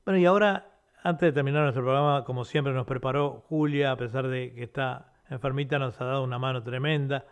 Bueno, 0.05 0.19
y 0.19 0.27
ahora, 0.27 0.67
antes 1.03 1.29
de 1.29 1.33
terminar 1.33 1.63
nuestro 1.63 1.83
programa, 1.83 2.25
como 2.25 2.45
siempre 2.45 2.73
nos 2.73 2.87
preparó 2.87 3.45
Julia, 3.49 3.91
a 3.91 3.97
pesar 3.97 4.29
de 4.29 4.53
que 4.55 4.63
está 4.63 5.13
enfermita, 5.29 5.79
nos 5.79 6.01
ha 6.01 6.05
dado 6.05 6.25
una 6.25 6.39
mano 6.39 6.63
tremenda 6.63 7.27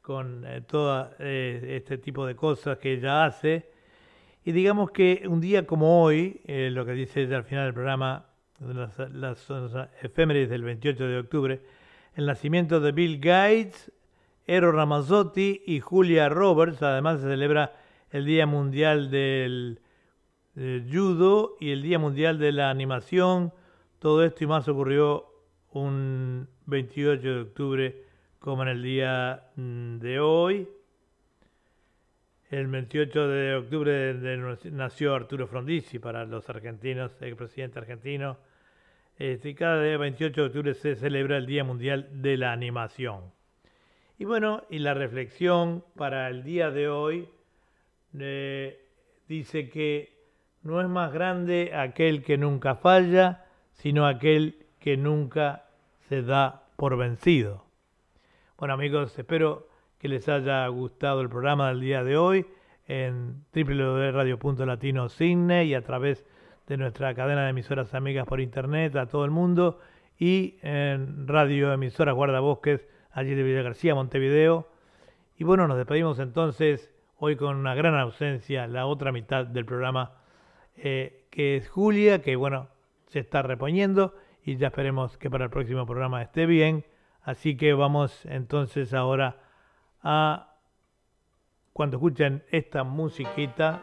con 0.00 0.44
eh, 0.46 0.62
todo 0.62 1.10
eh, 1.18 1.76
este 1.76 1.98
tipo 1.98 2.24
de 2.26 2.34
cosas 2.34 2.78
que 2.78 2.92
ella 2.92 3.24
hace. 3.24 3.70
Y 4.44 4.52
digamos 4.52 4.90
que 4.90 5.24
un 5.28 5.40
día 5.40 5.66
como 5.66 6.02
hoy, 6.02 6.40
eh, 6.46 6.70
lo 6.70 6.86
que 6.86 6.92
dice 6.92 7.22
ella 7.22 7.36
al 7.36 7.44
final 7.44 7.64
del 7.64 7.74
programa, 7.74 8.25
las, 8.60 8.98
las, 9.12 9.48
las 9.50 9.88
efemérides 10.02 10.50
del 10.50 10.62
28 10.62 11.06
de 11.06 11.18
octubre, 11.18 11.60
el 12.14 12.26
nacimiento 12.26 12.80
de 12.80 12.92
Bill 12.92 13.18
Gates, 13.18 13.92
Eero 14.46 14.72
Ramazzotti 14.72 15.62
y 15.66 15.80
Julia 15.80 16.28
Roberts. 16.28 16.82
Además 16.82 17.20
se 17.20 17.26
celebra 17.26 17.74
el 18.10 18.24
Día 18.24 18.46
Mundial 18.46 19.10
del, 19.10 19.80
del 20.54 20.88
Judo 20.90 21.56
y 21.60 21.70
el 21.70 21.82
Día 21.82 21.98
Mundial 21.98 22.38
de 22.38 22.52
la 22.52 22.70
Animación. 22.70 23.52
Todo 23.98 24.24
esto 24.24 24.44
y 24.44 24.46
más 24.46 24.68
ocurrió 24.68 25.26
un 25.72 26.48
28 26.66 27.22
de 27.22 27.40
octubre 27.40 28.04
como 28.38 28.62
en 28.62 28.68
el 28.68 28.82
día 28.82 29.50
mm, 29.56 29.98
de 29.98 30.20
hoy. 30.20 30.68
El 32.48 32.68
28 32.68 33.28
de 33.28 33.54
octubre 33.56 34.14
nació 34.70 35.16
Arturo 35.16 35.48
Frondizi 35.48 35.98
para 35.98 36.24
los 36.24 36.48
argentinos, 36.48 37.10
el 37.20 37.34
presidente 37.34 37.80
argentino. 37.80 38.36
Este, 39.18 39.52
cada 39.56 39.82
día 39.82 39.98
28 39.98 40.40
de 40.40 40.46
octubre 40.46 40.74
se 40.74 40.94
celebra 40.94 41.38
el 41.38 41.46
Día 41.46 41.64
Mundial 41.64 42.08
de 42.22 42.36
la 42.36 42.52
Animación. 42.52 43.32
Y 44.16 44.26
bueno, 44.26 44.62
y 44.70 44.78
la 44.78 44.94
reflexión 44.94 45.84
para 45.96 46.28
el 46.28 46.44
día 46.44 46.70
de 46.70 46.88
hoy 46.88 47.28
eh, 48.16 48.80
dice 49.26 49.68
que 49.68 50.16
no 50.62 50.80
es 50.80 50.86
más 50.86 51.12
grande 51.12 51.72
aquel 51.74 52.22
que 52.22 52.38
nunca 52.38 52.76
falla, 52.76 53.44
sino 53.72 54.06
aquel 54.06 54.66
que 54.78 54.96
nunca 54.96 55.64
se 56.08 56.22
da 56.22 56.62
por 56.76 56.96
vencido. 56.96 57.64
Bueno 58.56 58.74
amigos, 58.74 59.18
espero 59.18 59.68
que 59.98 60.08
les 60.08 60.28
haya 60.28 60.66
gustado 60.68 61.20
el 61.20 61.28
programa 61.28 61.68
del 61.68 61.80
día 61.80 62.04
de 62.04 62.16
hoy 62.16 62.46
en 62.86 63.44
www.radio.latino 63.54 65.08
y 65.64 65.74
a 65.74 65.82
través 65.82 66.24
de 66.66 66.76
nuestra 66.76 67.14
cadena 67.14 67.44
de 67.44 67.50
emisoras 67.50 67.94
amigas 67.94 68.26
por 68.26 68.40
internet 68.40 68.94
a 68.96 69.06
todo 69.06 69.24
el 69.24 69.30
mundo 69.30 69.80
y 70.18 70.58
en 70.62 71.26
radio 71.26 71.72
emisoras 71.72 72.14
guardabosques 72.14 72.86
allí 73.10 73.34
de 73.34 73.42
Villa 73.42 73.62
García, 73.62 73.94
Montevideo. 73.94 74.68
Y 75.36 75.44
bueno, 75.44 75.66
nos 75.68 75.76
despedimos 75.76 76.18
entonces 76.18 76.90
hoy 77.18 77.36
con 77.36 77.56
una 77.56 77.74
gran 77.74 77.94
ausencia, 77.94 78.66
la 78.66 78.86
otra 78.86 79.12
mitad 79.12 79.46
del 79.46 79.64
programa, 79.64 80.12
eh, 80.76 81.26
que 81.30 81.56
es 81.56 81.68
Julia, 81.68 82.20
que 82.20 82.36
bueno, 82.36 82.68
se 83.06 83.20
está 83.20 83.42
reponiendo 83.42 84.14
y 84.44 84.56
ya 84.56 84.68
esperemos 84.68 85.16
que 85.18 85.30
para 85.30 85.44
el 85.44 85.50
próximo 85.50 85.86
programa 85.86 86.22
esté 86.22 86.46
bien. 86.46 86.84
Así 87.22 87.56
que 87.56 87.72
vamos 87.72 88.24
entonces 88.26 88.94
ahora 88.94 89.45
a, 90.08 90.54
cuando 91.72 91.96
escuchen 91.96 92.44
esta 92.52 92.84
musiquita, 92.84 93.82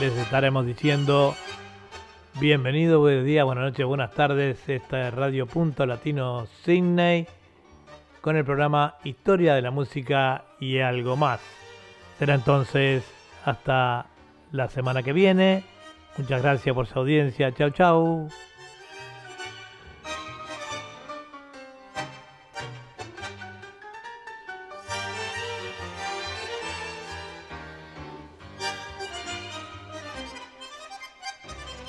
les 0.00 0.12
estaremos 0.14 0.66
diciendo 0.66 1.36
bienvenido, 2.40 2.98
buen 2.98 3.24
día, 3.24 3.44
buenas 3.44 3.66
noches, 3.66 3.86
buenas 3.86 4.12
tardes. 4.12 4.68
Esta 4.68 5.06
es 5.06 5.14
Radio 5.14 5.46
Punto 5.46 5.86
Latino 5.86 6.46
Sydney 6.64 7.28
con 8.22 8.36
el 8.36 8.44
programa 8.44 8.94
Historia 9.04 9.54
de 9.54 9.62
la 9.62 9.70
Música 9.70 10.44
y 10.60 10.78
algo 10.78 11.16
más. 11.16 11.40
Será 12.18 12.34
entonces 12.34 13.04
hasta 13.44 14.06
la 14.52 14.68
semana 14.68 15.02
que 15.02 15.12
viene. 15.12 15.64
Muchas 16.16 16.40
gracias 16.40 16.74
por 16.74 16.86
su 16.86 16.98
audiencia. 16.98 17.52
Chao, 17.52 17.70
chao. 17.70 18.28